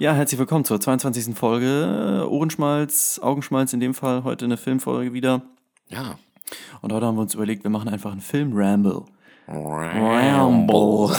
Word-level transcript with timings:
Ja, 0.00 0.12
herzlich 0.12 0.38
willkommen 0.38 0.64
zur 0.64 0.80
22. 0.80 1.34
Folge. 1.36 2.26
Ohrenschmalz, 2.30 3.18
Augenschmalz 3.22 3.72
in 3.72 3.80
dem 3.80 3.94
Fall. 3.94 4.22
Heute 4.24 4.44
eine 4.44 4.56
Filmfolge 4.56 5.12
wieder. 5.12 5.42
Ja. 5.88 6.18
Und 6.80 6.92
heute 6.92 7.06
haben 7.06 7.16
wir 7.16 7.22
uns 7.22 7.34
überlegt, 7.34 7.64
wir 7.64 7.70
machen 7.70 7.88
einfach 7.88 8.12
einen 8.12 8.20
Film-Ramble. 8.20 9.02
Ramble. 9.48 11.16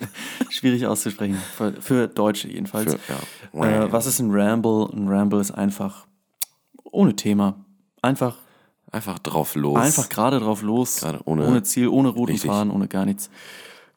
Schwierig 0.50 0.86
auszusprechen. 0.86 1.36
Für, 1.56 1.72
für 1.80 2.08
Deutsche 2.08 2.48
jedenfalls. 2.48 2.94
Für, 2.94 3.58
ja. 3.58 3.84
Äh, 3.84 3.92
was 3.92 4.06
ist 4.06 4.18
ein 4.18 4.30
Ramble? 4.30 4.88
Ein 4.92 5.08
Ramble 5.08 5.40
ist 5.40 5.52
einfach 5.52 6.06
ohne 6.84 7.14
Thema. 7.16 7.64
Einfach, 8.02 8.36
Einfach 8.92 9.18
drauf 9.20 9.54
los. 9.54 9.78
einfach 9.78 10.08
gerade 10.08 10.38
drauf 10.40 10.62
los. 10.62 11.00
Gerade 11.00 11.20
ohne- 11.24 11.62
Ziel, 11.62 11.88
ohne 11.88 12.08
roten 12.08 12.32
Richtig. 12.32 12.50
Faden, 12.50 12.70
ohne 12.72 12.88
gar 12.88 13.04
nichts. 13.04 13.30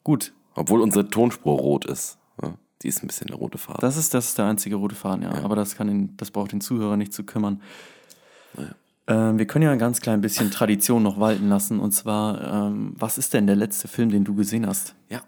Gut, 0.04 0.32
Obwohl 0.54 0.80
unsere 0.80 1.08
Tonspur 1.08 1.58
rot 1.58 1.84
ist. 1.84 2.18
Ja, 2.82 2.88
die 2.88 2.88
ist 2.88 3.02
ein 3.02 3.06
bisschen 3.06 3.28
eine 3.28 3.36
rote 3.36 3.58
Farbe. 3.58 3.80
Das 3.80 3.96
ist, 3.96 4.12
das 4.14 4.28
ist 4.28 4.38
der 4.38 4.46
einzige 4.46 4.76
rote 4.76 4.94
Faden, 4.94 5.22
ja. 5.22 5.32
Aber 5.44 5.56
das, 5.56 5.76
kann 5.76 5.86
den, 5.86 6.16
das 6.16 6.30
braucht 6.30 6.52
den 6.52 6.60
Zuhörer 6.60 6.96
nicht 6.96 7.12
zu 7.12 7.24
kümmern. 7.24 7.62
Ähm, 9.06 9.38
wir 9.38 9.46
können 9.46 9.64
ja 9.64 9.72
ein 9.72 9.78
ganz 9.78 10.00
klein 10.00 10.20
bisschen 10.20 10.50
Tradition 10.50 11.02
noch 11.02 11.18
walten 11.18 11.48
lassen. 11.48 11.80
Und 11.80 11.92
zwar, 11.92 12.68
ähm, 12.68 12.94
was 12.96 13.18
ist 13.18 13.34
denn 13.34 13.46
der 13.46 13.56
letzte 13.56 13.88
Film, 13.88 14.10
den 14.10 14.24
du 14.24 14.34
gesehen 14.34 14.66
hast? 14.66 14.94
Ja. 15.08 15.22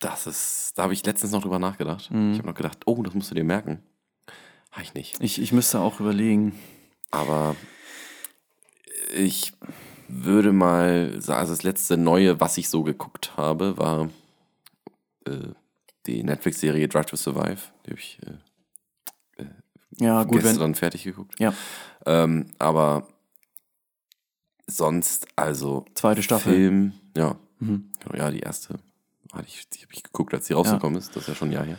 Das 0.00 0.26
ist, 0.26 0.72
da 0.76 0.84
habe 0.84 0.92
ich 0.92 1.04
letztens 1.04 1.32
noch 1.32 1.42
drüber 1.42 1.58
nachgedacht. 1.58 2.10
Mhm. 2.10 2.32
Ich 2.32 2.38
habe 2.38 2.48
noch 2.48 2.54
gedacht, 2.54 2.80
oh, 2.86 3.02
das 3.02 3.14
musst 3.14 3.30
du 3.30 3.34
dir 3.34 3.44
merken. 3.44 3.80
Habe 4.72 4.82
ich 4.82 4.94
nicht. 4.94 5.20
Ich, 5.20 5.40
ich 5.40 5.52
müsste 5.52 5.80
auch 5.80 6.00
überlegen. 6.00 6.54
Aber 7.10 7.56
ich 9.14 9.52
würde 10.08 10.52
mal 10.52 11.20
sagen, 11.20 11.40
also 11.40 11.52
das 11.52 11.62
letzte 11.62 11.96
Neue, 11.96 12.40
was 12.40 12.58
ich 12.58 12.68
so 12.68 12.82
geguckt 12.82 13.36
habe, 13.36 13.76
war 13.76 14.08
äh, 15.26 15.52
die 16.06 16.22
Netflix-Serie 16.22 16.88
Drive 16.88 17.06
to 17.06 17.16
Survive. 17.16 17.58
Die 17.86 17.90
habe 17.90 18.00
ich 18.00 18.18
äh, 19.38 19.44
Ja, 19.98 20.24
gut, 20.24 20.42
gestern 20.42 20.60
wenn. 20.60 20.74
fertig 20.74 21.04
geguckt. 21.04 21.38
Ja, 21.38 21.54
Ähm, 22.06 22.46
aber 22.58 23.06
sonst, 24.66 25.26
also 25.36 25.84
zweite 25.94 26.22
Staffel. 26.22 26.52
Film, 26.54 26.92
ja. 27.16 27.36
Mhm. 27.58 27.90
Genau, 28.00 28.16
ja, 28.18 28.30
die 28.30 28.40
erste 28.40 28.78
hatte 29.32 29.46
ich, 29.48 29.66
die 29.70 29.80
habe 29.80 29.92
ich 29.94 30.02
geguckt, 30.02 30.34
als 30.34 30.46
die 30.46 30.52
rausgekommen 30.52 30.98
ist. 30.98 31.16
Das 31.16 31.22
ist 31.22 31.28
ja 31.28 31.34
schon 31.34 31.48
ein 31.48 31.52
Jahr 31.52 31.64
her. 31.64 31.78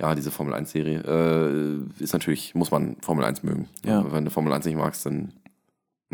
Ja, 0.00 0.14
diese 0.14 0.30
Formel 0.30 0.54
1-Serie 0.54 1.00
äh, 1.00 2.02
ist 2.02 2.12
natürlich, 2.12 2.54
muss 2.54 2.70
man 2.70 2.96
Formel 3.00 3.24
1 3.24 3.42
mögen. 3.42 3.68
Ja. 3.84 4.12
Wenn 4.12 4.24
du 4.24 4.30
Formel 4.30 4.52
1 4.52 4.66
nicht 4.66 4.76
magst, 4.76 5.04
dann 5.04 5.32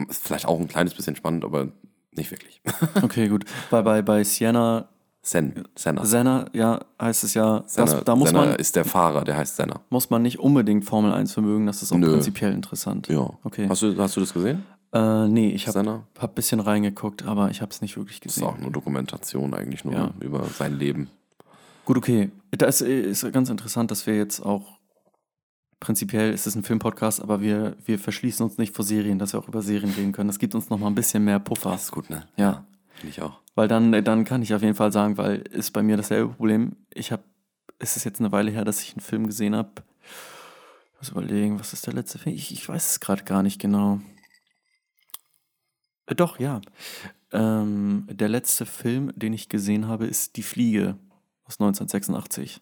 ist 0.08 0.22
vielleicht 0.26 0.46
auch 0.46 0.58
ein 0.58 0.68
kleines 0.68 0.94
bisschen 0.94 1.14
spannend, 1.14 1.44
aber 1.44 1.68
nicht 2.12 2.30
wirklich. 2.30 2.62
Okay, 3.02 3.28
gut. 3.28 3.44
Bei, 3.70 3.82
bei, 3.82 4.00
bei 4.00 4.24
Sienna, 4.24 4.88
Sen, 5.22 5.64
Senna. 5.74 6.04
Senna, 6.04 6.46
ja, 6.52 6.80
heißt 7.00 7.24
es 7.24 7.34
ja, 7.34 7.60
das, 7.60 7.74
Senna, 7.74 8.00
da 8.02 8.16
muss 8.16 8.30
Senna 8.30 8.46
man, 8.46 8.54
ist 8.56 8.76
der 8.76 8.84
Fahrer, 8.84 9.24
der 9.24 9.36
heißt 9.36 9.56
Senna. 9.56 9.80
muss 9.90 10.10
man 10.10 10.22
nicht 10.22 10.38
unbedingt 10.38 10.84
Formel 10.84 11.12
1 11.12 11.32
vermögen. 11.32 11.66
Das 11.66 11.82
ist 11.82 11.92
auch 11.92 11.96
Nö. 11.98 12.12
prinzipiell 12.12 12.52
interessant. 12.52 13.08
Ja. 13.08 13.28
Okay. 13.44 13.68
Hast 13.68 13.82
du, 13.82 13.96
hast 13.98 14.16
du 14.16 14.20
das 14.20 14.32
gesehen? 14.32 14.64
Äh, 14.92 15.28
nee, 15.28 15.50
ich 15.50 15.66
habe 15.66 15.72
Senna? 15.78 16.04
hab 16.18 16.30
ein 16.30 16.34
bisschen 16.34 16.60
reingeguckt, 16.60 17.24
aber 17.26 17.50
ich 17.50 17.60
habe 17.60 17.70
es 17.72 17.82
nicht 17.82 17.96
wirklich 17.98 18.20
Das 18.20 18.32
ist 18.32 18.34
gesehen. 18.36 18.48
auch 18.48 18.56
eine 18.58 18.70
Dokumentation 18.70 19.52
eigentlich 19.52 19.84
nur 19.84 19.94
Ja. 19.94 20.10
über 20.20 20.44
sein 20.44 20.78
Leben. 20.78 21.10
Gut, 21.84 21.98
okay. 21.98 22.30
Das 22.52 22.80
ist 22.80 23.30
ganz 23.32 23.50
interessant, 23.50 23.90
dass 23.90 24.06
wir 24.06 24.16
jetzt 24.16 24.40
auch 24.40 24.78
prinzipiell 25.80 26.32
ist 26.32 26.46
es 26.46 26.54
ein 26.56 26.62
Filmpodcast, 26.64 27.20
aber 27.22 27.40
wir, 27.40 27.76
wir 27.84 27.98
verschließen 27.98 28.44
uns 28.44 28.56
nicht 28.58 28.74
vor 28.74 28.84
Serien, 28.84 29.18
dass 29.18 29.32
wir 29.34 29.40
auch 29.40 29.48
über 29.48 29.62
Serien 29.62 29.92
reden 29.92 30.12
können. 30.12 30.28
Das 30.28 30.38
gibt 30.38 30.54
uns 30.54 30.70
noch 30.70 30.78
mal 30.78 30.86
ein 30.88 30.94
bisschen 30.94 31.24
mehr 31.24 31.38
Puffer. 31.38 31.70
Das 31.70 31.84
ist 31.84 31.92
gut, 31.92 32.08
ne? 32.10 32.24
Ja, 32.36 32.64
ich 33.06 33.22
auch. 33.22 33.40
weil 33.54 33.68
dann, 33.68 33.92
dann 34.04 34.24
kann 34.24 34.42
ich 34.42 34.54
auf 34.54 34.62
jeden 34.62 34.74
Fall 34.74 34.92
sagen, 34.92 35.16
weil 35.16 35.38
ist 35.38 35.72
bei 35.72 35.82
mir 35.82 35.96
dasselbe 35.96 36.32
Problem. 36.34 36.76
Ich 36.92 37.12
habe, 37.12 37.22
es 37.78 37.96
ist 37.96 38.04
jetzt 38.04 38.20
eine 38.20 38.32
Weile 38.32 38.50
her, 38.50 38.64
dass 38.64 38.82
ich 38.82 38.92
einen 38.92 39.00
Film 39.00 39.26
gesehen 39.26 39.54
habe. 39.54 39.70
Ich 40.92 40.98
muss 41.00 41.10
überlegen, 41.10 41.60
was 41.60 41.72
ist 41.72 41.86
der 41.86 41.94
letzte 41.94 42.18
Film? 42.18 42.34
Ich, 42.34 42.52
ich 42.52 42.68
weiß 42.68 42.90
es 42.90 43.00
gerade 43.00 43.24
gar 43.24 43.42
nicht 43.42 43.60
genau. 43.60 44.00
Äh, 46.06 46.14
doch, 46.14 46.38
ja. 46.40 46.60
Ähm, 47.30 48.06
der 48.10 48.28
letzte 48.28 48.66
Film, 48.66 49.12
den 49.14 49.32
ich 49.32 49.48
gesehen 49.48 49.86
habe, 49.86 50.06
ist 50.06 50.36
Die 50.36 50.42
Fliege 50.42 50.96
aus 51.44 51.60
1986 51.60 52.60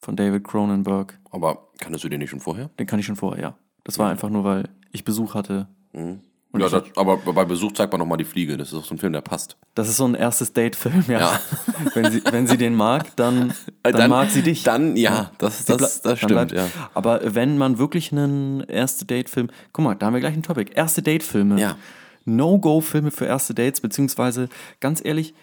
von 0.00 0.16
David 0.16 0.44
Cronenberg. 0.44 1.18
Aber 1.30 1.68
kanntest 1.78 2.04
du 2.04 2.08
den 2.08 2.20
nicht 2.20 2.30
schon 2.30 2.40
vorher? 2.40 2.70
Den 2.78 2.86
kann 2.86 2.98
ich 2.98 3.06
schon 3.06 3.16
vorher, 3.16 3.42
ja. 3.42 3.58
Das 3.84 3.98
war 3.98 4.10
einfach 4.10 4.30
nur, 4.30 4.44
weil 4.44 4.68
ich 4.92 5.04
Besuch 5.04 5.34
hatte. 5.34 5.68
Mhm. 5.92 6.20
Und 6.54 6.60
Ja, 6.60 6.68
das, 6.68 6.84
aber 6.94 7.16
bei 7.16 7.44
Besuch 7.44 7.72
zeigt 7.72 7.92
man 7.92 7.98
nochmal 7.98 8.16
die 8.16 8.24
Fliege. 8.24 8.56
Das 8.56 8.68
ist 8.68 8.74
auch 8.78 8.84
so 8.84 8.94
ein 8.94 8.98
Film, 8.98 9.12
der 9.12 9.22
passt. 9.22 9.56
Das 9.74 9.88
ist 9.88 9.96
so 9.96 10.04
ein 10.04 10.14
erstes 10.14 10.52
Date-Film, 10.52 11.04
ja. 11.08 11.18
Ja. 11.18 11.40
wenn, 11.94 12.12
sie, 12.12 12.22
wenn 12.30 12.46
sie 12.46 12.56
den 12.56 12.76
mag, 12.76 13.14
dann, 13.16 13.52
dann, 13.82 14.08
mag 14.08 14.30
sie 14.30 14.42
dich. 14.42 14.62
Dann, 14.62 14.94
ja, 14.96 15.32
das, 15.38 15.64
das, 15.64 15.78
das 15.78 16.02
dann 16.02 16.16
stimmt, 16.16 16.30
bleibt- 16.32 16.52
ja. 16.52 16.68
Aber 16.94 17.34
wenn 17.34 17.58
man 17.58 17.78
wirklich 17.78 18.12
einen 18.12 18.60
erste 18.60 19.04
Date-Film, 19.04 19.48
guck 19.72 19.84
mal, 19.84 19.96
da 19.96 20.06
haben 20.06 20.12
wir 20.14 20.20
gleich 20.20 20.34
ein 20.36 20.44
Topic. 20.44 20.70
Erste 20.72 21.02
Date-Filme. 21.02 21.60
Ja. 21.60 21.76
No-Go-Filme 22.24 23.10
für 23.10 23.24
erste 23.26 23.52
Dates, 23.52 23.80
beziehungsweise, 23.80 24.48
ganz 24.78 25.04
ehrlich, 25.04 25.34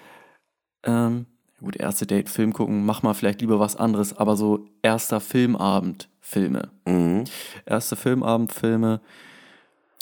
ähm, 0.83 1.25
gut, 1.59 1.75
erste 1.75 2.07
Date-Film 2.07 2.53
gucken, 2.53 2.85
mach 2.85 3.03
mal 3.03 3.13
vielleicht 3.13 3.41
lieber 3.41 3.59
was 3.59 3.75
anderes, 3.75 4.17
aber 4.17 4.35
so 4.37 4.65
erster 4.81 5.19
Filmabend-Filme. 5.19 6.69
Mhm. 6.85 7.25
Erste 7.65 7.95
Filmabend-Filme, 7.97 9.01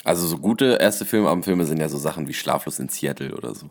Also 0.05 0.25
so 0.27 0.37
gute 0.37 0.77
erste 0.79 1.05
Filmabendfilme 1.05 1.65
sind 1.65 1.79
ja 1.79 1.89
so 1.89 1.97
Sachen 1.97 2.27
wie 2.27 2.33
Schlaflos 2.33 2.79
in 2.79 2.89
Seattle 2.89 3.35
oder 3.35 3.53
so. 3.53 3.67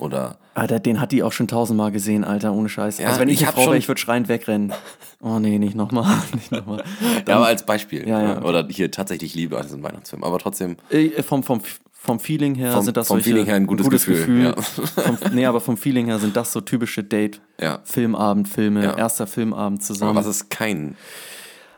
Oder 0.00 0.38
Alter, 0.54 0.80
den 0.80 1.00
hat 1.00 1.12
die 1.12 1.22
auch 1.22 1.32
schon 1.32 1.48
tausendmal 1.48 1.92
gesehen, 1.92 2.24
Alter, 2.24 2.52
ohne 2.52 2.68
Scheiß. 2.68 2.98
Ja, 2.98 3.08
also 3.08 3.20
wenn 3.20 3.28
ich, 3.28 3.40
ich 3.40 3.46
eine 3.46 3.52
Frau 3.52 3.58
wäre, 3.60 3.68
schon- 3.70 3.76
ich 3.76 3.88
würde 3.88 4.00
schreiend 4.00 4.28
wegrennen. 4.28 4.72
Oh 5.20 5.38
nee, 5.38 5.58
nicht 5.58 5.74
nochmal, 5.74 6.16
nicht 6.34 6.50
nochmal. 6.50 6.82
ja, 7.28 7.36
aber 7.36 7.46
als 7.46 7.64
Beispiel. 7.66 8.08
Ja, 8.08 8.22
ja, 8.22 8.36
okay. 8.38 8.46
Oder 8.48 8.66
hier 8.68 8.90
tatsächlich 8.90 9.34
Liebe 9.34 9.56
als 9.58 9.72
ein 9.72 9.82
Weihnachtsfilm. 9.82 10.24
Aber 10.24 10.38
trotzdem, 10.38 10.76
Äh, 10.90 11.22
vom, 11.22 11.42
vom, 11.42 11.60
vom 11.92 12.18
Feeling 12.20 12.54
her 12.54 12.72
Vom- 12.72 12.84
sind 12.84 12.96
das 12.96 13.06
vom 13.08 13.16
solche, 13.16 13.28
Feeling 13.30 13.44
her 13.46 13.54
ein 13.56 13.66
gutes 13.66 13.88
Gefühl, 14.06 14.44
ja. 14.46 14.54
vom, 14.62 15.18
nee, 15.32 15.44
aber 15.46 15.60
vom 15.60 15.76
Feeling 15.76 16.06
her 16.06 16.18
sind 16.18 16.36
das 16.36 16.52
so 16.52 16.60
typische 16.62 17.04
Date, 17.04 17.40
ja. 17.60 17.80
Filmabendfilme, 17.84 18.82
Ja. 18.82 18.96
erster 18.96 19.26
Filmabend 19.26 19.82
zusammen. 19.84 20.10
Aber 20.16 20.20
was 20.20 20.26
ist 20.26 20.48
kein 20.50 20.96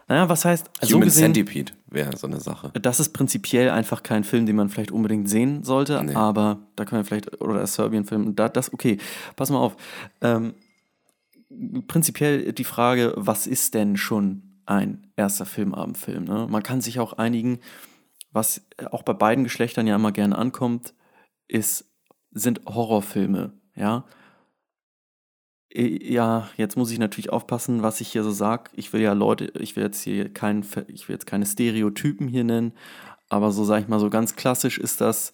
naja, 0.09 0.29
was 0.29 0.45
heißt, 0.45 0.71
so 0.83 0.95
Human 0.97 1.09
gesehen, 1.09 1.35
Centipede 1.35 1.73
wäre 1.87 2.17
so 2.17 2.27
eine 2.27 2.41
Sache. 2.41 2.71
das 2.81 3.01
ist 3.01 3.11
prinzipiell 3.13 3.71
einfach 3.71 4.03
kein 4.03 4.25
Film, 4.25 4.47
den 4.47 4.57
man 4.57 4.69
vielleicht 4.69 4.91
unbedingt 4.93 5.29
sehen 5.29 5.63
sollte, 5.65 6.03
Nee. 6.03 6.15
aber 6.15 6.59
da 6.77 6.85
können 6.85 7.01
wir 7.03 7.05
vielleicht, 7.07 7.41
oder 7.41 7.55
der 7.55 7.67
Serbien-Film, 7.67 8.35
da, 8.37 8.49
das, 8.49 8.73
okay, 8.73 8.99
pass 9.37 9.51
mal 9.51 9.59
auf. 9.59 9.77
Ähm, 10.21 10.55
prinzipiell 11.89 12.53
die 12.53 12.65
Frage, 12.65 13.13
was 13.17 13.47
ist 13.47 13.75
denn 13.75 13.97
schon 13.97 14.43
ein 14.67 15.11
erster 15.17 15.47
Filmabendfilm? 15.47 16.25
Ne? 16.25 16.47
Man 16.51 16.63
kann 16.63 16.81
sich 16.81 16.99
auch 16.99 17.13
einigen, 17.15 17.61
was 18.33 18.63
auch 18.91 19.03
bei 19.03 19.13
beiden 19.13 19.45
Geschlechtern 19.45 19.87
ja 19.87 19.95
immer 19.97 20.13
gerne 20.13 20.37
ankommt, 20.37 20.95
ist, 21.47 21.85
sind 22.33 22.61
Horrorfilme, 22.67 23.53
ja. 23.77 24.05
Ja, 25.77 26.49
jetzt 26.57 26.77
muss 26.77 26.91
ich 26.93 26.99
natürlich 27.01 27.31
aufpassen, 27.33 27.83
was 27.83 28.01
ich 28.01 28.09
hier 28.09 28.23
so 28.23 28.31
sage. 28.31 28.71
Ich 28.75 28.93
will 28.93 29.01
ja 29.01 29.13
Leute, 29.13 29.47
ich 29.59 29.75
will 29.75 29.83
jetzt 29.83 30.03
hier 30.03 30.33
kein, 30.33 30.65
ich 30.87 31.09
will 31.09 31.15
jetzt 31.15 31.27
keine 31.27 31.47
Stereotypen 31.47 32.29
hier 32.29 32.45
nennen, 32.45 32.73
aber 33.29 33.51
so 33.51 33.65
sage 33.65 33.83
ich 33.83 33.89
mal, 33.89 33.99
so 33.99 34.09
ganz 34.09 34.37
klassisch 34.37 34.79
ist 34.79 35.01
das, 35.01 35.33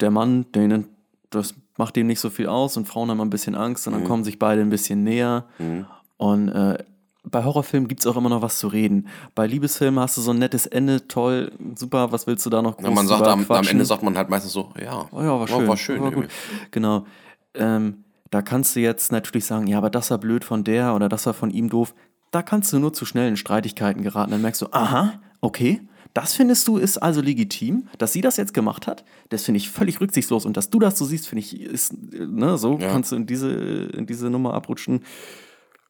der 0.00 0.10
Mann, 0.10 0.46
denen, 0.52 0.88
das 1.30 1.54
macht 1.76 1.94
dem 1.94 2.08
nicht 2.08 2.18
so 2.20 2.30
viel 2.30 2.48
aus 2.48 2.76
und 2.76 2.88
Frauen 2.88 3.10
haben 3.10 3.20
ein 3.20 3.30
bisschen 3.30 3.54
Angst 3.54 3.86
und 3.86 3.92
dann 3.92 4.02
Mhm. 4.02 4.06
kommen 4.08 4.24
sich 4.24 4.38
beide 4.40 4.60
ein 4.60 4.70
bisschen 4.70 5.04
näher. 5.04 5.46
Mhm. 5.58 5.86
Und 6.16 6.48
äh, 6.48 6.78
bei 7.22 7.44
Horrorfilmen 7.44 7.86
gibt 7.86 8.00
es 8.00 8.06
auch 8.08 8.16
immer 8.16 8.28
noch 8.28 8.42
was 8.42 8.58
zu 8.58 8.66
reden. 8.66 9.06
Bei 9.36 9.46
Liebesfilmen 9.46 10.00
hast 10.00 10.16
du 10.16 10.20
so 10.20 10.32
ein 10.32 10.38
nettes 10.38 10.66
Ende, 10.66 11.06
toll, 11.06 11.52
super, 11.76 12.10
was 12.10 12.26
willst 12.26 12.44
du 12.44 12.50
da 12.50 12.60
noch 12.60 12.76
groß 12.76 12.86
Ja, 12.86 12.90
man 12.90 13.06
sagt 13.06 13.22
am, 13.28 13.46
am? 13.48 13.66
Ende 13.68 13.84
sagt 13.84 14.02
man 14.02 14.16
halt 14.18 14.30
meistens 14.30 14.52
so, 14.52 14.72
ja, 14.82 15.06
Oh 15.12 15.20
ja, 15.20 15.38
war 15.38 15.46
schön. 15.46 15.68
war 15.68 15.76
schön. 15.76 16.02
War 16.02 16.10
gut. 16.10 16.28
Genau. 16.72 17.06
Ähm, 17.54 18.04
da 18.30 18.42
kannst 18.42 18.76
du 18.76 18.80
jetzt 18.80 19.12
natürlich 19.12 19.44
sagen, 19.44 19.66
ja, 19.66 19.78
aber 19.78 19.90
das 19.90 20.10
war 20.10 20.18
blöd 20.18 20.44
von 20.44 20.64
der 20.64 20.94
oder 20.94 21.08
das 21.08 21.26
war 21.26 21.34
von 21.34 21.50
ihm 21.50 21.68
doof. 21.68 21.94
Da 22.30 22.42
kannst 22.42 22.72
du 22.72 22.78
nur 22.78 22.92
zu 22.92 23.04
schnell 23.04 23.28
in 23.28 23.36
Streitigkeiten 23.36 24.02
geraten. 24.02 24.30
Dann 24.30 24.42
merkst 24.42 24.62
du, 24.62 24.66
aha, 24.70 25.20
okay, 25.40 25.80
das 26.14 26.34
findest 26.34 26.66
du 26.68 26.76
ist 26.76 26.98
also 26.98 27.20
legitim, 27.20 27.88
dass 27.98 28.12
sie 28.12 28.20
das 28.20 28.36
jetzt 28.36 28.54
gemacht 28.54 28.86
hat. 28.86 29.04
Das 29.28 29.44
finde 29.44 29.58
ich 29.58 29.70
völlig 29.70 30.00
rücksichtslos 30.00 30.44
und 30.44 30.56
dass 30.56 30.70
du 30.70 30.78
das 30.78 30.96
so 30.98 31.04
siehst, 31.04 31.28
finde 31.28 31.40
ich, 31.40 31.60
ist, 31.60 31.92
ne, 32.12 32.56
so 32.58 32.78
Ja. 32.78 32.88
kannst 32.90 33.12
du 33.12 33.16
in 33.16 33.26
diese, 33.26 33.50
in 33.52 34.06
diese 34.06 34.30
Nummer 34.30 34.54
abrutschen. 34.54 35.02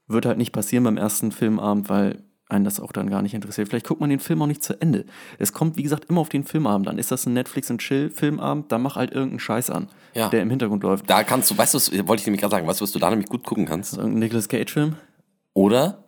Wird 0.09 0.26
halt 0.26 0.38
nicht 0.38 0.53
passieren 0.53 0.85
beim 0.85 0.97
ersten 0.97 1.32
Filmabend, 1.32 1.88
weil 1.88 2.23
einen 2.50 2.64
das 2.64 2.81
auch 2.81 2.93
dann 2.93 3.08
gar 3.11 3.23
nicht 3.23 3.35
interessiert. 3.35 3.69
Vielleicht 3.69 3.87
guckt 3.87 4.00
man 4.00 4.11
den 4.11 4.20
Film 4.20 4.43
auch 4.43 4.47
nicht 4.47 4.62
zu 4.62 4.81
Ende. 4.81 5.05
Es 5.38 5.52
kommt, 5.52 5.76
wie 5.76 5.82
gesagt, 5.82 6.06
immer 6.08 6.20
auf 6.20 6.29
den 6.29 6.44
Filmabend 6.44 6.88
an. 6.88 6.99
Ist 6.99 7.11
das 7.11 7.26
ein 7.26 7.32
Netflix- 7.32 7.70
und 7.70 7.79
Chill-Filmabend, 7.81 8.70
dann 8.73 8.82
mach 8.82 8.97
halt 8.97 9.12
irgendeinen 9.12 9.41
Scheiß 9.41 9.70
an, 9.70 9.88
Ja. 10.14 10.29
der 10.29 10.43
im 10.43 10.50
Hintergrund 10.50 10.82
läuft. 10.82 11.08
Da 11.08 11.23
kannst 11.25 11.50
du, 11.50 11.56
weißt 11.58 11.75
du, 11.75 12.08
wollte 12.08 12.20
ich 12.20 12.26
nämlich 12.26 12.41
gerade 12.41 12.52
sagen, 12.52 12.67
weißt 12.67 12.81
du, 12.81 12.85
was 12.85 12.93
du 12.93 12.99
da 12.99 13.11
nämlich 13.11 13.29
gut 13.29 13.44
gucken 13.44 13.67
kannst? 13.67 13.94
Irgendein 13.97 14.19
Nicolas 14.20 14.49
Cage-Film? 14.49 14.97
Oder, 15.55 16.05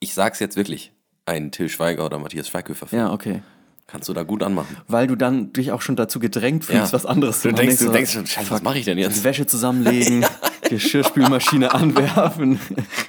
ich 0.00 0.14
sag's 0.14 0.38
jetzt 0.40 0.56
wirklich, 0.56 0.92
ein 1.26 1.50
Till 1.52 1.68
Schweiger 1.68 2.04
oder 2.06 2.18
Matthias 2.18 2.48
Schweighöfer 2.48 2.86
Film. 2.86 3.02
Ja, 3.02 3.12
okay. 3.12 3.42
Kannst 3.86 4.08
du 4.08 4.12
da 4.12 4.22
gut 4.22 4.42
anmachen. 4.44 4.76
Weil 4.86 5.06
du 5.08 5.16
dann 5.16 5.52
dich 5.52 5.72
auch 5.72 5.82
schon 5.82 5.96
dazu 5.96 6.20
gedrängt 6.20 6.64
fühlst, 6.64 6.88
Ja. 6.88 6.92
was 6.92 7.06
anderes 7.06 7.42
Du 7.42 7.48
machen. 7.50 7.56
denkst, 7.66 7.78
du 7.78 7.90
denkst 7.90 8.12
schon, 8.12 8.26
scheiße, 8.26 8.50
was 8.50 8.62
mache 8.62 8.78
ich 8.78 8.84
denn 8.84 8.96
Die 8.96 9.02
jetzt? 9.02 9.24
Wäsche 9.24 9.46
zusammenlegen, 9.46 10.24
Geschirrspülmaschine 10.68 11.72
anwerfen, 11.74 12.60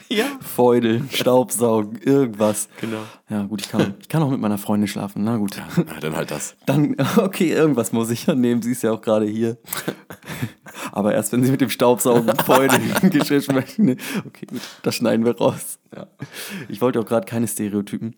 Ja. 0.09 0.25
feudeln, 0.41 1.09
Staubsaugen, 1.11 1.99
irgendwas. 2.01 2.69
Genau. 2.79 3.01
Ja, 3.29 3.43
gut, 3.43 3.61
ich 3.61 3.69
kann, 3.69 3.95
ich 4.01 4.09
kann 4.09 4.23
auch 4.23 4.29
mit 4.29 4.39
meiner 4.39 4.57
Freundin 4.57 4.87
schlafen. 4.87 5.23
Na 5.23 5.37
gut. 5.37 5.55
Ja, 5.55 5.67
dann 5.99 6.15
halt 6.15 6.31
das. 6.31 6.55
Dann, 6.65 6.95
okay, 7.17 7.51
irgendwas 7.51 7.91
muss 7.91 8.09
ich 8.09 8.25
ja 8.25 8.35
nehmen. 8.35 8.61
Sie 8.61 8.71
ist 8.71 8.83
ja 8.83 8.91
auch 8.91 9.01
gerade 9.01 9.25
hier. 9.25 9.57
Aber 10.91 11.13
erst 11.13 11.31
wenn 11.31 11.43
sie 11.43 11.51
mit 11.51 11.61
dem 11.61 11.69
Staubsaugen, 11.69 12.35
Feudeln, 12.37 12.81
Geschirrspülmaschine. 13.09 13.97
Okay, 14.27 14.45
gut, 14.47 14.61
das 14.83 14.95
schneiden 14.95 15.25
wir 15.25 15.37
raus. 15.37 15.79
Ja. 15.95 16.07
Ich 16.69 16.81
wollte 16.81 16.99
auch 16.99 17.05
gerade 17.05 17.25
keine 17.25 17.47
Stereotypen. 17.47 18.15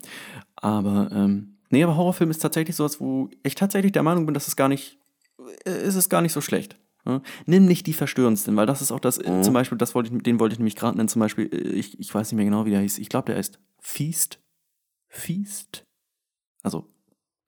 Aber, 0.56 1.09
ähm, 1.12 1.57
nee, 1.69 1.83
aber 1.83 1.97
Horrorfilm 1.97 2.31
ist 2.31 2.41
tatsächlich 2.41 2.75
sowas, 2.75 3.00
wo 3.01 3.29
ich 3.44 3.56
tatsächlich 3.56 3.91
der 3.91 4.03
Meinung 4.03 4.25
bin, 4.25 4.33
dass 4.33 4.47
es 4.47 4.56
gar 4.56 4.69
nicht, 4.69 4.97
äh, 5.65 5.86
ist 5.86 5.95
es 5.95 6.09
gar 6.09 6.21
nicht 6.21 6.31
so 6.33 6.41
schlecht. 6.41 6.77
Ja? 7.05 7.21
Nimm 7.45 7.65
nicht 7.65 7.85
die 7.88 7.94
verstörendsten, 7.94 8.55
weil 8.55 8.65
das 8.65 8.81
ist 8.81 8.91
auch 8.91 9.00
das, 9.00 9.17
äh, 9.17 9.41
zum 9.41 9.53
Beispiel, 9.53 9.77
das 9.77 9.94
wollte 9.95 10.13
ich, 10.15 10.23
den 10.23 10.39
wollte 10.39 10.53
ich 10.53 10.59
nämlich 10.59 10.75
gerade 10.75 10.95
nennen, 10.97 11.09
zum 11.09 11.19
Beispiel, 11.19 11.45
äh, 11.53 11.57
ich, 11.73 12.00
ich 12.00 12.13
weiß 12.13 12.31
nicht 12.31 12.38
mehr 12.38 12.45
genau, 12.45 12.65
wie 12.65 12.71
der 12.71 12.79
hieß. 12.81 12.97
Ich 13.00 13.09
glaube, 13.09 13.25
der 13.27 13.35
heißt 13.38 13.59
Feast. 13.81 14.39
Feast? 15.09 15.83
Also, 16.63 16.88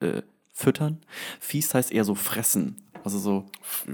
äh, 0.01 0.21
füttern. 0.53 1.01
Feast 1.39 1.73
heißt 1.73 1.91
eher 1.91 2.03
so 2.05 2.15
fressen. 2.15 2.81
Also 3.03 3.19
so 3.19 3.45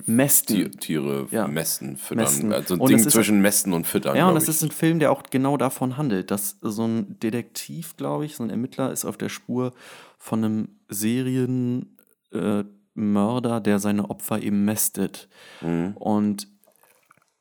mästen. 0.05 0.55
Tier, 0.55 0.71
Tiere 0.71 1.27
Ja. 1.31 1.45
mästen, 1.47 1.97
füttern. 1.97 2.23
Mästen. 2.23 2.53
Also 2.53 2.75
ein 2.75 2.85
Ding 2.87 2.97
ist- 2.99 3.11
zwischen 3.11 3.41
Mästen 3.41 3.73
und 3.73 3.85
Füttern. 3.85 4.15
Ja, 4.15 4.29
und 4.29 4.35
das 4.35 4.43
ich. 4.45 4.49
ist 4.51 4.63
ein 4.63 4.71
Film, 4.71 4.99
der 4.99 5.11
auch 5.11 5.23
genau 5.23 5.57
davon 5.57 5.97
handelt, 5.97 6.31
dass 6.31 6.57
so 6.61 6.85
ein 6.87 7.19
Detektiv, 7.19 7.97
glaube 7.97 8.25
ich, 8.25 8.35
so 8.37 8.43
ein 8.43 8.49
Ermittler 8.49 8.91
ist 8.91 9.03
auf 9.05 9.17
der 9.17 9.27
Spur 9.29 9.73
von 10.17 10.43
einem 10.45 10.67
Serienmörder, 10.87 12.59
äh, 12.61 12.63
Mörder, 12.93 13.59
der 13.61 13.79
seine 13.79 14.09
Opfer 14.09 14.41
eben 14.41 14.65
mästet. 14.65 15.29
Mhm. 15.61 15.93
Und 15.97 16.47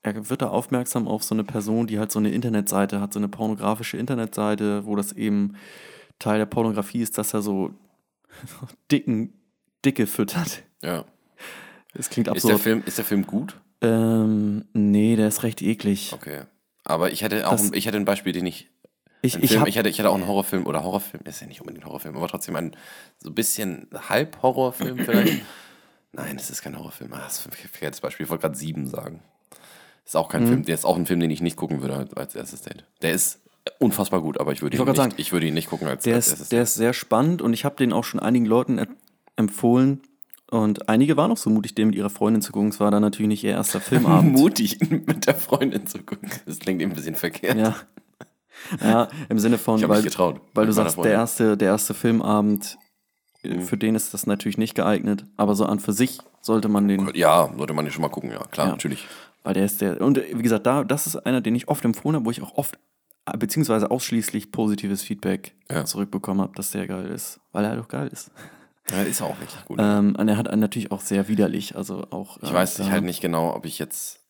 er 0.03 0.31
wird 0.31 0.43
da 0.43 0.49
aufmerksam 0.49 1.07
auf 1.09 1.23
so 1.25 1.35
eine 1.35 1.45
Person, 1.45 1.87
die 1.87 1.99
halt 1.99 2.11
so 2.13 2.19
eine 2.19 2.31
Internetseite 2.31 3.01
hat, 3.01 3.13
so 3.13 3.19
eine 3.19 3.29
pornografische 3.29 3.97
Internetseite, 3.99 4.87
wo 4.87 4.97
das 4.97 5.13
eben 5.13 5.57
Teil 6.19 6.39
der 6.39 6.47
Pornografie 6.47 7.01
ist, 7.03 7.19
dass 7.19 7.35
er 7.35 7.43
so 7.43 7.73
dicken, 8.91 9.33
dicke 9.85 10.07
füttert. 10.07 10.63
Ja. 10.83 11.05
Das 11.95 12.09
klingt 12.09 12.29
Ist 12.29 12.35
der, 12.45 12.53
absurd. 12.53 12.61
Film, 12.61 12.83
ist 12.87 12.99
der 12.99 13.05
Film 13.05 13.27
gut? 13.27 13.61
Ähm, 13.83 14.65
nee, 14.73 15.17
der 15.17 15.29
ist 15.29 15.43
recht 15.43 15.61
eklig. 15.63 16.13
Okay. 16.15 16.43
Aber 16.85 17.11
ich 17.13 17.23
hätte 17.23 17.47
auch 17.49 17.53
Das- 17.53 17.63
ein, 17.71 17.75
ich 17.75 17.87
hätte 17.87 17.97
ein 17.97 18.05
Beispiel, 18.05 18.33
den 18.33 18.47
ich. 18.47 18.71
Ich, 19.23 19.35
ich 19.43 19.51
Film, 19.53 19.67
ich, 19.67 19.77
hätte, 19.77 19.89
ich 19.89 19.99
hätte 19.99 20.09
auch 20.11 20.15
einen 20.15 20.27
Horrorfilm 20.27 20.67
oder 20.67 20.83
Horrorfilm, 20.83 21.23
ist 21.27 21.41
ja 21.41 21.47
nicht 21.47 21.61
unbedingt 21.61 21.85
ein 21.85 21.89
Horrorfilm, 21.89 22.17
aber 22.17 22.29
trotzdem 22.29 22.57
ein 22.57 22.75
so 23.19 23.29
ein 23.31 23.35
bisschen 23.35 23.89
Halb-Horrorfilm 24.09 24.99
vielleicht. 25.05 25.43
Nein, 26.13 26.37
es 26.37 26.51
ist 26.51 26.63
kein 26.63 26.77
Horrorfilm. 26.79 27.13
Ah, 27.13 27.21
das 27.25 27.39
ist 27.41 27.47
ein 27.47 27.53
verkehrtes 27.53 28.01
Beispiel. 28.01 28.25
Ich 28.25 28.31
wollte 28.31 28.43
gerade 28.43 28.57
sieben 28.57 28.87
sagen. 28.87 29.23
Ist 30.05 30.17
auch 30.17 30.29
Mhm. 30.29 30.33
kein 30.33 30.47
Film. 30.47 30.63
Der 30.65 30.75
ist 30.75 30.85
auch 30.85 30.97
ein 30.97 31.07
Film, 31.07 31.21
den 31.21 31.31
ich 31.31 31.41
nicht 31.43 31.57
gucken 31.57 31.83
würde 31.83 32.09
als- 32.17 32.35
erstes 32.35 32.63
Date. 32.63 32.85
Der 33.03 33.13
ist 33.13 33.41
unfassbar 33.79 34.21
gut, 34.23 34.41
aber 34.41 34.53
ich 34.53 34.63
würde 34.63 34.75
Ich 34.75 34.81
ihn, 34.81 34.87
nicht, 34.87 34.97
sagen, 34.97 35.15
ich 35.19 35.33
würde 35.33 35.47
ihn 35.47 35.55
nicht 35.55 35.69
gucken 35.69 35.87
als, 35.87 36.03
Der 36.05 36.17
als 36.17 36.27
ist, 36.27 36.33
erstes 36.33 36.49
der 36.49 36.59
Date. 36.61 36.65
ist 36.65 36.75
sehr 36.77 36.93
spannend 36.95 37.43
und 37.43 37.53
ich 37.53 37.65
habe 37.67 37.77
den 37.77 37.93
auch 37.93 38.05
schon 38.05 38.19
einigen 38.21 38.47
Leuten 38.47 38.81
empfohlen. 39.37 40.01
Und 40.51 40.89
einige 40.89 41.17
waren 41.17 41.31
auch 41.31 41.37
so 41.37 41.49
mutig, 41.49 41.77
den 41.77 41.89
mit 41.89 41.95
ihrer 41.95 42.11
Freundin 42.11 42.43
zu 42.43 42.51
gucken. 42.51 42.71
Es 42.71 42.81
war 42.81 42.91
dann 42.91 43.03
natürlich 43.03 43.29
nicht 43.29 43.45
ihr 43.45 43.53
erster 43.53 43.81
Filmabend. 43.81 44.33
mutig 44.37 44.81
mit 44.91 45.27
der 45.29 45.37
Freundin 45.37 45.87
zu 45.87 45.99
gucken. 45.99 46.29
Das 46.47 46.59
klingt 46.59 46.83
eben 46.83 46.91
ein 46.91 46.97
bisschen 46.97 47.15
verkehrt. 47.15 47.57
ja. 47.57 47.77
ja, 48.83 49.09
im 49.29 49.39
Sinne 49.39 49.59
von, 49.59 49.81
weil, 49.89 50.03
getraut. 50.03 50.41
weil 50.55 50.67
du 50.67 50.73
sagst, 50.73 50.97
der 50.99 51.13
erste, 51.13 51.57
der 51.57 51.69
erste 51.69 51.95
Filmabend, 51.95 52.77
äh, 53.43 53.55
Mhm. 53.55 53.63
für 53.63 53.77
den 53.77 53.95
ist 53.95 54.13
das 54.15 54.27
natürlich 54.27 54.59
nicht 54.59 54.75
geeignet. 54.75 55.25
Aber 55.37 55.55
so 55.55 55.65
an 55.65 55.81
für 55.81 55.93
sich 55.93 56.19
sollte 56.43 56.69
man 56.69 56.89
den, 56.89 57.11
Ja, 57.15 57.51
sollte 57.57 57.73
man 57.75 57.85
nicht 57.85 57.95
schon 57.95 58.03
mal 58.03 58.09
gucken, 58.11 58.31
ja, 58.31 58.45
klar, 58.51 58.67
Ja. 58.67 58.73
natürlich. 58.73 59.07
weil 59.43 59.55
der 59.55 59.65
ist 59.65 59.81
der. 59.81 60.01
Und 60.01 60.19
äh, 60.19 60.27
wie 60.35 60.43
gesagt, 60.43 60.67
da, 60.67 60.85
das 60.85 61.07
ist 61.07 61.17
einer, 61.17 61.41
den 61.41 61.55
ich 61.55 61.69
oft 61.69 61.85
empfohlen 61.85 62.17
habe, 62.17 62.27
wo 62.27 62.31
ich 62.31 62.43
auch 62.43 62.55
oft, 62.57 62.79
äh, 63.27 63.37
beziehungsweise 63.39 63.91
ausschließlich 63.91 64.53
positives 64.53 65.03
Feedback 65.03 65.55
Ja. 65.71 65.85
zurückbekommen 65.87 66.43
habe, 66.43 66.53
dass 66.55 66.71
der 66.71 66.87
geil 66.87 67.07
ist. 67.07 67.41
Weil 67.53 67.65
er 67.65 67.71
halt 67.71 67.81
auch 67.81 67.89
geil 67.89 68.09
ist. 68.13 68.31
Ja, 68.91 69.03
ist 69.03 69.23
auch 69.23 69.41
richtig 69.41 69.65
gut. 69.67 69.79
Ähm, 69.81 70.17
und 70.19 70.29
er 70.29 70.37
hat 70.37 70.49
einen 70.49 70.61
natürlich 70.61 70.91
auch 70.91 71.01
sehr 71.01 71.29
widerlich. 71.29 71.77
Also 71.77 72.07
auch. 72.11 72.39
ich 72.43 72.51
äh, 72.51 72.55
weiß 72.55 72.75
da- 72.75 72.91
halt 72.91 73.05
nicht 73.05 73.21
genau, 73.23 73.55
ob 73.55 73.65
ich 73.65 73.79
jetzt 73.79 74.21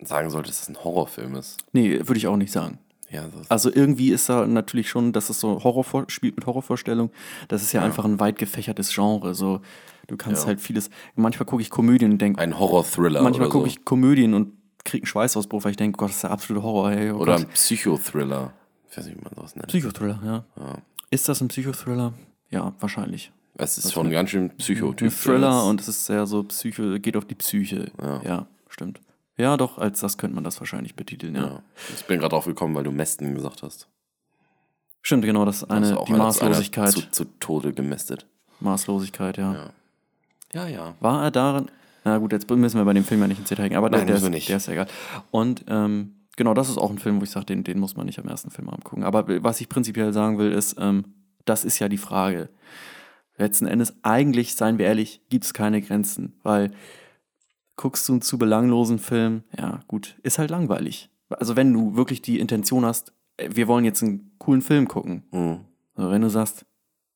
sagen 0.00 0.30
sollte, 0.30 0.48
dass 0.48 0.62
es 0.62 0.68
ein 0.68 0.82
Horrorfilm 0.82 1.34
ist. 1.34 1.58
Nee, 1.72 1.98
würde 2.00 2.16
ich 2.16 2.26
auch 2.28 2.36
nicht 2.36 2.52
sagen. 2.52 2.78
Ja, 3.10 3.24
Also 3.48 3.70
irgendwie 3.72 4.10
ist 4.10 4.28
da 4.28 4.46
natürlich 4.46 4.88
schon, 4.88 5.12
dass 5.12 5.30
es 5.30 5.38
so 5.38 5.62
Horror 5.62 6.04
spielt 6.08 6.36
mit 6.36 6.46
Horrorvorstellung. 6.46 7.10
Das 7.48 7.62
ist 7.62 7.72
ja, 7.72 7.82
einfach 7.82 8.04
ein 8.04 8.18
weit 8.18 8.38
gefächertes 8.38 8.92
Genre. 8.92 9.34
So, 9.34 9.60
du 10.08 10.16
kannst 10.16 10.42
Ja. 10.42 10.48
halt 10.48 10.60
vieles. 10.60 10.90
Manchmal 11.14 11.46
gucke 11.46 11.62
ich 11.62 11.70
Komödien 11.70 12.12
und 12.12 12.18
denke, 12.18 12.40
ein 12.40 12.58
Horror-Thriller 12.58 13.22
manchmal 13.22 13.48
gucke 13.50 13.64
so. 13.68 13.76
ich 13.76 13.84
Komödien 13.84 14.34
und 14.34 14.52
kriege 14.84 15.02
einen 15.02 15.06
Schweißausbruch, 15.06 15.64
weil 15.64 15.70
ich 15.72 15.76
denke, 15.76 15.96
Gott, 15.98 16.08
das 16.08 16.16
ist 16.16 16.22
der 16.24 16.30
absolute 16.30 16.62
Horror. 16.64 16.90
Hey, 16.90 17.10
oh 17.12 17.18
Oder 17.18 17.36
Gott. 17.36 17.42
ein 17.46 17.50
Psychothriller. 17.50 18.52
Ich 18.90 18.96
weiß 18.98 19.06
nicht, 19.06 19.18
wie 19.18 19.22
man 19.24 19.34
sowas 19.34 19.54
nennt. 19.54 19.68
Psychothriller, 19.68 20.20
ja. 20.24 20.44
Ja. 20.56 20.78
Ist 21.10 21.28
das 21.28 21.40
ein 21.40 21.48
Psychothriller? 21.48 22.12
Ja, 22.50 22.72
wahrscheinlich. 22.80 23.32
Es 23.56 23.78
ist 23.78 23.92
schon 23.92 24.10
ganz 24.10 24.30
schön 24.30 24.44
Ein 24.50 24.56
Psychotyp. 24.56 25.12
Thriller 25.12 25.64
und 25.66 25.80
es 25.80 25.86
ist 25.88 26.06
sehr 26.06 26.26
so 26.26 26.42
Psycho, 26.42 26.98
geht 26.98 27.16
auf 27.16 27.24
die 27.24 27.36
Psyche. 27.36 27.92
Ja. 28.02 28.20
ja 28.24 28.46
stimmt. 28.68 29.00
Ja, 29.36 29.56
doch, 29.56 29.78
als 29.78 30.00
das 30.00 30.16
könnte 30.18 30.34
man 30.34 30.44
das 30.44 30.60
wahrscheinlich 30.60 30.94
betiteln, 30.94 31.34
ja. 31.34 31.46
Ja. 31.46 31.62
Ich 31.96 32.04
bin 32.06 32.18
gerade 32.20 32.30
drauf 32.30 32.44
gekommen, 32.44 32.74
weil 32.74 32.84
du 32.84 32.92
Mästen 32.92 33.34
gesagt 33.34 33.62
hast. 33.62 33.88
Stimmt, 35.02 35.24
genau, 35.24 35.44
das 35.44 35.56
ist 35.62 35.70
eine, 35.70 35.98
auch 35.98 36.06
die 36.06 36.14
einer- 36.14 36.24
Maßlosigkeit. 36.24 36.84
Einer 36.84 36.92
zu, 36.92 37.10
zu 37.10 37.24
Tode 37.40 37.72
gemästet. 37.72 38.26
Maßlosigkeit, 38.60 39.36
ja. 39.36 39.52
Ja. 39.54 39.70
Ja, 40.54 40.68
ja. 40.68 40.94
War 41.00 41.24
er 41.24 41.30
darin? 41.30 41.70
Na 42.04 42.18
gut, 42.18 42.32
jetzt 42.32 42.48
müssen 42.48 42.78
wir 42.78 42.84
bei 42.84 42.92
dem 42.92 43.04
Film 43.04 43.20
ja 43.22 43.26
nicht 43.26 43.40
ins 43.40 43.48
Detail 43.48 43.68
gehen, 43.68 43.76
aber 43.78 43.90
der, 43.90 44.00
Nein, 44.00 44.06
der, 44.06 44.16
müssen 44.16 44.32
ist, 44.34 44.48
der 44.48 44.56
ist 44.58 44.66
ja 44.66 44.72
egal. 44.74 44.86
Und 45.30 45.64
ähm, 45.68 46.14
genau, 46.36 46.54
das 46.54 46.68
ist 46.68 46.78
auch 46.78 46.90
ein 46.90 46.98
Film, 46.98 47.18
wo 47.18 47.24
ich 47.24 47.30
sage, 47.30 47.46
den, 47.46 47.64
den 47.64 47.80
muss 47.80 47.96
man 47.96 48.06
nicht 48.06 48.18
am 48.18 48.28
ersten 48.28 48.50
Filmabend 48.50 48.84
gucken. 48.84 49.04
Aber 49.04 49.24
was 49.42 49.60
ich 49.60 49.68
prinzipiell 49.68 50.12
sagen 50.12 50.38
will, 50.38 50.52
ist, 50.52 50.76
ähm, 50.78 51.04
das 51.44 51.64
ist 51.64 51.78
ja 51.80 51.88
die 51.88 51.98
Frage. 51.98 52.50
Letzten 53.36 53.66
Endes, 53.66 53.94
eigentlich, 54.02 54.54
seien 54.54 54.78
wir 54.78 54.86
ehrlich, 54.86 55.20
gibt 55.28 55.44
es 55.44 55.54
keine 55.54 55.82
Grenzen, 55.82 56.34
weil 56.44 56.70
guckst 57.76 58.08
du 58.08 58.12
einen 58.14 58.22
zu 58.22 58.38
belanglosen 58.38 58.98
Film, 58.98 59.42
ja 59.58 59.80
gut, 59.88 60.16
ist 60.22 60.38
halt 60.38 60.50
langweilig. 60.50 61.10
Also 61.28 61.56
wenn 61.56 61.72
du 61.72 61.96
wirklich 61.96 62.22
die 62.22 62.38
Intention 62.38 62.84
hast, 62.84 63.12
wir 63.38 63.66
wollen 63.66 63.84
jetzt 63.84 64.02
einen 64.02 64.32
coolen 64.38 64.62
Film 64.62 64.86
gucken, 64.88 65.24
Mhm. 65.32 65.60
also 65.94 66.10
wenn 66.10 66.22
du 66.22 66.30
sagst, 66.30 66.64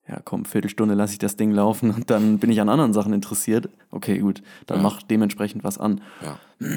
ja 0.08 0.20
komm, 0.24 0.44
Viertelstunde 0.46 0.94
lasse 0.94 1.12
ich 1.12 1.18
das 1.18 1.36
Ding 1.36 1.50
laufen 1.52 1.90
und 1.90 2.10
dann 2.10 2.38
bin 2.38 2.50
ich 2.50 2.60
an 2.60 2.68
anderen 2.68 2.92
Sachen 2.92 3.12
interessiert, 3.12 3.68
okay, 3.90 4.18
gut, 4.18 4.42
dann 4.66 4.78
Ja. 4.78 4.82
mach 4.82 5.02
dementsprechend 5.02 5.62
was 5.64 5.78
an. 5.78 6.00
Ja. 6.22 6.38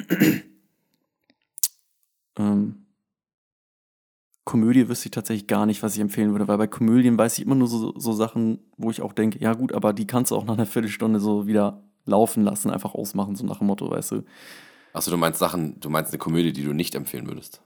Ähm, 2.38 2.86
Komödie 4.44 4.88
wüsste 4.90 5.08
ich 5.08 5.12
tatsächlich 5.12 5.48
gar 5.48 5.66
nicht, 5.66 5.84
was 5.84 5.96
ich 5.96 6.02
empfehlen 6.02 6.32
würde, 6.32 6.48
weil 6.48 6.58
bei 6.58 6.68
Komödien 6.68 7.18
weiß 7.18 7.38
ich 7.38 7.46
immer 7.46 7.56
nur 7.56 7.68
so, 7.68 7.98
so 8.00 8.14
Sachen, 8.14 8.60
wo 8.78 8.90
ich 8.90 9.02
auch 9.02 9.14
denke, 9.14 9.38
ja 9.40 9.54
gut, 9.54 9.74
aber 9.74 9.94
die 9.94 10.08
kannst 10.08 10.32
du 10.32 10.36
auch 10.36 10.46
nach 10.46 10.54
einer 10.56 10.66
Viertelstunde 10.66 11.20
so 11.20 11.46
wieder 11.46 11.84
laufen 12.06 12.44
lassen, 12.44 12.72
einfach 12.72 12.94
ausmachen, 12.96 13.36
so 13.36 13.46
nach 13.46 13.60
dem 13.60 13.68
Motto, 13.68 13.90
weißt 13.90 14.12
du. 14.12 14.24
Achso, 14.94 15.12
du 15.12 15.18
meinst 15.18 15.40
Sachen, 15.40 15.80
du 15.80 15.90
meinst 15.90 16.12
eine 16.12 16.20
Komödie, 16.20 16.54
die 16.54 16.64
du 16.64 16.74
nicht 16.74 16.96
empfehlen 16.96 17.28
würdest. 17.28 17.62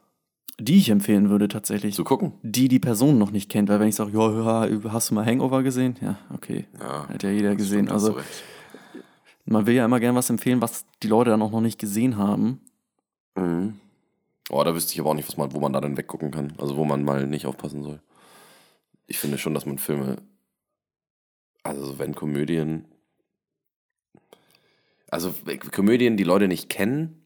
Die 0.60 0.78
ich 0.78 0.90
empfehlen 0.90 1.30
würde 1.30 1.48
tatsächlich. 1.48 1.96
Zu 1.96 2.04
gucken? 2.04 2.34
Die 2.42 2.68
die 2.68 2.80
Person 2.80 3.18
noch 3.18 3.32
nicht 3.32 3.50
kennt, 3.50 3.68
weil 3.68 3.80
wenn 3.80 3.90
ich 3.90 3.96
sage, 3.96 4.12
ja, 4.14 4.70
hast 4.92 5.10
du 5.10 5.16
mal 5.16 5.26
Hangover 5.26 5.64
gesehen? 5.64 5.98
Ja, 6.02 6.18
okay. 6.34 6.66
Ja. 6.80 7.10
Hat 7.10 7.24
ja 7.24 7.30
jeder 7.30 7.56
gesehen. 7.56 7.90
Also 7.90 8.18
man 9.44 9.66
will 9.66 9.76
ja 9.76 9.86
immer 9.86 10.00
gerne 10.00 10.18
was 10.18 10.30
empfehlen, 10.30 10.62
was 10.62 10.86
die 11.04 11.08
Leute 11.08 11.32
dann 11.32 11.42
auch 11.42 11.52
noch 11.52 11.62
nicht 11.62 11.78
gesehen 11.78 12.18
haben. 12.18 12.62
Mhm. 13.36 13.80
Oh, 14.50 14.64
da 14.64 14.74
wüsste 14.74 14.94
ich 14.94 15.00
aber 15.00 15.10
auch 15.10 15.16
nicht, 15.16 15.28
was 15.28 15.38
man, 15.38 15.52
wo 15.54 15.60
man 15.60 15.74
da 15.74 15.82
dann 15.82 15.98
weggucken 15.98 16.32
kann. 16.32 16.54
Also 16.58 16.78
wo 16.78 16.86
man 16.86 17.04
mal 17.04 17.28
nicht 17.28 17.46
aufpassen 17.48 17.84
soll. 17.84 18.00
Ich 19.08 19.20
finde 19.20 19.38
schon, 19.38 19.54
dass 19.54 19.66
man 19.66 19.78
Filme, 19.78 20.18
also 21.64 22.00
wenn 22.00 22.16
Komödien, 22.16 22.86
also 25.10 25.34
Komödien, 25.72 26.18
die 26.18 26.24
Leute 26.24 26.48
nicht 26.48 26.70
kennen, 26.70 27.22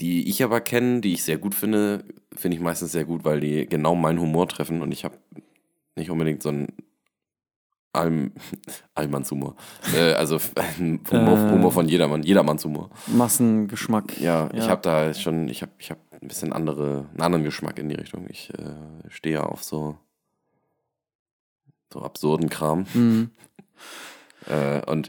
die 0.00 0.28
ich 0.28 0.42
aber 0.42 0.60
kenne, 0.60 1.00
die 1.00 1.12
ich 1.12 1.22
sehr 1.22 1.38
gut 1.38 1.54
finde, 1.54 2.04
finde 2.34 2.56
ich 2.56 2.62
meistens 2.62 2.92
sehr 2.92 3.04
gut, 3.04 3.24
weil 3.24 3.40
die 3.40 3.66
genau 3.66 3.94
meinen 3.94 4.20
Humor 4.20 4.48
treffen 4.48 4.82
und 4.82 4.92
ich 4.92 5.04
habe 5.04 5.16
nicht 5.96 6.10
unbedingt 6.10 6.42
so 6.42 6.48
einen 6.48 6.68
Allm 7.92 8.32
Allmannshumor. 8.94 9.54
äh, 9.94 10.14
also 10.14 10.38
Humor, 10.78 11.38
Äh. 11.38 11.50
Humor 11.52 11.72
von 11.72 11.86
jedermann, 11.88 12.22
jedermannshumor. 12.22 12.90
Massengeschmack. 13.06 14.18
Ja, 14.18 14.48
ich 14.52 14.64
Ja. 14.64 14.68
habe 14.68 14.80
da 14.82 15.12
schon, 15.14 15.48
ich 15.48 15.60
habe 15.62 15.72
ich 15.78 15.90
hab 15.90 15.98
ein 16.20 16.26
bisschen 16.28 16.52
andere, 16.54 17.06
einen 17.10 17.20
anderen 17.20 17.44
Geschmack 17.44 17.78
in 17.78 17.88
die 17.90 17.94
Richtung. 17.96 18.26
Ich 18.30 18.50
äh, 18.54 19.10
stehe 19.10 19.34
ja 19.36 19.42
auf 19.42 19.62
so, 19.62 19.98
so 21.92 22.02
absurden 22.02 22.48
Kram. 22.50 22.86
Mhm. 22.94 23.30
Äh, 24.48 24.84
und 24.90 25.08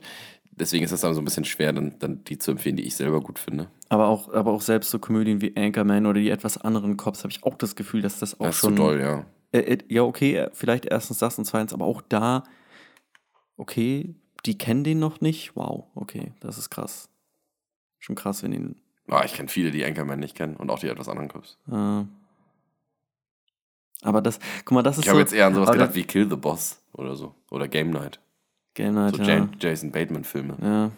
deswegen 0.58 0.84
ist 0.86 0.92
es 0.92 1.02
dann 1.02 1.14
so 1.14 1.22
ein 1.22 1.26
bisschen 1.26 1.46
schwer, 1.46 1.74
dann, 1.74 1.98
dann 2.00 2.24
die 2.24 2.38
zu 2.38 2.52
empfehlen, 2.52 2.76
die 2.76 2.84
ich 2.84 2.96
selber 2.96 3.22
gut 3.22 3.40
finde. 3.40 3.70
Aber 3.90 4.08
auch, 4.08 4.32
aber 4.34 4.52
auch 4.52 4.62
selbst 4.62 4.90
so 4.90 5.00
Komödien 5.00 5.42
wie 5.42 5.56
Anchorman 5.56 6.06
oder 6.06 6.20
die 6.20 6.30
etwas 6.30 6.58
anderen 6.58 6.98
Cops 6.98 7.24
habe 7.24 7.32
ich 7.32 7.44
auch 7.44 7.56
das 7.56 7.76
Gefühl, 7.76 8.02
dass 8.02 8.20
das 8.20 8.40
auch 8.40 8.46
Das 8.46 8.56
ist 8.56 8.62
schon. 8.62 8.76
zu 8.76 8.84
doll, 8.84 9.00
ja. 9.02 9.26
Äh, 9.52 9.60
äh, 9.60 9.78
ja, 9.88 10.04
okay, 10.04 10.48
vielleicht 10.54 10.86
erstens 10.86 11.20
das 11.20 11.38
und 11.38 11.46
zweitens, 11.46 11.74
aber 11.74 11.86
auch 11.86 12.02
da, 12.02 12.44
okay, 13.58 14.16
die 14.46 14.58
kennen 14.58 14.84
den 14.84 15.00
noch 15.00 15.22
nicht. 15.22 15.56
Wow, 15.56 15.86
okay, 15.96 16.32
das 16.40 16.58
ist 16.58 16.70
krass. 16.70 17.10
Schon 18.00 18.16
krass, 18.16 18.44
wenn 18.44 18.52
den 18.52 18.76
Ah, 19.10 19.24
ich 19.26 19.34
kenne 19.34 19.50
viele, 19.50 19.72
die 19.72 19.84
Anchorman 19.84 20.20
nicht 20.20 20.36
kennen 20.36 20.56
und 20.56 20.70
auch 20.70 20.80
die 20.80 20.88
etwas 20.88 21.10
anderen 21.10 21.28
Clubs. 21.30 21.58
Äh, 21.70 22.04
aber 24.02 24.22
das, 24.22 24.40
guck 24.66 24.72
mal, 24.76 24.82
das 24.84 24.98
ist 24.98 25.04
Ich 25.04 25.10
habe 25.10 25.18
so. 25.18 25.22
jetzt 25.22 25.34
eher 25.34 25.48
an 25.48 25.56
sowas 25.56 25.72
gedacht 25.72 25.96
wie 25.96 26.04
Kill 26.04 26.30
the 26.30 26.36
Boss 26.36 26.82
oder 26.94 27.16
so. 27.16 27.36
Oder 27.52 27.68
Game 27.68 27.90
Night. 27.92 28.20
Game 28.74 28.96
Night, 28.96 29.16
So 29.16 29.24
ja. 29.24 29.50
Jason 29.60 29.92
Bateman-Filme. 29.92 30.58
Ja. 30.62 30.92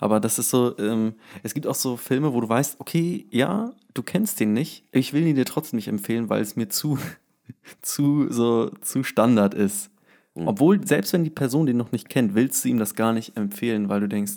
Aber 0.00 0.20
das 0.20 0.38
ist 0.38 0.50
so, 0.50 0.76
ähm, 0.78 1.14
es 1.42 1.54
gibt 1.54 1.66
auch 1.66 1.74
so 1.74 1.96
Filme, 1.96 2.34
wo 2.34 2.40
du 2.40 2.48
weißt, 2.48 2.80
okay, 2.80 3.26
ja, 3.30 3.72
du 3.94 4.02
kennst 4.02 4.40
den 4.40 4.52
nicht, 4.52 4.84
ich 4.92 5.12
will 5.12 5.26
ihn 5.26 5.36
dir 5.36 5.46
trotzdem 5.46 5.78
nicht 5.78 5.88
empfehlen, 5.88 6.28
weil 6.28 6.42
es 6.42 6.56
mir 6.56 6.68
zu, 6.68 6.98
zu, 7.82 8.30
so, 8.30 8.70
zu 8.80 9.02
Standard 9.02 9.54
ist. 9.54 9.90
Obwohl, 10.36 10.84
selbst 10.84 11.12
wenn 11.12 11.22
die 11.22 11.30
Person 11.30 11.66
den 11.66 11.76
noch 11.76 11.92
nicht 11.92 12.08
kennt, 12.08 12.34
willst 12.34 12.64
du 12.64 12.68
ihm 12.68 12.78
das 12.78 12.96
gar 12.96 13.12
nicht 13.12 13.36
empfehlen, 13.36 13.88
weil 13.88 14.00
du 14.00 14.08
denkst, 14.08 14.34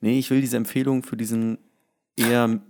nee, 0.00 0.18
ich 0.18 0.30
will 0.30 0.40
diese 0.40 0.56
Empfehlung 0.56 1.04
für 1.04 1.16
diesen 1.16 1.58
eher 2.16 2.60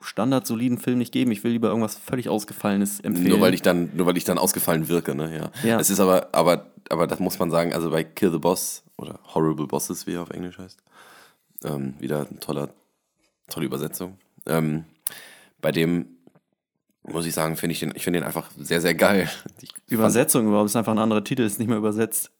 standardsoliden 0.00 0.78
Film 0.78 0.98
nicht 0.98 1.12
geben, 1.12 1.30
ich 1.30 1.44
will 1.44 1.52
lieber 1.52 1.68
irgendwas 1.68 1.96
völlig 1.96 2.28
Ausgefallenes 2.28 3.00
empfehlen. 3.00 3.28
Nur 3.28 3.40
weil 3.40 3.54
ich 3.54 3.62
dann, 3.62 3.90
nur 3.94 4.06
weil 4.06 4.16
ich 4.16 4.24
dann 4.24 4.38
ausgefallen 4.38 4.88
wirke, 4.88 5.14
ne? 5.14 5.36
Ja. 5.36 5.68
Ja. 5.68 5.80
Es 5.80 5.90
ist 5.90 6.00
aber, 6.00 6.28
aber, 6.32 6.70
aber 6.88 7.06
das 7.06 7.18
muss 7.18 7.38
man 7.38 7.50
sagen, 7.50 7.72
also 7.72 7.90
bei 7.90 8.04
Kill 8.04 8.32
the 8.32 8.38
Boss 8.38 8.82
oder 8.96 9.18
Horrible 9.34 9.66
Bosses, 9.66 10.06
wie 10.06 10.14
er 10.14 10.22
auf 10.22 10.30
Englisch 10.30 10.58
heißt, 10.58 10.78
ähm, 11.64 11.94
wieder 11.98 12.26
ein 12.30 12.40
toller, 12.40 12.70
tolle 13.48 13.66
Übersetzung. 13.66 14.18
Ähm, 14.46 14.84
bei 15.60 15.72
dem 15.72 16.06
muss 17.02 17.26
ich 17.26 17.34
sagen, 17.34 17.56
finde 17.56 17.72
ich 17.72 17.80
den, 17.80 17.92
ich 17.94 18.04
finde 18.04 18.20
den 18.20 18.26
einfach 18.26 18.50
sehr, 18.58 18.80
sehr 18.80 18.94
geil. 18.94 19.28
Ich 19.60 19.72
Übersetzung 19.88 20.46
überhaupt 20.46 20.66
ist 20.66 20.76
einfach 20.76 20.92
ein 20.92 20.98
anderer 20.98 21.24
Titel, 21.24 21.42
ist 21.42 21.58
nicht 21.58 21.68
mehr 21.68 21.78
übersetzt. 21.78 22.30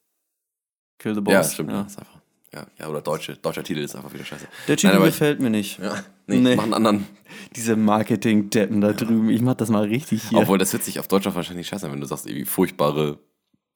Kill 0.99 1.15
the 1.15 1.21
Boss. 1.21 1.33
Ja, 1.33 1.45
stimmt. 1.45 1.71
Ja. 1.71 1.83
Ist 1.83 1.99
einfach, 1.99 2.20
ja, 2.55 2.67
ja, 2.79 2.89
oder 2.89 3.01
deutsche, 3.01 3.37
deutscher 3.37 3.63
Titel 3.63 3.81
ist 3.81 3.95
einfach 3.95 4.13
wieder 4.13 4.25
scheiße. 4.25 4.47
Der 4.69 4.77
Titel 4.77 4.95
Nein, 4.95 5.05
gefällt 5.05 5.41
mir 5.41 5.51
nicht. 5.51 5.79
Ja, 5.79 5.95
nee, 6.27 6.39
Nee. 6.39 6.57
mach 6.57 6.65
einen 6.65 6.75
anderen. 6.75 7.07
Diese 7.55 7.77
Marketing-Deppen 7.77 8.81
da 8.81 8.93
drüben. 8.93 9.31
Ich 9.31 9.41
mach 9.43 9.55
das 9.55 9.69
mal 9.71 9.85
richtig 9.85 10.25
hier. 10.25 10.39
Obwohl, 10.39 10.59
das 10.59 10.73
wird 10.73 10.83
sich 10.83 10.99
auf 10.99 11.07
Deutsch 11.09 11.27
auch 11.29 11.35
wahrscheinlich 11.37 11.69
scheiße 11.69 11.87
an, 11.87 11.93
wenn 11.93 12.01
du 12.01 12.07
sagst, 12.07 12.27
irgendwie 12.27 12.45
furchtbare 12.45 13.19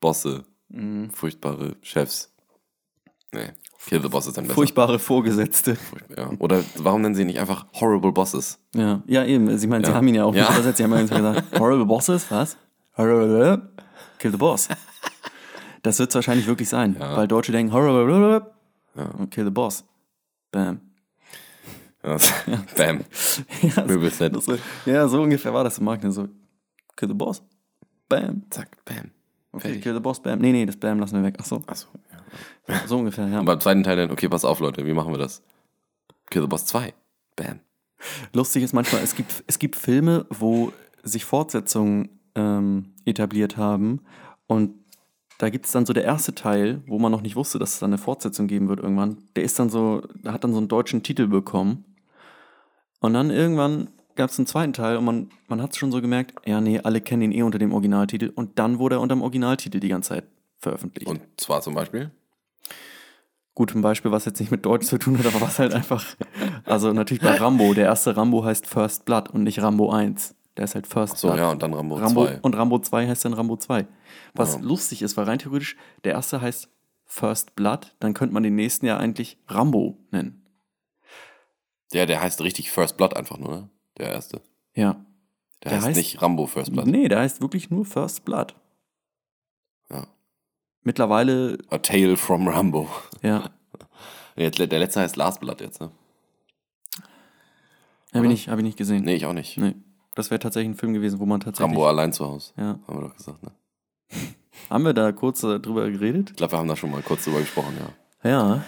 Bosse, 0.01 0.45
Mhm. 0.71 1.11
furchtbare 1.11 1.77
Chefs. 1.83 2.33
Nee, 3.33 3.51
Kill 3.87 4.01
the 4.03 4.09
Boss 4.09 4.27
ist 4.27 4.37
dann 4.37 4.45
besser. 4.45 4.55
Furchtbare 4.55 4.99
Vorgesetzte. 4.99 5.77
Furchtbar, 5.77 6.17
Ja. 6.33 6.39
Oder 6.39 6.65
warum 6.77 7.03
nennen 7.03 7.15
sie 7.15 7.25
nicht 7.25 7.39
einfach 7.39 7.67
Horrible 7.75 8.13
Bosses? 8.13 8.59
Ja, 8.75 9.03
ja 9.07 9.25
eben. 9.25 9.51
Ich 9.51 9.67
meine, 9.67 9.85
sie 9.85 9.91
Ja. 9.91 9.97
haben 9.97 10.09
ihn 10.09 10.15
ja 10.15 10.25
auch 10.25 10.35
Ja. 10.35 10.43
nicht 10.45 10.53
übersetzt. 10.55 10.79
Sie 10.79 10.85
haben 10.85 10.93
ja 10.93 11.01
gesagt, 11.03 11.45
Horrible 11.61 11.85
Bosses, 11.87 12.31
was? 12.31 12.57
Horrible, 12.97 13.69
kill 14.19 14.31
the 14.33 14.37
boss. 14.37 14.69
Das 15.83 15.99
wird 15.99 16.09
es 16.09 16.15
wahrscheinlich 16.15 16.47
wirklich 16.47 16.71
sein. 16.71 16.97
Ja. 16.99 17.15
Weil 17.15 17.29
Deutsche 17.29 17.53
denken, 17.53 17.71
Horrible, 17.75 18.47
Ja. 18.97 19.27
kill 19.31 19.45
the 19.45 19.51
boss. 19.51 19.85
Bam. 20.51 20.81
Bam. 22.77 23.01
Ja, 23.63 23.85
Möbelset. 23.87 24.43
so, 24.43 24.57
ja, 24.85 25.09
so 25.09 25.23
ungefähr 25.23 25.55
war 25.55 25.65
das 25.65 25.79
im 25.79 25.85
Markt. 25.85 26.05
So, 26.13 26.29
kill 26.97 27.09
the 27.09 27.15
boss. 27.15 27.43
Bam. 28.09 28.43
Zack, 28.51 28.85
bam. 28.85 29.11
Okay, 29.53 29.69
Fertig. 29.69 29.83
kill 29.83 29.95
the 29.95 30.01
boss, 30.01 30.21
bam. 30.21 30.39
Nee, 30.39 30.53
nee, 30.53 30.67
das 30.67 30.77
Bam 30.77 30.99
lassen 31.01 31.17
wir 31.17 31.23
weg. 31.23 31.37
Achso, 31.39 31.63
Achso. 31.67 31.89
Ja. 32.69 32.87
so 32.87 32.99
ungefähr, 32.99 33.27
ja. 33.29 33.41
Und 33.41 33.47
beim 33.47 33.61
zweiten 33.61 33.83
Teil 33.85 33.97
dann, 33.97 34.11
okay, 34.11 34.29
pass 34.29 34.45
auf, 34.45 34.61
Leute, 34.61 34.85
wie 34.85 34.93
machen 34.93 35.13
wir 35.13 35.19
das? 35.19 35.43
Kill 36.31 36.43
the 36.43 36.49
Boss 36.49 36.67
2. 36.67 36.93
Bam. 37.37 37.61
Lustig 38.33 38.63
ist 38.63 38.73
manchmal, 38.75 39.03
es 39.03 39.15
gibt, 39.15 39.45
es 39.47 39.59
gibt 39.59 39.77
Filme, 39.77 40.27
wo 40.29 40.73
sich 41.03 41.25
Fortsetzungen 41.25 42.21
ähm, 42.35 42.93
etabliert 43.07 43.57
haben 43.57 44.01
und 44.47 44.75
da 45.39 45.51
gibt 45.51 45.67
es 45.67 45.73
dann 45.73 45.85
so 45.87 45.93
der 45.93 46.05
erste 46.05 46.35
Teil, 46.35 46.83
wo 46.87 46.99
man 46.99 47.11
noch 47.13 47.21
nicht 47.23 47.37
wusste, 47.37 47.59
dass 47.59 47.75
es 47.75 47.79
dann 47.81 47.91
eine 47.91 47.99
Fortsetzung 47.99 48.47
geben 48.47 48.69
wird 48.69 48.81
irgendwann. 48.81 49.19
Der 49.37 49.43
ist 49.45 49.59
dann 49.59 49.69
so, 49.71 50.03
der 50.23 50.33
hat 50.33 50.45
dann 50.45 50.53
so 50.53 50.59
einen 50.59 50.69
deutschen 50.69 51.03
Titel 51.03 51.27
bekommen. 51.27 51.85
Und 53.01 53.15
dann 53.15 53.31
irgendwann 53.31 53.89
gab 54.15 54.31
es 54.31 54.39
einen 54.39 54.47
zweiten 54.47 54.73
Teil 54.73 54.97
und 54.97 55.05
man, 55.05 55.31
man 55.49 55.61
hat 55.61 55.73
es 55.73 55.77
schon 55.77 55.91
so 55.93 56.01
gemerkt, 56.01 56.35
ja, 56.47 56.61
nee, 56.61 56.79
alle 56.79 57.01
kennen 57.01 57.23
ihn 57.23 57.33
eh 57.33 57.43
unter 57.43 57.59
dem 57.59 57.73
Originaltitel 57.73 58.31
und 58.35 58.59
dann 58.59 58.79
wurde 58.79 58.97
er 58.97 59.01
unter 59.01 59.17
dem 59.17 59.23
Originaltitel 59.23 59.81
die 59.81 59.89
ganze 59.89 60.11
Zeit 60.11 60.25
veröffentlicht. 60.61 61.09
Und 61.09 61.21
zwar 61.37 61.61
zum 61.63 61.75
Beispiel? 61.75 62.11
Gut, 63.55 63.75
ein 63.75 63.83
Beispiel, 63.83 64.11
was 64.11 64.25
jetzt 64.25 64.41
nicht 64.41 64.51
mit 64.51 64.65
Deutsch 64.67 64.87
zu 64.87 64.99
tun 64.99 65.19
hat, 65.19 65.27
aber 65.27 65.41
was 65.41 65.59
halt 65.59 65.75
einfach. 65.75 66.05
Also 66.65 66.93
natürlich 66.93 67.23
bei 67.23 67.37
Rambo. 67.37 67.75
Der 67.75 67.85
erste 67.85 68.17
Rambo 68.17 68.45
heißt 68.45 68.67
First 68.67 69.05
Blood 69.05 69.31
und 69.31 69.45
nicht 69.45 69.61
Rambo 69.63 69.91
1. 69.91 70.35
Der 70.57 70.65
ist 70.65 70.75
halt 70.75 70.87
First 70.87 71.19
So, 71.19 71.29
Blood. 71.29 71.39
ja, 71.39 71.51
und 71.51 71.63
dann 71.63 71.73
Rambo, 71.75 71.97
Rambo 71.97 72.27
2. 72.27 72.39
und 72.43 72.57
Rambo 72.57 72.79
2 72.79 73.07
heißt 73.09 73.25
dann 73.25 73.35
Rambo 73.35 73.57
2. 73.57 73.87
Was 74.35 74.55
Ja. 74.55 74.61
lustig 74.61 75.03
ist, 75.03 75.17
weil 75.17 75.25
rein 75.25 75.39
theoretisch 75.39 75.77
der 76.05 76.13
erste 76.13 76.41
heißt 76.41 76.69
First 77.07 77.55
Blood, 77.55 77.95
dann 78.01 78.15
könnte 78.15 78.35
man 78.35 78.43
den 78.43 78.57
nächsten 78.57 78.87
ja 78.87 78.97
eigentlich 78.99 79.39
Rambo 79.47 79.97
nennen. 80.11 80.45
Der, 81.93 82.07
der 82.07 82.21
heißt 82.21 82.41
richtig 82.43 82.71
First 82.73 82.97
Blood 82.97 83.15
einfach 83.17 83.39
nur, 83.39 83.51
ne? 83.51 83.69
Der 83.99 84.11
erste. 84.11 84.41
Ja. 84.75 84.95
Der, 85.63 85.71
Der 85.71 85.73
heißt, 85.79 85.87
heißt- 85.89 85.97
nicht 85.97 86.21
Rambo 86.23 86.47
First 86.47 86.73
Blood. 86.73 86.87
Nee, 86.87 87.09
der 87.09 87.21
heißt 87.21 87.41
wirklich 87.41 87.71
nur 87.71 87.85
First 87.85 88.25
Blood. 88.25 88.55
Ja. 89.91 90.07
Mittlerweile, 90.83 91.59
A 91.71 91.79
Tale 91.79 92.17
from 92.17 92.49
Rambo. 92.49 92.89
ja, 93.23 93.51
Jetzt, 94.37 94.59
der 94.59 94.67
letzte 94.81 95.01
heißt 95.01 95.15
Last 95.15 95.39
Blood 95.41 95.61
jetzt, 95.61 95.81
ne? 95.81 95.93
habe 98.13 98.27
ich, 98.27 98.31
nicht- 98.33 98.49
hab 98.49 98.59
ich 98.59 98.65
nicht 98.65 98.77
gesehen. 98.79 99.05
Nee, 99.05 99.15
ich 99.15 99.27
auch 99.27 99.33
nicht. 99.33 99.57
Nee. 99.59 99.75
Das 100.17 100.31
wäre 100.31 100.39
tatsächlich 100.41 100.71
ein 100.71 100.77
Film 100.79 100.93
gewesen, 100.95 101.19
wo 101.21 101.27
man 101.27 101.41
tatsächlich. 101.41 101.71
Rambo 101.71 101.87
allein 101.89 102.13
zu 102.13 102.25
Hause. 102.27 102.53
Ja. 102.57 102.79
Haben 102.87 102.99
wir 102.99 103.09
doch 103.09 103.17
gesagt, 103.17 103.43
ne? 103.43 103.53
Haben 104.71 104.85
wir 104.85 104.95
da 104.95 105.13
kurz 105.13 105.43
äh, 105.43 105.61
drüber 105.61 105.91
geredet? 105.91 106.31
Ich 106.31 106.37
glaube, 106.37 106.53
wir 106.53 106.59
haben 106.59 106.69
da 106.69 106.77
schon 106.77 106.91
mal 106.91 107.03
kurz 107.03 107.25
drüber 107.25 107.41
gesprochen, 107.41 107.75
ja. 107.79 108.31
Ja. 108.31 108.65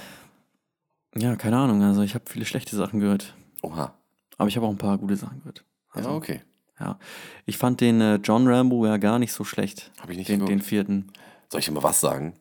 Ja, 1.17 1.37
keine 1.37 1.57
Ahnung. 1.57 1.83
Also 1.83 2.03
ich 2.03 2.15
habe 2.15 2.25
viele 2.29 2.45
schlechte 2.45 2.77
Sachen 2.77 3.01
gehört. 3.01 3.35
Oha. 3.63 3.95
Aber 4.37 4.49
ich 4.49 4.57
habe 4.57 4.67
auch 4.67 4.71
ein 4.71 4.79
paar 4.79 4.99
gute 4.99 5.17
Sachen 5.17 5.39
gehört. 5.39 5.65
Also, 5.91 6.11
ja, 6.11 6.15
okay. 6.15 6.43
ja. 6.79 6.99
Ich 7.47 7.57
fand 7.57 7.81
den 7.81 8.01
äh, 8.03 8.17
John 8.17 8.47
Rambo 8.47 8.85
ja 8.87 8.99
gar 8.99 9.19
nicht 9.19 9.33
so 9.33 9.45
schlecht. 9.45 9.91
Habe 10.01 10.13
ich 10.13 10.19
nicht 10.19 10.29
Den, 10.29 10.41
geguckt. 10.41 10.51
den 10.53 10.61
vierten. 10.61 11.07
Soll 11.51 11.61
ich 11.61 11.67
dir 11.67 11.73
mal 11.73 11.83
was 11.83 12.01
sagen? 12.01 12.35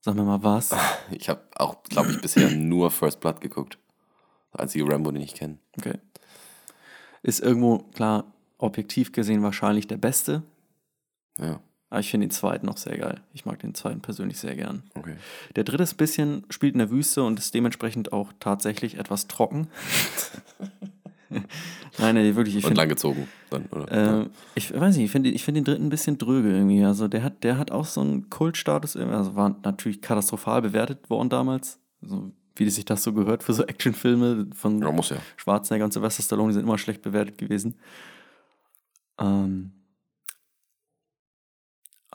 Sag 0.00 0.14
mir 0.16 0.24
mal 0.24 0.42
was. 0.42 0.74
Ich 1.10 1.28
habe 1.28 1.42
auch, 1.54 1.82
glaube 1.84 2.10
ich, 2.10 2.20
bisher 2.20 2.50
nur 2.50 2.90
First 2.90 3.20
Blood 3.20 3.40
geguckt. 3.40 3.78
Der 4.52 4.60
einzige 4.60 4.88
Rambo, 4.88 5.12
den 5.12 5.22
ich 5.22 5.34
kenne. 5.34 5.58
Okay. 5.78 5.98
Ist 7.22 7.40
irgendwo, 7.40 7.78
klar, 7.94 8.24
objektiv 8.58 9.12
gesehen 9.12 9.42
wahrscheinlich 9.44 9.86
der 9.86 9.98
beste. 9.98 10.42
Ja, 11.38 11.60
Aber 11.88 12.00
ich 12.00 12.10
finde 12.10 12.26
den 12.26 12.32
zweiten 12.32 12.68
auch 12.68 12.76
sehr 12.76 12.98
geil. 12.98 13.20
Ich 13.32 13.44
mag 13.44 13.60
den 13.60 13.74
zweiten 13.74 14.00
persönlich 14.00 14.38
sehr 14.38 14.56
gern. 14.56 14.82
okay. 14.94 15.16
Der 15.54 15.64
dritte 15.64 15.84
ist 15.84 15.94
ein 15.94 15.98
bisschen, 15.98 16.44
spielt 16.50 16.74
in 16.74 16.80
der 16.80 16.90
Wüste 16.90 17.22
und 17.22 17.38
ist 17.38 17.54
dementsprechend 17.54 18.12
auch 18.12 18.32
tatsächlich 18.40 18.98
etwas 18.98 19.28
trocken. 19.28 19.68
Nein, 21.98 22.14
nee, 22.14 22.34
wirklich. 22.34 22.56
Ich 22.56 22.64
Und 22.64 22.68
finde 22.68 22.80
langgezogen 22.80 23.28
dann, 23.50 23.66
oder? 23.66 24.22
Äh, 24.22 24.26
ich 24.54 24.72
weiß 24.72 24.96
nicht, 24.96 25.06
ich 25.06 25.10
finde 25.10 25.30
ich 25.30 25.44
find 25.44 25.56
den 25.56 25.64
dritten 25.64 25.86
ein 25.86 25.90
bisschen 25.90 26.18
dröge 26.18 26.50
irgendwie. 26.50 26.84
Also 26.84 27.08
der 27.08 27.22
hat, 27.22 27.42
der 27.42 27.58
hat 27.58 27.70
auch 27.70 27.84
so 27.84 28.00
einen 28.00 28.30
Kultstatus, 28.30 28.94
irgendwie. 28.94 29.16
also 29.16 29.34
war 29.34 29.56
natürlich 29.62 30.02
katastrophal 30.02 30.62
bewertet 30.62 31.08
worden 31.10 31.28
damals. 31.28 31.80
So, 32.02 32.32
wie 32.54 32.70
sich 32.70 32.84
das 32.84 33.02
so 33.02 33.12
gehört 33.12 33.42
für 33.42 33.52
so 33.52 33.64
Actionfilme 33.64 34.48
von 34.54 34.80
ja, 34.80 34.90
muss 34.90 35.10
ja. 35.10 35.16
Schwarzenegger 35.36 35.84
und 35.84 35.92
Sylvester 35.92 36.22
Stallone, 36.22 36.48
die 36.48 36.54
sind 36.54 36.64
immer 36.64 36.78
schlecht 36.78 37.02
bewertet 37.02 37.38
gewesen. 37.38 37.76
Ähm, 39.18 39.72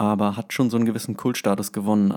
aber 0.01 0.35
hat 0.35 0.51
schon 0.51 0.71
so 0.71 0.77
einen 0.77 0.87
gewissen 0.87 1.15
Kultstatus 1.15 1.71
gewonnen. 1.71 2.15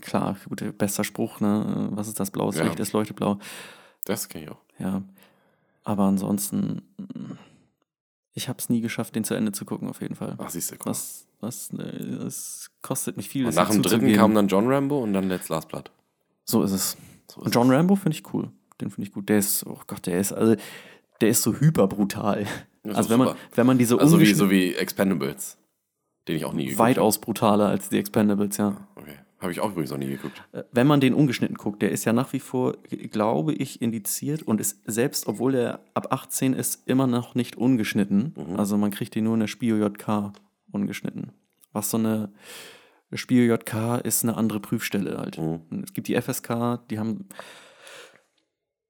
Klar, 0.00 0.36
gut, 0.48 0.78
bester 0.78 1.02
Spruch, 1.02 1.40
ne? 1.40 1.88
Was 1.92 2.06
ist 2.06 2.20
das 2.20 2.30
blaues 2.30 2.56
Ja. 2.56 2.64
Licht? 2.64 2.78
Es 2.78 2.92
leuchtet 2.92 3.16
blau. 3.16 3.38
Das 4.04 4.28
kenne 4.28 4.44
ich 4.44 4.50
auch. 4.52 4.60
Ja. 4.78 5.02
Aber 5.82 6.04
ansonsten, 6.04 6.82
mm, 6.96 7.32
ich 8.34 8.48
habe 8.48 8.60
es 8.60 8.68
nie 8.68 8.80
geschafft, 8.80 9.16
den 9.16 9.24
zu 9.24 9.34
Ende 9.34 9.50
zu 9.50 9.64
gucken, 9.64 9.88
auf 9.88 10.00
jeden 10.00 10.14
Fall. 10.14 10.36
Ach, 10.38 10.48
siehst 10.48 10.70
du, 10.70 10.76
guck. 10.76 10.86
Was, 10.86 11.26
was, 11.40 11.70
äh, 11.72 11.82
es 11.82 12.70
kostet 12.82 13.16
mich 13.16 13.28
viel. 13.28 13.44
Und 13.44 13.56
nach 13.56 13.70
dem 13.70 13.82
dritten 13.82 14.12
kam 14.12 14.32
dann 14.34 14.46
John 14.46 14.72
Rambo 14.72 15.02
und 15.02 15.14
dann 15.14 15.28
Let's 15.28 15.48
Last 15.48 15.68
Blood. 15.68 15.90
So 16.44 16.62
ist 16.62 16.70
es. 16.70 16.96
So 17.28 17.40
Und 17.40 17.48
ist 17.48 17.54
John 17.54 17.68
Rambo 17.72 17.96
finde 17.96 18.16
ich 18.16 18.32
cool. 18.32 18.52
Den 18.80 18.90
finde 18.90 19.08
ich 19.08 19.12
gut. 19.12 19.28
Der 19.28 19.38
ist, 19.38 19.66
oh 19.66 19.80
Gott, 19.88 20.06
der 20.06 20.20
ist, 20.20 20.32
also, 20.32 20.54
der 21.20 21.28
ist 21.30 21.42
so 21.42 21.54
hyperbrutal. 21.56 22.46
Also 22.84 23.10
wenn 23.10 23.18
man, 23.18 23.34
wenn 23.56 23.66
man 23.66 23.76
diese 23.76 23.96
es. 23.96 24.00
Also 24.02 24.20
wie, 24.20 24.32
so 24.32 24.50
wie 24.50 24.74
Expendables, 24.74 25.58
den 26.28 26.36
ich 26.36 26.44
auch 26.44 26.52
nie 26.52 26.64
geguckt 26.64 26.78
weitaus 26.78 27.18
brutaler 27.18 27.68
als 27.68 27.88
die 27.88 27.98
Expendables, 27.98 28.56
ja. 28.56 28.64
habe. 28.66 28.76
Okay. 28.96 29.14
Habe 29.40 29.52
ich 29.52 29.60
auch 29.60 29.70
übrigens 29.70 29.90
noch 29.90 29.98
nie 29.98 30.08
geguckt. 30.08 30.42
Äh, 30.52 30.64
Wenn 30.72 30.86
man 30.86 31.00
den 31.00 31.14
ungeschnitten 31.14 31.56
guckt, 31.56 31.80
der 31.80 31.92
ist 31.92 32.04
ja 32.04 32.12
nach 32.12 32.32
wie 32.32 32.40
vor, 32.40 32.76
glaube 32.88 33.54
ich, 33.54 33.80
indiziert 33.80 34.42
und 34.42 34.60
ist 34.60 34.82
selbst, 34.84 35.28
obwohl 35.28 35.54
er 35.54 35.80
ab 35.94 36.12
18 36.12 36.54
ist, 36.54 36.88
immer 36.88 37.06
noch 37.06 37.34
nicht 37.34 37.56
ungeschnitten. 37.56 38.34
Mhm. 38.36 38.56
Also 38.56 38.76
man 38.76 38.90
kriegt 38.90 39.14
den 39.14 39.24
nur 39.24 39.34
in 39.34 39.40
der 39.40 39.46
Spio 39.46 39.76
JK 39.76 40.32
ungeschnitten. 40.72 41.32
Was 41.72 41.90
so 41.90 41.98
eine 41.98 42.32
Spio 43.14 43.42
JK 43.54 44.00
ist 44.04 44.24
eine 44.24 44.36
andere 44.36 44.58
Prüfstelle 44.58 45.18
halt. 45.18 45.38
Mhm. 45.38 45.84
Es 45.84 45.92
gibt 45.92 46.08
die 46.08 46.20
FSK, 46.20 46.80
die 46.90 46.98
haben, 46.98 47.28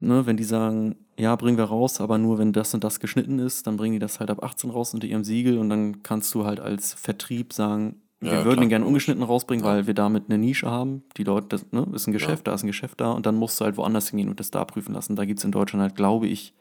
ne, 0.01 0.25
wenn 0.27 0.39
die 0.39 0.45
sagen, 0.45 0.97
ja, 1.19 1.35
bringen 1.37 1.59
wir 1.59 1.65
raus, 1.65 2.01
aber 2.01 2.17
nur 2.19 2.39
wenn 2.39 2.53
das 2.53 2.73
und 2.75 2.85
das 2.85 3.01
geschnitten 3.01 3.39
ist, 3.39 3.67
dann 3.67 3.77
bringen 3.77 3.95
die 3.95 3.99
das 3.99 4.21
halt 4.21 4.31
ab 4.31 4.43
18 4.43 4.71
raus 4.71 4.95
unter 4.95 5.07
ihrem 5.07 5.25
Siegel 5.25 5.59
und 5.59 5.69
dann 5.69 6.03
kannst 6.03 6.35
du 6.35 6.45
halt 6.45 6.61
als 6.61 6.95
Vertrieb 6.95 7.53
sagen, 7.53 8.01
wir 8.21 8.33
Ja, 8.33 8.39
würden 8.45 8.55
klar. 8.57 8.63
ihn 8.65 8.69
gerne 8.71 8.85
ungeschnitten 8.87 9.23
rausbringen, 9.23 9.65
weil 9.65 9.87
wir 9.87 9.95
damit 9.95 10.25
eine 10.29 10.39
Nische 10.39 10.69
haben. 10.69 11.05
Die 11.17 11.23
Leute, 11.25 11.47
das 11.49 11.71
ne, 11.71 11.87
ist 11.93 12.07
ein 12.09 12.13
Geschäft, 12.13 12.47
da 12.49 12.55
ist 12.55 12.65
ein 12.65 12.67
Geschäft 12.67 13.01
da 13.01 13.13
und 13.13 13.27
dann 13.27 13.37
musst 13.37 13.61
du 13.61 13.65
halt 13.65 13.77
woanders 13.77 14.09
hingehen 14.11 14.29
und 14.29 14.41
das 14.41 14.51
da 14.51 14.65
prüfen 14.65 14.93
lassen. 14.95 15.15
Da 15.15 15.25
gibt 15.25 15.39
es 15.39 15.45
in 15.45 15.53
Deutschland 15.53 15.83
halt, 15.83 15.95
glaube 15.95 16.27
ich, 16.27 16.53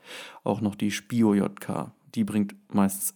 auch 0.43 0.61
noch 0.61 0.75
die 0.75 0.91
Spio 0.91 1.33
JK. 1.33 1.91
Die 2.13 2.23
bringt 2.23 2.55
meistens 2.73 3.15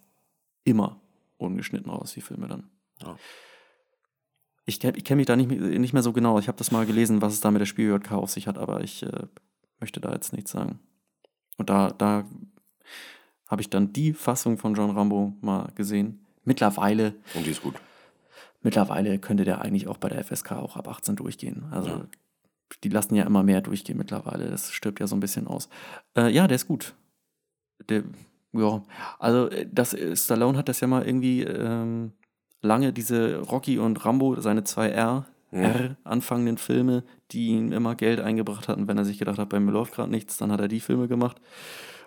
immer 0.64 1.00
ungeschnitten 1.38 1.92
raus, 1.92 2.14
die 2.14 2.22
Filme 2.22 2.48
dann. 2.48 2.70
Ja. 3.04 3.16
Ich, 4.66 4.84
ich 4.84 5.04
kenne 5.04 5.18
mich 5.18 5.26
da 5.28 5.36
nicht, 5.36 5.50
mehr- 5.50 5.80
nicht 5.80 5.94
mehr 5.94 6.04
so 6.04 6.14
genau. 6.14 6.40
Ich 6.40 6.48
habe 6.48 6.58
das 6.58 6.72
mal 6.72 6.86
gelesen, 6.86 7.22
was 7.22 7.34
es 7.34 7.42
da 7.42 7.52
mit 7.52 7.60
der 7.62 7.66
Spio 7.66 7.96
JK 7.96 8.12
auf 8.14 8.30
sich 8.32 8.48
hat, 8.48 8.58
aber 8.58 8.82
ich 8.82 9.04
äh, 9.04 9.24
möchte 9.80 10.00
da 10.00 10.14
jetzt 10.14 10.34
nichts 10.34 10.52
sagen. 10.52 10.80
Und 11.62 11.70
da, 11.70 11.92
da 11.96 12.26
habe 13.48 13.62
ich 13.62 13.70
dann 13.70 13.94
die 13.94 14.14
Fassung 14.14 14.58
von 14.58 14.74
John 14.74 14.90
Rambo 14.90 15.34
mal 15.42 15.70
gesehen. 15.76 16.26
Mittlerweile 16.44 17.14
Und 17.36 17.46
die 17.46 17.52
ist 17.52 17.62
gut. 17.62 17.76
Mittlerweile 18.64 19.20
könnte 19.20 19.46
der 19.46 19.62
eigentlich 19.62 19.88
auch 19.88 19.98
bei 19.98 20.10
der 20.10 20.24
FSK 20.24 20.54
auch 20.54 20.76
ab 20.76 20.88
18 20.88 21.16
durchgehen. 21.18 21.66
Also 21.70 21.90
Ja. 21.90 22.06
die 22.84 22.90
lassen 22.90 23.14
ja 23.14 23.26
immer 23.26 23.44
mehr 23.44 23.62
durchgehen 23.62 23.96
mittlerweile. 24.00 24.50
Das 24.50 24.72
stirbt 24.72 25.00
ja 25.00 25.06
so 25.06 25.16
ein 25.16 25.20
bisschen 25.20 25.46
aus. 25.46 25.70
Äh, 26.18 26.30
ja, 26.34 26.48
der 26.48 26.56
ist 26.56 26.68
gut. 26.68 26.96
Der, 27.90 28.06
ja, 28.54 28.82
also 29.20 29.48
das 29.72 29.94
äh, 29.94 30.16
Stallone 30.16 30.58
hat 30.58 30.68
das 30.68 30.80
ja 30.80 30.88
mal 30.88 31.06
irgendwie 31.06 31.44
ähm, 31.44 32.14
lange 32.64 32.92
diese 32.92 33.38
Rocky 33.38 33.78
und 33.78 34.04
Rambo, 34.04 34.42
seine 34.42 34.64
zwei 34.64 34.90
R. 34.90 35.28
R 35.52 35.98
anfangenden 36.04 36.58
Filme, 36.58 37.04
die 37.32 37.50
ihm 37.50 37.72
immer 37.72 37.96
Geld 37.96 38.20
eingebracht 38.22 38.68
hatten, 38.68 38.88
wenn 38.88 38.98
er 38.98 39.06
sich 39.06 39.20
gedacht 39.20 39.38
hat, 39.38 39.50
bei 39.50 39.60
mir 39.60 39.72
läuft 39.72 39.94
gerade 39.96 40.10
nichts, 40.12 40.38
dann 40.38 40.52
hat 40.52 40.62
er 40.62 40.68
die 40.68 40.80
Filme 40.80 41.08
gemacht. 41.08 41.38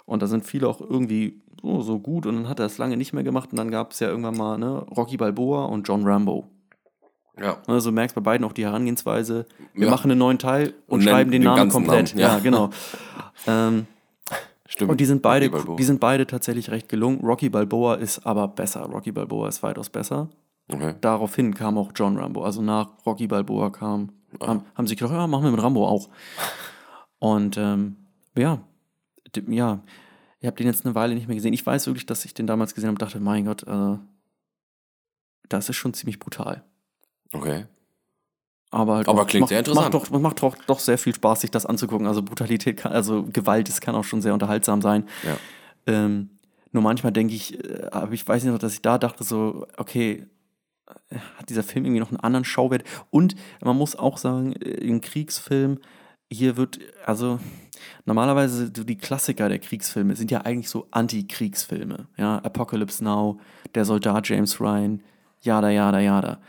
Und 0.06 0.22
da 0.22 0.26
sind 0.26 0.44
viele 0.44 0.68
auch 0.68 0.80
irgendwie 0.80 1.42
so, 1.62 1.80
so 1.82 1.98
gut 1.98 2.26
und 2.26 2.34
dann 2.36 2.48
hat 2.48 2.58
er 2.60 2.66
es 2.66 2.78
lange 2.78 2.96
nicht 2.96 3.12
mehr 3.12 3.22
gemacht 3.24 3.50
und 3.52 3.58
dann 3.58 3.70
gab 3.70 3.92
es 3.92 4.00
ja 4.00 4.08
irgendwann 4.08 4.36
mal 4.36 4.58
ne, 4.58 4.78
Rocky 4.96 5.16
Balboa 5.16 5.64
und 5.66 5.86
John 5.88 6.06
Rambo. 6.06 6.46
Ja. 7.40 7.58
Also 7.66 7.90
du 7.90 7.94
merkst 7.94 8.14
bei 8.14 8.20
beiden 8.20 8.46
auch 8.46 8.52
die 8.52 8.64
Herangehensweise. 8.64 9.46
Wir 9.72 9.86
Ja. 9.86 9.90
machen 9.90 10.10
einen 10.10 10.18
neuen 10.20 10.38
Teil 10.38 10.74
und, 10.86 11.00
Und 11.00 11.02
schreiben 11.02 11.30
den, 11.30 11.42
den 11.42 11.50
Namen 11.50 11.70
komplett. 11.70 12.10
Namen, 12.14 12.20
Ja, 12.20 12.34
ja. 12.36 12.38
genau. 12.38 12.70
ähm, 13.46 13.86
Stimmt. 14.68 14.90
und 14.92 15.00
die 15.00 15.04
sind 15.04 15.20
beide, 15.22 15.50
die 15.78 15.82
sind 15.84 16.00
beide 16.00 16.26
tatsächlich 16.26 16.70
recht 16.70 16.88
gelungen. 16.88 17.20
Rocky 17.20 17.48
Balboa 17.48 17.94
ist 17.96 18.24
aber 18.26 18.48
besser. 18.48 18.82
Rocky 18.82 19.10
Balboa 19.12 19.48
ist 19.48 19.62
weitaus 19.62 19.88
besser. 19.90 20.28
Okay. 20.68 20.94
Daraufhin 21.00 21.54
kam 21.54 21.76
auch 21.78 21.92
John 21.94 22.16
Rambo. 22.18 22.42
Also 22.44 22.62
nach 22.62 22.88
Rocky 23.04 23.26
Balboa 23.26 23.70
kam, 23.70 24.12
haben, 24.40 24.64
haben 24.74 24.86
sie 24.86 24.96
gedacht, 24.96 25.12
ja, 25.12 25.26
machen 25.26 25.44
wir 25.44 25.50
mit 25.50 25.62
Rambo 25.62 25.86
auch. 25.86 26.08
Und 27.18 27.56
ähm, 27.58 27.96
ja, 28.36 28.60
ja, 29.48 29.80
ihr 30.40 30.48
habt 30.48 30.58
den 30.58 30.66
jetzt 30.66 30.84
eine 30.84 30.94
Weile 30.94 31.14
nicht 31.14 31.26
mehr 31.28 31.36
gesehen. 31.36 31.52
Ich 31.52 31.64
weiß 31.66 31.86
wirklich, 31.86 32.06
dass 32.06 32.24
ich 32.24 32.34
den 32.34 32.46
damals 32.46 32.74
gesehen 32.74 32.88
habe 32.88 32.94
und 32.94 33.02
dachte, 33.02 33.20
mein 33.20 33.44
Gott, 33.44 33.62
äh, 33.64 33.98
das 35.48 35.68
ist 35.68 35.76
schon 35.76 35.94
ziemlich 35.94 36.18
brutal. 36.18 36.64
Okay. 37.32 37.66
Aber, 38.70 38.96
halt 38.96 39.08
Aber 39.08 39.22
auch- 39.22 39.26
klingt 39.26 39.42
macht, 39.42 39.48
sehr 39.50 39.58
interessant. 39.60 39.92
Macht 39.94 40.10
doch, 40.10 40.20
macht 40.20 40.42
doch, 40.42 40.56
doch 40.66 40.78
sehr 40.80 40.98
viel 40.98 41.14
Spaß, 41.14 41.42
sich 41.42 41.50
das 41.50 41.66
anzugucken. 41.66 42.06
Also 42.06 42.22
Brutalität, 42.22 42.78
kann, 42.78 42.92
also 42.92 43.22
Gewalt, 43.24 43.68
das 43.68 43.80
kann 43.80 43.94
auch 43.94 44.04
schon 44.04 44.20
sehr 44.22 44.32
unterhaltsam 44.32 44.82
sein. 44.82 45.08
Ja. 45.24 45.36
Ähm, 45.86 46.30
nur 46.72 46.82
manchmal 46.82 47.12
denke 47.12 47.34
ich, 47.34 47.62
äh, 47.62 47.86
aber 47.92 48.12
ich 48.12 48.26
weiß 48.26 48.42
nicht 48.42 48.52
noch, 48.52 48.58
dass 48.58 48.72
ich 48.72 48.82
da 48.82 48.98
dachte 48.98 49.22
so, 49.22 49.66
okay, 49.76 50.26
hat 51.38 51.48
dieser 51.48 51.62
Film 51.62 51.84
irgendwie 51.84 52.00
noch 52.00 52.10
einen 52.10 52.20
anderen 52.20 52.44
Schauwert? 52.44 52.84
Und 53.10 53.34
man 53.62 53.76
muss 53.76 53.96
auch 53.96 54.18
sagen, 54.18 54.52
äh, 54.54 54.70
im 54.86 55.00
Kriegsfilm, 55.00 55.78
hier 56.30 56.56
wird, 56.56 56.80
also 57.04 57.38
normalerweise 58.06 58.70
die 58.70 58.96
Klassiker 58.96 59.48
der 59.48 59.58
Kriegsfilme 59.58 60.16
sind 60.16 60.30
ja 60.30 60.40
eigentlich 60.40 60.68
so 60.70 60.88
Anti-Kriegsfilme. 60.90 62.08
Ja, 62.16 62.38
Apocalypse 62.38 63.04
Now, 63.04 63.38
Der 63.74 63.84
Soldat 63.84 64.28
James 64.28 64.60
Ryan, 64.60 65.02
jada, 65.40 65.70
jada, 65.70 66.00
jada. 66.00 66.40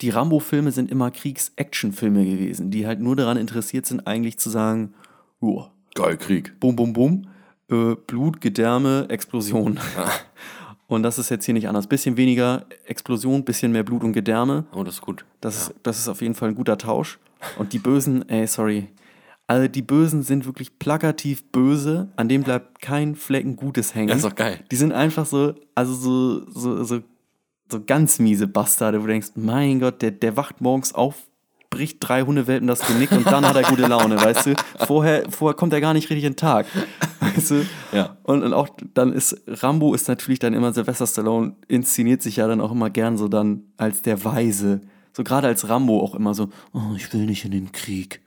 Die 0.00 0.10
Rambo-Filme 0.10 0.72
sind 0.72 0.90
immer 0.90 1.10
Kriegs-Action-Filme 1.10 2.24
gewesen, 2.24 2.70
die 2.70 2.86
halt 2.86 3.00
nur 3.00 3.16
daran 3.16 3.36
interessiert 3.36 3.86
sind, 3.86 4.06
eigentlich 4.06 4.38
zu 4.38 4.50
sagen, 4.50 4.94
joa, 5.40 5.72
Geil, 5.94 6.18
Krieg. 6.18 6.60
bum, 6.60 6.76
bum, 6.76 6.92
bum, 6.92 7.28
äh, 7.70 7.94
Blut, 7.94 8.40
Gedärme, 8.40 9.06
Explosion. 9.08 9.80
Und 10.88 11.02
das 11.02 11.18
ist 11.18 11.30
jetzt 11.30 11.44
hier 11.44 11.54
nicht 11.54 11.68
anders. 11.68 11.86
Bisschen 11.86 12.16
weniger 12.16 12.64
Explosion, 12.84 13.44
bisschen 13.44 13.72
mehr 13.72 13.82
Blut 13.82 14.04
und 14.04 14.12
Gedärme. 14.12 14.66
Oh, 14.72 14.84
das 14.84 14.96
ist 14.96 15.00
gut. 15.00 15.24
Das, 15.40 15.56
ist, 15.56 15.74
das 15.82 15.98
ist 15.98 16.08
auf 16.08 16.20
jeden 16.22 16.34
Fall 16.34 16.50
ein 16.50 16.54
guter 16.54 16.78
Tausch. 16.78 17.18
Und 17.58 17.72
die 17.72 17.78
Bösen, 17.78 18.28
ey, 18.28 18.46
sorry. 18.46 18.88
Also 19.48 19.68
die 19.68 19.82
Bösen 19.82 20.22
sind 20.22 20.44
wirklich 20.44 20.78
plakativ 20.78 21.44
böse, 21.52 22.08
an 22.16 22.28
dem 22.28 22.42
bleibt 22.42 22.80
kein 22.80 23.14
Flecken 23.14 23.54
Gutes 23.54 23.94
hängen. 23.94 24.08
Das 24.08 24.18
ist 24.18 24.24
doch 24.24 24.34
geil. 24.34 24.58
Die 24.72 24.76
sind 24.76 24.92
einfach 24.92 25.24
so, 25.24 25.54
also 25.76 25.94
so, 25.94 26.50
so, 26.50 26.82
so, 26.82 27.00
so 27.70 27.84
ganz 27.84 28.18
miese 28.18 28.48
Bastarde, 28.48 28.98
wo 28.98 29.06
du 29.06 29.12
denkst, 29.12 29.32
mein 29.36 29.78
Gott, 29.78 30.02
der, 30.02 30.10
der 30.10 30.36
wacht 30.36 30.60
morgens 30.60 30.92
auf, 30.92 31.14
bricht 31.70 31.98
drei 32.00 32.22
Hundewelpen 32.22 32.66
das 32.66 32.84
Genick 32.86 33.12
und 33.12 33.26
dann 33.26 33.46
hat 33.46 33.54
er 33.54 33.62
gute 33.62 33.86
Laune, 33.86 34.16
weißt 34.16 34.46
du? 34.46 34.54
Vorher, 34.86 35.30
vorher 35.30 35.54
kommt 35.54 35.72
er 35.72 35.80
gar 35.80 35.94
nicht 35.94 36.10
richtig 36.10 36.24
in 36.24 36.32
den 36.32 36.36
Tag. 36.36 36.66
Weißt 37.36 37.50
du? 37.50 37.66
Ja. 37.92 38.16
Und, 38.22 38.42
und 38.42 38.52
auch 38.52 38.68
dann 38.94 39.12
ist, 39.12 39.42
Rambo 39.46 39.94
ist 39.94 40.08
natürlich 40.08 40.38
dann 40.38 40.54
immer, 40.54 40.72
Sylvester 40.72 41.06
Stallone 41.06 41.56
inszeniert 41.68 42.22
sich 42.22 42.36
ja 42.36 42.46
dann 42.48 42.60
auch 42.60 42.72
immer 42.72 42.90
gern 42.90 43.16
so 43.16 43.28
dann 43.28 43.64
als 43.76 44.02
der 44.02 44.24
Weise. 44.24 44.80
So 45.12 45.24
gerade 45.24 45.46
als 45.46 45.68
Rambo 45.68 46.00
auch 46.00 46.14
immer 46.14 46.34
so, 46.34 46.48
oh, 46.72 46.94
ich 46.96 47.12
will 47.12 47.26
nicht 47.26 47.44
in 47.44 47.50
den 47.50 47.72
Krieg. 47.72 48.20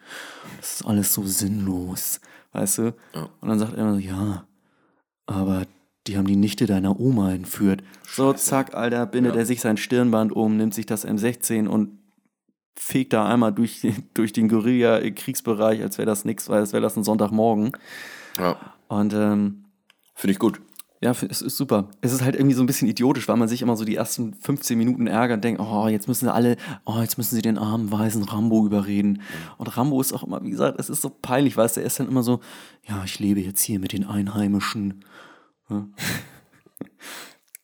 Das 0.57 0.75
ist 0.75 0.85
alles 0.85 1.13
so 1.13 1.23
sinnlos. 1.23 2.19
Weißt 2.51 2.79
du? 2.79 2.95
Ja. 3.13 3.29
Und 3.41 3.49
dann 3.49 3.59
sagt 3.59 3.73
er 3.73 3.79
immer 3.79 3.93
so, 3.93 3.99
ja, 3.99 4.45
aber 5.27 5.65
die 6.07 6.17
haben 6.17 6.25
die 6.25 6.35
Nichte 6.35 6.65
deiner 6.65 6.99
Oma 6.99 7.31
entführt. 7.33 7.83
So, 8.09 8.33
zack, 8.33 8.73
Alter, 8.73 9.05
bindet 9.05 9.35
Ja. 9.35 9.41
er 9.41 9.45
sich 9.45 9.61
sein 9.61 9.77
Stirnband 9.77 10.31
um, 10.31 10.57
nimmt 10.57 10.73
sich 10.73 10.87
das 10.87 11.05
M16 11.05 11.67
und 11.67 11.99
fegt 12.75 13.13
da 13.13 13.27
einmal 13.27 13.53
durch, 13.53 13.85
durch 14.15 14.33
den 14.33 14.49
Guerilla-Kriegsbereich, 14.49 15.81
als 15.81 15.97
wäre 15.97 16.07
das 16.07 16.25
weil 16.25 16.59
als 16.59 16.73
wäre 16.73 16.81
das 16.81 16.97
ein 16.97 17.03
Sonntagmorgen. 17.03 17.73
Ja. 18.39 18.57
Und 18.87 19.13
ähm, 19.13 19.65
Finde 20.15 20.31
ich 20.33 20.39
gut. 20.39 20.61
ja, 21.01 21.11
es 21.11 21.41
ist 21.41 21.55
super. 21.55 21.89
Es 22.01 22.11
ist 22.11 22.21
halt 22.23 22.35
irgendwie 22.35 22.55
so 22.55 22.61
ein 22.61 22.65
bisschen 22.65 22.87
idiotisch, 22.89 23.27
weil 23.27 23.37
man 23.37 23.47
sich 23.47 23.61
immer 23.61 23.77
so 23.77 23.85
die 23.85 23.95
ersten 23.95 24.33
15 24.33 24.77
Minuten 24.77 25.07
ärgert 25.07 25.37
und 25.37 25.43
denkt, 25.43 25.61
oh, 25.61 25.87
jetzt 25.87 26.07
müssen 26.09 26.25
sie 26.25 26.33
alle, 26.33 26.57
oh, 26.85 26.99
jetzt 26.99 27.17
müssen 27.17 27.35
sie 27.35 27.41
den 27.41 27.57
armen, 27.57 27.91
weisen 27.91 28.23
Rambo 28.23 28.65
überreden. 28.65 29.21
Und 29.57 29.77
Rambo 29.77 30.01
ist 30.01 30.11
auch 30.11 30.23
immer, 30.23 30.43
wie 30.43 30.49
gesagt, 30.49 30.77
es 30.79 30.89
ist 30.89 31.01
so 31.01 31.09
peinlich, 31.09 31.55
weißt 31.55 31.77
du, 31.77 31.81
er 31.81 31.87
ist 31.87 31.99
dann 31.99 32.09
immer 32.09 32.23
so, 32.23 32.41
ja, 32.87 33.01
ich 33.05 33.19
lebe 33.19 33.39
jetzt 33.39 33.61
hier 33.61 33.79
mit 33.79 33.93
den 33.93 34.05
Einheimischen. 34.05 35.05
Ja. 35.69 35.87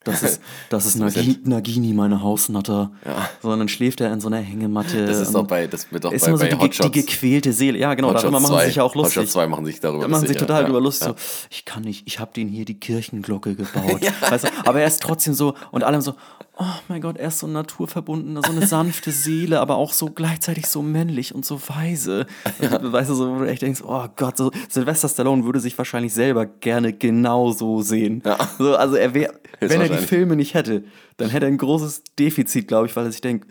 Das 0.05 0.23
ist, 0.23 0.41
das 0.69 0.85
ist 0.85 0.95
Nagi, 0.95 1.39
Nagini, 1.43 1.93
meine 1.93 2.21
Hausnatter. 2.21 2.91
Ja. 3.05 3.29
So, 3.41 3.49
und 3.49 3.59
dann 3.59 3.67
schläft 3.67 3.99
er 4.01 4.13
in 4.13 4.21
so 4.21 4.27
einer 4.27 4.37
Hängematte. 4.37 5.05
Das 5.05 5.19
ist 5.19 5.27
und 5.29 5.33
doch 5.33 5.47
bei, 5.47 5.67
das 5.67 5.91
wird 5.91 6.05
doch 6.05 6.11
ist 6.13 6.21
bei, 6.21 6.27
immer 6.29 6.37
so 6.37 6.43
bei 6.45 6.49
die, 6.49 6.55
ge- 6.57 6.69
die 6.69 6.77
Hotshots. 6.83 6.91
gequälte 6.93 7.51
Seele. 7.51 7.77
Ja, 7.77 7.93
genau, 7.93 8.13
darüber 8.13 8.39
machen 8.39 8.57
sie 8.59 8.65
sich 8.67 8.75
ja 8.75 8.83
auch 8.83 8.95
lustig. 8.95 9.17
Hotshots 9.17 9.33
2 9.33 9.47
machen 9.47 9.65
sich 9.65 9.79
darüber 9.81 10.03
Da 10.03 10.07
machen 10.07 10.25
sich 10.27 10.37
total 10.37 10.61
ja. 10.61 10.65
drüber 10.67 10.79
Ja. 10.79 10.83
lustig. 10.83 11.07
So, 11.09 11.15
ich 11.49 11.65
kann 11.65 11.83
nicht, 11.83 12.03
ich 12.07 12.19
habe 12.19 12.31
den 12.33 12.47
hier 12.47 12.63
die 12.65 12.79
Kirchenglocke 12.79 13.55
gebaut. 13.55 14.01
weißt 14.29 14.45
du? 14.45 14.49
Aber 14.65 14.79
er 14.79 14.87
ist 14.87 15.01
trotzdem 15.01 15.33
so, 15.33 15.55
und 15.71 15.83
alle 15.83 16.01
so, 16.01 16.13
oh 16.57 16.75
mein 16.87 17.01
Gott, 17.01 17.17
er 17.17 17.27
ist 17.27 17.39
so 17.39 17.47
ein 17.47 17.53
naturverbundener, 17.53 18.41
so 18.45 18.51
eine 18.51 18.65
sanfte 18.65 19.11
Seele, 19.11 19.59
aber 19.59 19.75
auch 19.75 19.93
so 19.93 20.07
gleichzeitig 20.07 20.67
so 20.67 20.81
männlich 20.81 21.35
und 21.35 21.45
so 21.45 21.59
weise. 21.67 22.25
Weißt 22.59 23.09
du, 23.09 23.13
so, 23.13 23.35
wo 23.35 23.39
du 23.39 23.47
echt 23.47 23.61
denkst, 23.61 23.81
oh 23.85 24.07
Gott, 24.15 24.37
so 24.37 24.51
Sylvester 24.69 25.09
Stallone 25.09 25.43
würde 25.43 25.59
sich 25.59 25.77
wahrscheinlich 25.77 26.13
selber 26.13 26.45
gerne 26.45 26.93
genauso 26.93 27.81
sehen. 27.81 28.21
Ja. 28.25 28.37
So, 28.57 28.75
also 28.75 28.95
er 28.95 29.13
wäre, 29.13 29.33
wenn 29.59 29.81
er 29.81 29.89
die. 29.89 30.05
Filme 30.05 30.35
nicht 30.35 30.53
hätte, 30.53 30.83
dann 31.17 31.29
hätte 31.29 31.45
er 31.45 31.51
ein 31.51 31.57
großes 31.57 32.03
Defizit, 32.17 32.67
glaube 32.67 32.87
ich, 32.87 32.95
weil 32.95 33.05
er 33.05 33.11
sich 33.11 33.21
denkt, 33.21 33.47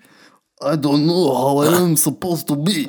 I 0.61 0.77
don't 0.77 1.03
know 1.03 1.37
how 1.37 1.67
I 1.67 1.75
am 1.75 1.97
supposed 1.97 2.47
to 2.49 2.57
be. 2.57 2.89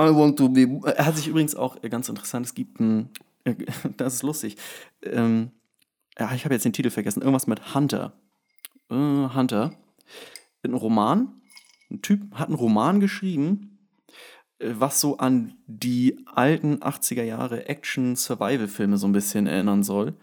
I 0.00 0.14
want 0.14 0.36
to 0.38 0.48
be. 0.48 0.68
Er 0.84 1.06
hat 1.06 1.16
sich 1.16 1.28
übrigens 1.28 1.54
auch 1.54 1.82
äh, 1.82 1.88
ganz 1.88 2.08
interessant, 2.08 2.46
es 2.46 2.54
gibt 2.54 2.80
ein, 2.80 3.10
äh, 3.44 3.54
das 3.96 4.14
ist 4.14 4.22
lustig. 4.22 4.56
Ähm, 5.02 5.50
ja, 6.18 6.32
ich 6.34 6.44
habe 6.44 6.54
jetzt 6.54 6.64
den 6.64 6.72
Titel 6.72 6.90
vergessen. 6.90 7.22
Irgendwas 7.22 7.46
mit 7.46 7.74
Hunter. 7.74 8.12
Äh, 8.90 8.94
Hunter. 8.94 9.72
Ein 10.62 10.74
Roman. 10.74 11.40
Ein 11.90 12.02
Typ 12.02 12.34
hat 12.34 12.48
einen 12.48 12.56
Roman 12.56 13.00
geschrieben, 13.00 13.78
äh, 14.58 14.72
was 14.78 15.00
so 15.00 15.18
an 15.18 15.54
die 15.66 16.24
alten 16.26 16.78
80er 16.78 17.22
Jahre 17.22 17.68
Action-Survival-Filme 17.68 18.96
so 18.96 19.06
ein 19.06 19.12
bisschen 19.12 19.46
erinnern 19.46 19.82
soll. 19.82 20.14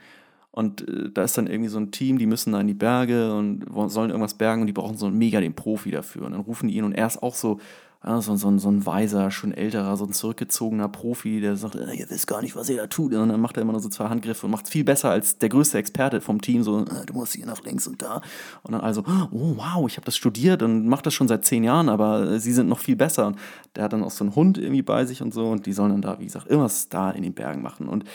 Und 0.52 0.88
äh, 0.88 1.12
da 1.12 1.24
ist 1.24 1.38
dann 1.38 1.48
irgendwie 1.48 1.70
so 1.70 1.80
ein 1.80 1.92
Team, 1.92 2.18
die 2.18 2.26
müssen 2.26 2.54
da 2.54 2.62
in 2.62 2.68
die 2.68 2.74
Berge 2.74 3.34
und 3.34 3.66
sollen 3.90 4.10
irgendwas 4.10 4.34
bergen 4.34 4.62
und 4.62 4.68
die 4.68 4.74
brauchen 4.74 4.98
so 4.98 5.10
mega 5.10 5.40
den 5.40 5.54
Profi 5.54 5.92
dafür. 5.92 6.26
Und 6.26 6.32
dann 6.32 6.42
rufen 6.42 6.68
die 6.68 6.76
ihn 6.76 6.84
und 6.84 6.94
er 6.94 7.08
ist 7.08 7.22
auch 7.22 7.36
so, 7.36 7.60
ja, 8.02 8.22
so, 8.22 8.36
so, 8.38 8.48
ein- 8.50 8.60
so 8.60 8.70
ein 8.72 8.86
weiser, 8.86 9.30
schon 9.30 9.54
älterer, 9.54 9.98
so 9.98 10.06
ein 10.06 10.14
zurückgezogener 10.14 10.88
Profi, 10.88 11.42
der 11.42 11.58
sagt, 11.58 11.76
äh, 11.76 11.94
ihr 11.94 12.10
wisst 12.10 12.28
gar 12.28 12.42
nicht, 12.42 12.56
was 12.56 12.70
ihr 12.70 12.78
da 12.78 12.88
tut. 12.88 13.14
Und 13.14 13.28
dann 13.30 13.42
macht 13.42 13.58
er 13.58 13.62
immer 13.64 13.74
nur 13.74 13.82
so 13.82 13.90
zwei 13.90 14.08
Handgriffe 14.08 14.46
und 14.46 14.52
macht 14.54 14.66
es 14.66 14.72
viel 14.72 14.86
besser 14.86 15.10
als 15.12 15.38
der 15.38 15.50
größte 15.50 15.78
Experte 15.78 16.22
vom 16.22 16.40
Team. 16.40 16.64
So, 16.64 16.86
äh, 16.86 17.06
du 17.06 17.14
musst 17.14 17.34
hier 17.36 17.46
nach 17.46 17.62
links 17.64 17.88
und 17.88 18.02
da. 18.02 18.22
Und 18.64 18.72
dann 18.72 18.82
also, 18.82 19.02
oh 19.32 19.58
wow, 19.58 19.86
ich 19.88 19.98
habe 19.98 20.06
das 20.06 20.16
studiert 20.16 20.64
und 20.64 20.88
mache 20.88 21.02
das 21.04 21.14
schon 21.14 21.28
seit 21.28 21.44
zehn 21.44 21.64
Jahren, 21.66 21.90
aber 21.90 22.32
äh, 22.32 22.40
sie 22.40 22.54
sind 22.54 22.70
noch 22.70 22.80
viel 22.80 22.96
besser. 22.96 23.28
Und 23.28 23.38
der 23.76 23.84
hat 23.84 23.92
dann 23.94 24.04
auch 24.04 24.12
so 24.12 24.24
einen 24.24 24.34
Hund 24.36 24.58
irgendwie 24.58 24.82
bei 24.82 25.06
sich 25.06 25.22
und 25.22 25.34
so 25.34 25.50
und 25.50 25.66
die 25.66 25.74
sollen 25.74 25.92
dann 25.92 26.02
da, 26.02 26.20
wie 26.20 26.26
gesagt, 26.26 26.48
irgendwas 26.50 26.88
da 26.88 27.12
in 27.12 27.24
den 27.24 27.34
Bergen 27.34 27.62
machen. 27.62 27.90
Und 27.90 28.06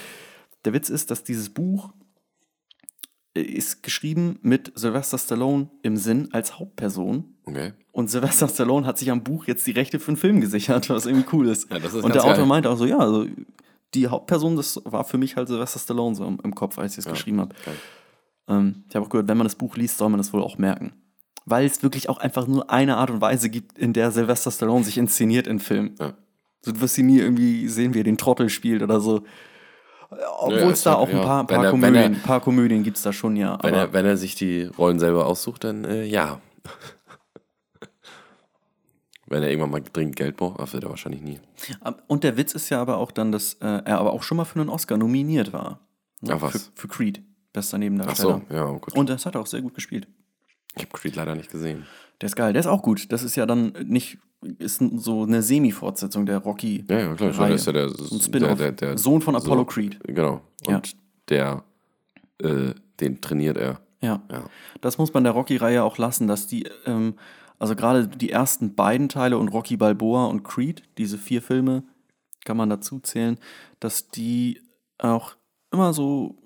der 0.65 0.73
Witz 0.73 0.89
ist, 0.89 1.11
dass 1.11 1.25
dieses 1.25 1.51
Buch 1.51 1.91
ist 3.35 3.83
geschrieben 3.83 4.39
mit 4.43 4.73
Sylvester 4.77 5.19
Stallone 5.19 5.69
im 5.83 5.97
Sinn 5.99 6.29
als 6.33 6.59
Hauptperson. 6.59 7.34
Okay. 7.47 7.73
Und 7.93 8.11
Sylvester 8.11 8.49
Stallone 8.49 8.87
hat 8.87 8.99
sich 8.99 9.11
am 9.11 9.23
Buch 9.23 9.47
jetzt 9.47 9.67
die 9.67 9.73
Rechte 9.73 10.01
für 10.01 10.09
einen 10.09 10.17
Film 10.17 10.41
gesichert, 10.41 10.89
was 10.91 11.07
irgendwie 11.07 11.27
cool 11.33 11.49
ist. 11.49 11.71
Ja, 11.71 11.77
ist 11.79 11.95
und 11.95 12.15
der 12.15 12.23
Autor 12.25 12.37
geil. 12.39 12.47
meinte 12.47 12.71
auch 12.71 12.77
so, 12.77 12.87
ja, 12.87 12.99
also 12.99 13.27
die 13.93 14.09
Hauptperson, 14.09 14.57
das 14.57 14.81
war 14.85 15.05
für 15.05 15.19
mich 15.19 15.37
halt 15.37 15.49
Sylvester 15.49 15.79
Stallone 15.79 16.15
so 16.15 16.25
im, 16.27 16.41
im 16.43 16.55
Kopf, 16.55 16.79
als 16.79 16.93
ich 16.93 16.99
es 16.99 17.05
geschrieben 17.05 17.41
habe. 17.41 17.55
Ähm, 18.49 18.85
ich 18.89 18.97
habe 18.97 19.05
auch 19.07 19.11
gehört, 19.11 19.29
wenn 19.29 19.37
man 19.37 19.45
das 19.47 19.55
Buch 19.55 19.77
liest, 19.77 19.99
soll 19.99 20.09
man 20.09 20.19
das 20.19 20.33
wohl 20.33 20.43
auch 20.43 20.59
merken. 20.59 20.93
Weil 21.47 21.67
es 21.67 21.83
wirklich 21.83 22.09
auch 22.09 22.19
einfach 22.19 22.47
nur 22.47 22.71
eine 22.71 22.97
Art 22.97 23.11
und 23.11 23.21
Weise 23.21 23.51
gibt, 23.51 23.79
in 23.79 23.93
der 23.93 24.11
Sylvester 24.11 24.51
Stallone 24.51 24.83
sich 24.85 24.97
inszeniert 24.99 25.47
in 25.47 25.61
Filmen. 25.61 25.95
Ja. 26.01 26.15
So, 26.63 26.73
du 26.73 26.81
wirst 26.81 26.95
sie 26.95 27.03
nie 27.03 27.19
irgendwie 27.19 27.69
sehen, 27.69 27.93
wie 27.93 28.01
er 28.01 28.05
den 28.05 28.17
Trottel 28.17 28.49
spielt 28.49 28.83
oder 28.83 29.01
so. 29.01 29.23
Obwohl 30.41 30.59
Ja, 30.61 30.71
es 30.71 30.83
da 30.83 30.95
auch 30.95 31.09
ein 31.09 31.17
ja. 31.17 31.23
paar, 31.23 31.47
paar 31.47 31.65
er- 31.65 31.71
Komödien, 31.71 32.15
er- 32.15 32.21
paar 32.21 32.41
Komödien 32.41 32.83
gibt 32.83 32.97
es 32.97 33.03
da 33.03 33.13
schon, 33.13 33.37
ja. 33.37 33.59
Wenn 33.63 33.75
er, 33.75 33.93
wenn 33.93 34.07
er 34.07 34.17
sich 34.17 34.35
die 34.35 34.63
Rollen 34.65 34.99
selber 34.99 35.27
aussucht, 35.27 35.65
dann 35.65 35.85
äh, 35.85 36.05
ja. 36.05 36.41
Wenn 39.35 39.43
er 39.43 39.51
irgendwann 39.51 39.71
mal 39.71 39.83
dringend 39.83 40.17
Geld 40.17 40.37
braucht, 40.37 40.61
ach, 40.61 40.73
wird 40.73 40.85
er 40.85 40.91
wahrscheinlich 40.91 41.21
nie. 41.21 41.41
Und 42.07 42.23
der 42.25 42.37
Witz 42.37 42.55
ist 42.55 42.71
ja 42.71 42.81
aber 42.81 42.99
auch 42.99 43.11
dann, 43.11 43.33
dass 43.33 43.55
äh, 43.55 43.67
er 43.67 43.99
aber 43.99 44.13
auch 44.13 44.23
schon 44.23 44.37
mal 44.37 44.45
für 44.45 44.61
einen 44.61 44.69
Oscar 44.69 44.97
nominiert 44.97 45.53
war. 45.53 45.81
Ach, 46.29 46.41
was? 46.41 46.53
Für, 46.53 46.83
für 46.83 46.89
Creed, 46.89 47.21
bester 47.53 47.77
Ach 47.77 47.81
Nebendarsteller. 47.81 48.43
so, 48.49 48.55
ja, 48.55 48.65
gut. 48.71 48.95
Und 48.95 49.11
das 49.11 49.27
hat 49.27 49.35
er 49.35 49.41
auch 49.41 49.47
sehr 49.47 49.61
gut 49.61 49.75
gespielt. 49.75 50.07
ich 50.77 50.83
habe 50.85 50.93
Creed 50.93 51.17
leider 51.17 51.35
nicht 51.35 51.51
gesehen. 51.51 51.85
Der 52.21 52.29
ist 52.29 52.37
geil, 52.37 52.53
der 52.53 52.61
ist 52.61 52.67
auch 52.69 52.83
gut. 52.83 53.11
Das 53.13 53.25
ist 53.25 53.35
ja 53.35 53.45
dann 53.45 53.73
nicht, 53.85 54.19
ist 54.59 54.81
so 54.97 55.25
eine 55.25 55.43
Semi-Fortsetzung 55.43 56.27
der 56.27 56.39
Rocky. 56.39 56.85
Ja, 56.89 56.99
ja, 57.01 57.15
klar, 57.15 57.33
schon, 57.33 57.47
der 57.47 57.55
ist 57.57 57.67
ja 57.67 57.73
der, 57.73 57.89
der, 57.91 58.55
der, 58.55 58.73
der 58.73 58.99
Sohn 58.99 59.21
von 59.21 59.35
Apollo 59.35 59.63
so- 59.63 59.65
Creed. 59.67 59.99
Genau. 60.07 60.43
Ja. 60.69 60.77
Und 60.77 60.97
der, 61.29 61.65
äh, 62.41 62.73
den 63.01 63.21
trainiert 63.21 63.57
er. 63.57 63.81
Ja. 64.01 64.23
Ja. 64.31 64.45
Das 64.81 64.97
muss 64.99 65.13
man 65.13 65.25
der 65.25 65.33
Rocky-Reihe 65.33 65.83
auch 65.83 65.99
lassen, 65.99 66.29
dass 66.29 66.47
die, 66.47 66.69
ähm, 66.87 67.15
also 67.59 67.77
gerade 67.77 68.09
die 68.09 68.31
ersten 68.31 68.75
beiden 68.75 69.09
Teile 69.09 69.39
und 69.39 69.49
Rocky 69.49 69.77
Balboa 69.77 70.27
und 70.27 70.43
Creed, 70.43 70.83
diese 70.99 71.19
vier 71.19 71.43
Filme, 71.43 71.85
kann 72.45 72.57
man 72.57 72.71
dazu 72.71 72.99
zählen, 73.01 73.39
dass 73.81 74.09
die 74.09 74.61
auch 74.99 75.37
immer 75.73 75.93
so, 75.93 76.37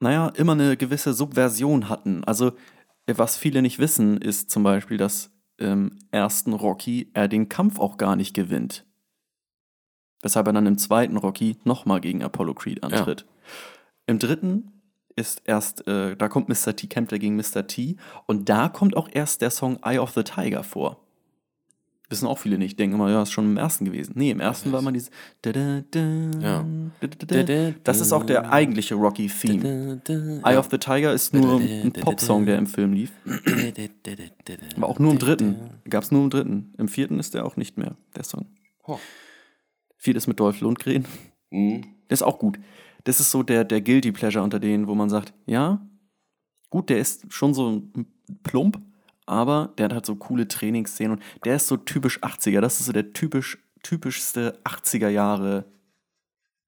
naja, 0.00 0.28
immer 0.28 0.52
eine 0.52 0.76
gewisse 0.76 1.14
Subversion 1.14 1.88
hatten. 1.88 2.24
Also, 2.24 2.52
was 3.06 3.36
viele 3.36 3.62
nicht 3.62 3.78
wissen, 3.78 4.16
ist 4.16 4.50
zum 4.50 4.62
Beispiel, 4.62 4.96
dass 4.96 5.30
im 5.56 5.98
ersten 6.10 6.52
Rocky 6.52 7.10
er 7.14 7.28
den 7.28 7.48
Kampf 7.48 7.78
auch 7.78 7.96
gar 7.96 8.16
nicht 8.16 8.34
gewinnt. 8.34 8.84
Weshalb 10.22 10.46
er 10.46 10.52
dann 10.52 10.66
im 10.66 10.78
zweiten 10.78 11.16
Rocky 11.16 11.58
nochmal 11.64 12.00
gegen 12.00 12.22
Apollo 12.22 12.54
Creed 12.54 12.82
antritt. 12.82 13.26
Im 14.06 14.18
dritten 14.18 14.73
ist 15.16 15.42
erst, 15.44 15.86
äh, 15.86 16.16
da 16.16 16.28
kommt 16.28 16.48
Mr. 16.48 16.74
T, 16.74 16.86
kämpft 16.86 17.12
er 17.12 17.18
gegen 17.18 17.36
Mr. 17.36 17.66
T 17.66 17.96
und 18.26 18.48
da 18.48 18.68
kommt 18.68 18.96
auch 18.96 19.08
erst 19.12 19.42
der 19.42 19.50
Song 19.50 19.78
Eye 19.84 19.98
of 19.98 20.10
the 20.10 20.22
Tiger 20.22 20.64
vor. 20.64 21.00
Wissen 22.10 22.26
auch 22.28 22.38
viele 22.38 22.58
nicht, 22.58 22.78
denken 22.78 22.96
immer, 22.96 23.10
ja, 23.10 23.22
ist 23.22 23.32
schon 23.32 23.46
im 23.46 23.56
ersten 23.56 23.86
gewesen. 23.86 24.12
Nee, 24.16 24.30
im 24.30 24.38
ersten 24.38 24.70
war 24.72 24.82
mal 24.82 24.92
dieses. 24.92 25.10
da, 25.40 25.52
da, 25.52 25.80
da, 25.90 26.00
Ja. 26.40 26.64
da, 27.00 27.06
da, 27.06 27.42
da. 27.42 27.74
Das 27.82 28.00
ist 28.00 28.12
auch 28.12 28.24
der 28.24 28.52
eigentliche 28.52 28.94
Rocky-Theme. 28.94 30.02
Eye 30.44 30.56
of 30.58 30.68
the 30.70 30.76
Tiger 30.78 31.14
ist 31.14 31.32
nur 31.32 31.60
ein 31.60 31.92
Popsong, 31.92 32.44
der 32.44 32.58
im 32.58 32.66
Film 32.66 32.92
lief. 32.92 33.10
Aber 34.76 34.88
auch 34.88 34.98
nur 34.98 35.12
im 35.12 35.18
dritten. 35.18 35.56
Gab 35.88 36.02
es 36.04 36.12
nur 36.12 36.24
im 36.24 36.30
dritten. 36.30 36.74
Im 36.76 36.88
vierten 36.88 37.18
ist 37.18 37.32
der 37.32 37.46
auch 37.46 37.56
nicht 37.56 37.78
mehr, 37.78 37.96
der 38.14 38.24
Song. 38.24 38.46
Oh. 38.86 38.98
Ist 40.04 40.28
mit 40.28 40.38
Dolph 40.38 40.60
Lundgren. 40.60 41.06
Mhm. 41.50 41.82
Der 42.10 42.14
ist 42.14 42.22
auch 42.22 42.38
gut. 42.38 42.58
Das 43.04 43.20
ist 43.20 43.30
so 43.30 43.42
der, 43.42 43.64
der 43.64 43.80
Guilty 43.80 44.12
Pleasure 44.12 44.42
unter 44.42 44.58
denen, 44.58 44.86
wo 44.86 44.94
man 44.94 45.10
sagt, 45.10 45.32
ja, 45.46 45.86
gut, 46.70 46.90
der 46.90 46.98
ist 46.98 47.32
schon 47.32 47.54
so 47.54 47.82
plump, 48.42 48.78
aber 49.26 49.72
der 49.78 49.86
hat 49.86 49.92
halt 49.92 50.06
so 50.06 50.16
coole 50.16 50.48
Trainingsszenen 50.48 51.18
und 51.18 51.24
der 51.44 51.56
ist 51.56 51.66
so 51.66 51.76
typisch 51.76 52.22
80er. 52.22 52.60
Das 52.60 52.80
ist 52.80 52.86
so 52.86 52.92
der 52.92 53.12
typisch, 53.12 53.58
typischste 53.82 54.58
80er 54.64 55.08
Jahre 55.08 55.66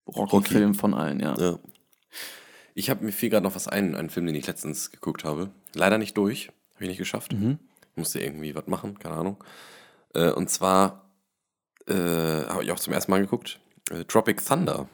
Rocky-Film 0.06 0.74
von 0.74 0.94
allen, 0.94 1.20
ja. 1.20 1.34
Ja. 1.38 1.58
Ich 2.74 2.90
habe 2.90 3.04
mir 3.04 3.12
fiel 3.12 3.30
gerade 3.30 3.44
noch 3.44 3.54
was 3.54 3.68
ein, 3.68 3.94
einen 3.94 4.10
Film, 4.10 4.26
den 4.26 4.34
ich 4.34 4.46
letztens 4.46 4.90
geguckt 4.90 5.24
habe. 5.24 5.50
Leider 5.74 5.98
nicht 5.98 6.16
durch, 6.16 6.48
habe 6.74 6.84
ich 6.84 6.88
nicht 6.88 6.98
geschafft. 6.98 7.32
Mhm. 7.32 7.58
Musste 7.96 8.20
irgendwie 8.20 8.54
was 8.54 8.66
machen, 8.66 8.98
keine 8.98 9.16
Ahnung. 9.16 9.42
Äh, 10.14 10.30
und 10.30 10.50
zwar 10.50 11.10
äh, 11.86 11.94
habe 11.94 12.62
ich 12.62 12.70
auch 12.70 12.78
zum 12.78 12.92
ersten 12.92 13.10
Mal 13.10 13.22
geguckt. 13.22 13.58
Äh, 13.90 14.04
Tropic 14.04 14.44
Thunder. 14.44 14.88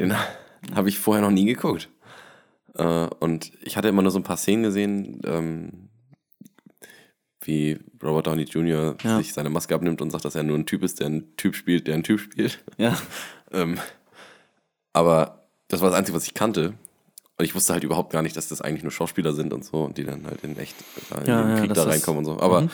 Den 0.00 0.14
habe 0.74 0.88
ich 0.88 0.98
vorher 0.98 1.22
noch 1.22 1.30
nie 1.30 1.44
geguckt. 1.46 1.88
Äh, 2.74 2.84
und 3.20 3.52
ich 3.62 3.76
hatte 3.76 3.88
immer 3.88 4.02
nur 4.02 4.10
so 4.10 4.18
ein 4.18 4.24
paar 4.24 4.36
Szenen 4.36 4.62
gesehen, 4.64 5.20
ähm, 5.24 5.88
wie 7.42 7.78
Robert 8.02 8.26
Downey 8.26 8.42
Jr. 8.44 8.96
Ja. 9.02 9.16
sich 9.18 9.32
seine 9.32 9.48
Maske 9.50 9.74
abnimmt 9.74 10.02
und 10.02 10.10
sagt, 10.10 10.24
dass 10.24 10.34
er 10.34 10.42
nur 10.42 10.58
ein 10.58 10.66
Typ 10.66 10.82
ist, 10.82 11.00
der 11.00 11.06
einen 11.06 11.36
Typ 11.36 11.54
spielt, 11.54 11.86
der 11.86 11.94
einen 11.94 12.02
Typ 12.04 12.20
spielt. 12.20 12.62
Ja, 12.78 12.96
Ähm, 13.52 13.78
aber 14.92 15.44
das 15.66 15.80
war 15.80 15.90
das 15.90 15.98
Einzige, 15.98 16.16
was 16.16 16.24
ich 16.24 16.34
kannte. 16.34 16.74
Und 17.36 17.44
ich 17.44 17.54
wusste 17.56 17.72
halt 17.72 17.82
überhaupt 17.82 18.12
gar 18.12 18.22
nicht, 18.22 18.36
dass 18.36 18.46
das 18.48 18.60
eigentlich 18.60 18.82
nur 18.84 18.92
Schauspieler 18.92 19.32
sind 19.32 19.52
und 19.52 19.64
so 19.64 19.82
und 19.82 19.98
die 19.98 20.04
dann 20.04 20.24
halt 20.26 20.44
in 20.44 20.56
echt 20.56 20.76
äh, 21.12 21.20
in 21.22 21.26
Ja, 21.26 21.42
den 21.42 21.50
ja, 21.50 21.58
Krieg 21.60 21.68
das 21.70 21.78
da 21.78 21.84
Mhm. 21.86 21.90
reinkommen 21.90 22.18
und 22.20 22.24
so. 22.26 22.38
Aber 22.40 22.68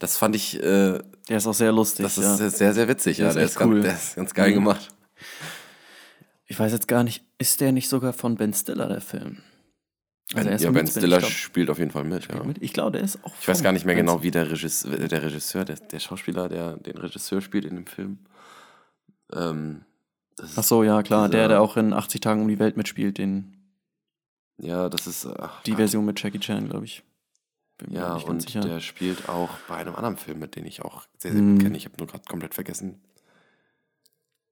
das 0.00 0.18
fand 0.18 0.36
ich, 0.36 0.56
äh, 0.62 0.98
der 1.28 1.36
ist 1.38 1.46
auch 1.46 1.54
sehr 1.54 1.72
lustig. 1.72 2.02
das 2.04 2.16
ja. 2.16 2.34
ist 2.46 2.58
sehr, 2.58 2.74
sehr 2.74 2.88
witzig. 2.88 3.16
Der 3.18 3.24
Ja, 3.26 3.28
ist 3.30 3.36
der 3.36 3.44
ist, 3.44 3.58
ganz, 3.58 3.70
cool. 3.72 3.80
der 3.80 3.94
ist 3.94 4.16
ganz 4.16 4.34
geil 4.34 4.50
Mhm. 4.50 4.54
gemacht. 4.56 4.88
Ich 6.48 6.58
weiß 6.58 6.72
jetzt 6.72 6.88
gar 6.88 7.04
nicht, 7.04 7.24
ist 7.38 7.60
der 7.60 7.72
nicht 7.72 7.88
sogar 7.88 8.12
von 8.12 8.34
Ben 8.36 8.52
Stiller, 8.52 8.88
der 8.88 9.00
Film? 9.00 9.38
Also 10.34 10.50
ja, 10.50 10.70
Ben 10.70 10.86
Stiller 10.86 11.18
glaub- 11.18 11.30
spielt 11.30 11.70
auf 11.70 11.78
jeden 11.78 11.90
Fall 11.90 12.04
mit. 12.04 12.28
Ja. 12.32 12.42
mit. 12.42 12.60
Ich 12.62 12.72
glaube, 12.72 12.92
der 12.92 13.02
ist 13.02 13.22
auch. 13.24 13.32
Ich 13.40 13.46
weiß 13.48 13.62
gar 13.62 13.72
nicht 13.72 13.84
mehr 13.86 13.94
Ben 13.94 14.04
genau, 14.06 14.22
wie 14.22 14.30
der 14.30 14.50
Regisseur, 14.50 14.96
der, 14.96 15.22
Regisseur 15.22 15.64
der, 15.64 15.76
der 15.76 16.00
Schauspieler, 16.00 16.48
der 16.48 16.76
den 16.76 16.96
Regisseur 16.98 17.40
spielt 17.40 17.64
in 17.64 17.76
dem 17.76 17.86
Film. 17.86 18.18
Ähm, 19.32 19.84
Ach 20.56 20.62
so, 20.62 20.82
ja, 20.82 21.02
klar. 21.02 21.28
Der, 21.28 21.40
Dieser- 21.42 21.48
der 21.48 21.60
auch 21.62 21.76
in 21.76 21.92
80 21.92 22.20
Tagen 22.20 22.42
um 22.42 22.48
die 22.48 22.58
Welt 22.58 22.76
mitspielt, 22.76 23.18
den, 23.18 23.56
Ja, 24.58 24.88
das 24.88 25.06
ist. 25.06 25.26
Ach, 25.26 25.62
die 25.62 25.74
Version 25.76 26.04
mit 26.04 26.20
Jackie 26.22 26.40
Chan, 26.40 26.68
glaube 26.68 26.84
ich. 26.86 27.02
Bin 27.78 27.92
mir 27.92 28.00
Ja, 28.00 28.14
und 28.14 28.42
sicher. 28.42 28.60
der 28.60 28.80
spielt 28.80 29.28
auch 29.28 29.50
bei 29.68 29.76
einem 29.76 29.94
anderen 29.94 30.16
Film, 30.16 30.40
mit 30.40 30.56
dem 30.56 30.64
ich 30.66 30.82
auch 30.82 31.06
sehr, 31.16 31.32
sehr 31.32 31.40
gut 31.40 31.62
kenne. 31.62 31.76
Ich 31.76 31.84
habe 31.84 31.94
nur 31.98 32.06
gerade 32.08 32.24
komplett 32.28 32.54
vergessen. 32.54 33.00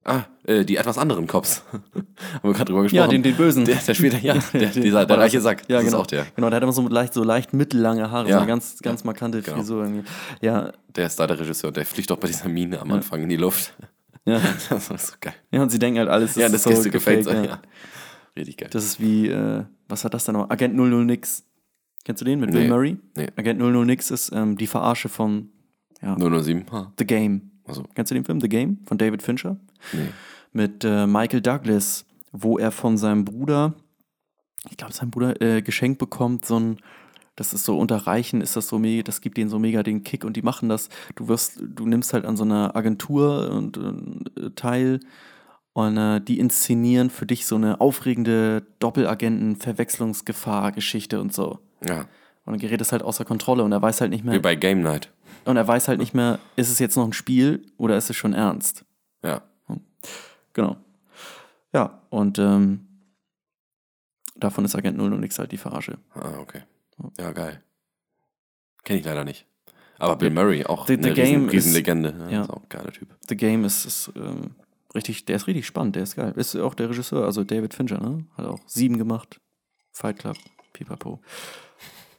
Ah, 0.09 0.23
äh, 0.45 0.65
die 0.65 0.77
etwas 0.77 0.99
anderen 0.99 1.27
Cops. 1.27 1.65
Haben 1.73 1.83
wir 2.45 2.53
gerade 2.53 2.67
drüber 2.67 2.83
gesprochen. 2.85 2.97
ja, 3.03 3.09
den, 3.09 3.25
den 3.25 3.35
Bösen. 3.37 3.65
der, 3.65 3.75
der 3.77 3.93
spielt, 3.95 4.23
ja, 4.23 4.35
der, 4.53 4.69
dieser, 4.71 5.05
der 5.05 5.19
reiche 5.19 5.41
Sack. 5.41 5.63
Ja, 5.69 5.79
das 5.79 5.87
genau. 5.87 5.97
ist 5.99 6.03
auch 6.03 6.07
der. 6.07 6.27
Genau, 6.37 6.49
der 6.49 6.57
hat 6.59 6.63
immer 6.63 6.73
so 6.73 6.87
leicht, 6.89 7.13
so 7.13 7.25
leicht 7.25 7.53
mittellange 7.53 8.09
Haare, 8.11 8.29
Ja. 8.29 8.35
so 8.35 8.39
eine 8.39 8.47
ganz, 8.47 8.79
ganz 8.83 9.01
Ja. 9.01 9.07
markante 9.07 9.43
Genau. 9.43 9.57
Frisur 9.57 9.83
irgendwie. 9.83 10.05
Ja, 10.41 10.73
Der 10.95 11.07
ist 11.07 11.19
da 11.19 11.27
der 11.27 11.41
Regisseur. 11.41 11.73
Der 11.73 11.85
fliegt 11.85 12.13
auch 12.13 12.19
bei 12.19 12.29
dieser 12.29 12.49
Mine 12.49 12.81
am 12.81 12.89
Ja. 12.91 12.95
Anfang 12.95 13.23
in 13.25 13.29
die 13.29 13.37
Luft. 13.37 13.75
ja. 14.25 14.41
Das 14.71 14.91
ist 14.91 15.07
so 15.09 15.15
geil. 15.21 15.35
ja, 15.51 15.61
und 15.63 15.71
sie 15.71 15.79
denken 15.81 15.99
halt, 15.99 16.09
alles 16.09 16.31
ist 16.31 16.37
ja, 16.37 16.49
das 16.49 16.63
so 16.63 16.71
so 16.73 16.89
gefällt 16.91 17.25
gefaked, 17.27 17.47
Ja. 17.51 17.61
Richtig 18.37 18.59
geil. 18.59 18.69
Das 18.71 18.85
ist 18.85 19.01
wie, 19.01 19.27
äh, 19.29 19.65
was 19.89 20.05
hat 20.05 20.15
das 20.15 20.25
denn 20.25 20.35
noch? 20.35 20.51
Agent 20.51 20.75
00 20.77 21.05
Nix. 21.05 21.45
Kennst 22.05 22.21
du 22.21 22.25
den 22.25 22.39
mit 22.39 22.51
Nee. 22.51 22.61
Bill 22.61 22.69
Murray? 22.69 22.97
Nee. 23.17 23.27
Agent 23.35 23.59
00 23.59 23.85
Nix 23.85 24.13
ist 24.13 24.31
ähm, 24.33 24.57
die 24.57 24.69
Verarsche 24.69 25.09
von 25.09 25.49
ja, 26.01 26.15
007. 26.17 26.67
Ha. 26.71 26.93
The 26.97 27.05
Game. 27.07 27.51
Also, 27.65 27.83
Kennst 27.97 28.13
du 28.13 28.15
den 28.15 28.25
Film 28.25 28.41
The 28.41 28.49
Game 28.49 28.79
von 28.85 28.97
David 28.99 29.23
Fincher? 29.23 29.57
Nee. 29.93 30.09
Mit 30.53 30.85
äh, 30.85 31.07
Michael 31.07 31.41
Douglas, 31.43 32.05
wo 32.33 32.59
er 32.59 32.71
von 32.71 32.97
seinem 32.97 33.25
Bruder, 33.25 33.75
ich 34.71 34.77
glaube, 34.77 34.93
sein 34.95 35.11
Bruder 35.11 35.41
äh, 35.43 35.63
geschenkt 35.63 35.99
bekommt, 35.99 36.47
so 36.47 36.59
ein, 36.59 36.79
das 37.35 37.53
ist 37.53 37.65
so 37.65 37.79
unter 37.79 37.97
Reichen, 37.99 38.41
ist 38.41 38.57
das 38.57 38.67
so 38.69 38.79
mega, 38.79 39.03
das 39.03 39.21
gibt 39.21 39.37
denen 39.37 39.51
so 39.51 39.59
mega 39.59 39.83
den 39.83 40.03
Kick 40.03 40.25
und 40.25 40.37
die 40.37 40.43
machen 40.43 40.69
das. 40.71 40.89
Du 41.15 41.29
wirst, 41.29 41.61
du 41.61 41.87
nimmst 41.87 42.13
halt 42.15 42.25
an 42.25 42.37
so 42.39 42.45
einer 42.45 42.75
Agentur 42.75 43.51
und 43.51 43.77
äh, 43.77 44.51
teil 44.57 45.01
und 45.75 45.99
äh, 45.99 46.21
die 46.23 46.39
inszenieren 46.39 47.11
für 47.11 47.27
dich 47.27 47.45
so 47.45 47.57
eine 47.57 47.81
aufregende 47.83 48.63
Doppelagenten-Verwechslungsgefahr-Geschichte 49.87 51.21
und 51.21 51.33
so. 51.35 51.59
Ja, 51.87 52.01
Und 52.45 52.53
dann 52.53 52.59
gerät 52.59 52.81
es 52.81 52.93
halt 52.93 53.03
außer 53.03 53.25
Kontrolle 53.25 53.63
und 53.63 53.73
er 53.73 53.83
weiß 53.83 54.01
halt 54.01 54.11
nicht 54.11 54.25
wie 54.25 54.31
mehr, 54.31 54.41
bei 54.41 54.55
Game 54.55 54.81
Night. 54.83 55.13
und 55.45 55.57
er 55.57 55.67
weiß 55.69 55.89
halt 55.89 55.99
nicht 55.99 56.15
mehr, 56.15 56.39
ist 56.57 56.71
es 56.71 56.79
jetzt 56.79 56.97
noch 56.97 57.05
ein 57.05 57.13
Spiel 57.13 57.63
oder 57.77 57.97
ist 57.97 58.09
es 58.11 58.17
schon 58.17 58.33
ernst? 58.33 58.85
Ja. 59.23 59.43
Genau. 60.57 60.77
Ja, 61.75 62.01
und 62.09 62.39
ähm, 62.39 62.87
davon 64.37 64.65
ist 64.65 64.75
Agent 64.75 64.97
0 64.97 65.13
und 65.13 65.21
nix 65.21 65.39
halt 65.39 65.53
die 65.53 65.59
Verarsche. 65.59 65.99
Ah, 66.15 66.39
okay. 66.39 66.63
Ja, 67.19 67.31
geil. 67.33 67.63
Kenne 68.83 69.01
ich 69.01 69.05
leider 69.05 69.25
nicht. 69.25 69.47
Aber 69.99 70.17
Bill 70.17 70.31
Murray, 70.31 70.65
auch 70.65 70.87
The- 70.87 70.95
eine 70.95 71.03
The 71.03 71.09
riesen, 71.21 71.25
Game 71.25 71.47
ist- 71.49 71.53
Riesenlegende. 71.53 72.17
Ja, 72.21 72.31
ja. 72.31 72.43
Ist 72.43 72.51
auch 72.51 72.63
ein 72.63 72.69
geiler 72.71 72.91
Typ. 72.93 73.15
The 73.29 73.37
Game 73.37 73.65
ist, 73.65 73.85
ist 73.85 74.13
ähm, 74.17 74.55
richtig, 74.95 75.27
der 75.27 75.37
ist 75.37 75.47
richtig 75.47 75.67
spannend, 75.67 75.95
der 75.97 76.05
ist 76.05 76.17
geil. 76.17 76.33
Ist 76.37 76.57
auch 76.57 76.75
der 76.75 76.89
Regisseur, 76.89 77.25
also 77.27 77.45
David 77.45 77.75
Fincher, 77.75 78.01
ne? 78.01 78.25
Hat 78.39 78.47
auch 78.47 78.61
sieben 78.67 78.97
gemacht. 78.97 79.39
Fight 79.93 80.19
Club, 80.19 80.37
Pipapo. 80.73 81.21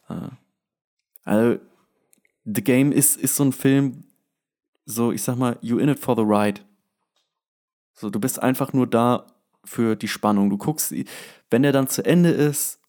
Äh, 0.09 0.29
also, 1.23 1.59
The 2.45 2.63
Game 2.63 2.91
ist, 2.91 3.17
ist 3.17 3.35
so 3.35 3.43
ein 3.45 3.51
Film, 3.51 4.03
so, 4.85 5.11
ich 5.11 5.23
sag 5.23 5.37
mal, 5.37 5.57
you 5.61 5.79
in 5.79 5.89
it 5.89 5.97
for 5.99 6.15
the 6.15 6.21
ride. 6.23 6.61
So, 7.99 8.09
du 8.09 8.19
bist 8.19 8.41
einfach 8.41 8.73
nur 8.73 8.87
da 8.87 9.25
für 9.65 9.95
die 9.95 10.07
Spannung. 10.07 10.49
Du 10.49 10.57
guckst, 10.57 10.93
wenn 11.49 11.63
der 11.63 11.71
dann 11.71 11.87
zu 11.87 12.05
Ende 12.05 12.29
ist, 12.29 12.79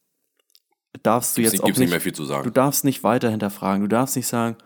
darfst 1.03 1.37
du 1.37 1.41
Gibt's 1.41 1.53
jetzt 1.53 1.53
nicht- 1.55 1.63
auch 1.63 1.67
gibt's 1.67 1.79
nicht, 1.81 1.87
nicht 1.87 1.91
mehr 1.93 2.01
viel 2.01 2.15
zu 2.15 2.25
sagen. 2.25 2.45
Du 2.45 2.51
darfst 2.51 2.85
nicht 2.85 3.03
weiter 3.05 3.31
hinterfragen. 3.31 3.83
Du 3.83 3.89
darfst 3.89 4.17
nicht 4.17 4.27
sagen, 4.27 4.57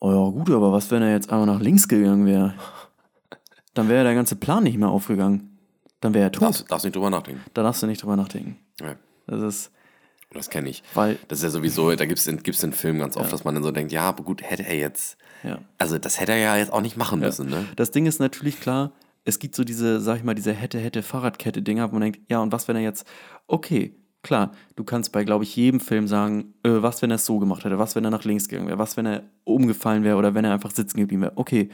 oh 0.00 0.10
ja 0.12 0.30
gut, 0.30 0.50
aber 0.50 0.70
was, 0.72 0.90
wenn 0.90 1.02
er 1.02 1.12
jetzt 1.12 1.30
einmal 1.30 1.46
nach 1.46 1.60
links 1.60 1.88
gegangen 1.88 2.26
wäre? 2.26 2.54
Dann 3.74 3.88
wäre 3.88 4.04
der 4.04 4.14
ganze 4.14 4.36
Plan 4.36 4.64
nicht 4.64 4.76
mehr 4.78 4.88
aufgegangen. 4.88 5.58
Dann 6.00 6.14
wäre 6.14 6.24
er 6.26 6.32
tot. 6.32 6.42
Darfst, 6.42 6.70
darfst 6.70 6.84
nicht 6.84 6.94
drüber 6.96 7.10
nachdenken. 7.10 7.42
Da 7.54 7.62
darfst 7.62 7.82
du 7.82 7.86
nicht 7.86 8.02
drüber 8.02 8.16
nachdenken. 8.16 8.56
Ja, 8.80 8.94
Das 9.26 9.40
ist, 9.42 9.70
das 10.32 10.50
kenne 10.50 10.68
ich. 10.68 10.82
weil, 10.94 11.18
Das 11.28 11.38
ist 11.38 11.44
ja 11.44 11.50
sowieso, 11.50 11.94
da 11.94 12.04
gibt 12.06 12.18
es 12.20 12.26
in, 12.26 12.42
gibt's 12.42 12.62
in 12.62 12.72
Filmen 12.72 13.00
ganz 13.00 13.16
oft, 13.16 13.32
dass 13.32 13.44
man 13.44 13.54
dann 13.54 13.64
so 13.64 13.70
denkt, 13.72 13.92
ja, 13.92 14.02
aber 14.02 14.22
gut, 14.24 14.42
hätte 14.42 14.64
er 14.66 14.76
jetzt. 14.76 15.16
ja. 15.42 15.58
Also 15.78 15.98
das 15.98 16.20
hätte 16.20 16.32
er 16.32 16.38
ja 16.38 16.56
jetzt 16.56 16.72
auch 16.72 16.80
nicht 16.82 16.96
machen 16.96 17.20
müssen, 17.20 17.48
ne? 17.48 17.64
Das 17.76 17.90
Ding 17.90 18.06
ist 18.06 18.20
natürlich 18.20 18.60
klar, 18.60 18.92
es 19.28 19.38
gibt 19.38 19.54
so 19.54 19.62
diese, 19.62 20.00
sag 20.00 20.16
ich 20.16 20.24
mal, 20.24 20.34
diese 20.34 20.54
hätte, 20.54 20.78
hätte, 20.78 21.02
Fahrradkette-Dinger, 21.02 21.90
wo 21.90 21.92
man 21.92 22.00
denkt, 22.00 22.20
ja, 22.30 22.40
und 22.40 22.50
was, 22.50 22.66
wenn 22.66 22.76
er 22.76 22.82
jetzt, 22.82 23.06
okay, 23.46 23.94
klar, 24.22 24.52
du 24.74 24.84
kannst 24.84 25.12
bei, 25.12 25.22
glaube 25.22 25.44
ich, 25.44 25.54
jedem 25.54 25.80
Film 25.80 26.08
sagen, 26.08 26.54
äh, 26.62 26.70
was, 26.80 27.02
wenn 27.02 27.10
er 27.10 27.16
es 27.16 27.26
so 27.26 27.38
gemacht 27.38 27.62
hätte, 27.64 27.78
was, 27.78 27.94
wenn 27.94 28.04
er 28.04 28.10
nach 28.10 28.24
links 28.24 28.48
gegangen 28.48 28.68
wäre, 28.68 28.78
was, 28.78 28.96
wenn 28.96 29.04
er 29.04 29.24
umgefallen 29.44 30.02
wäre 30.02 30.16
oder 30.16 30.34
wenn 30.34 30.46
er 30.46 30.54
einfach 30.54 30.70
sitzen 30.70 30.98
geblieben 30.98 31.22
wäre, 31.22 31.36
okay. 31.36 31.68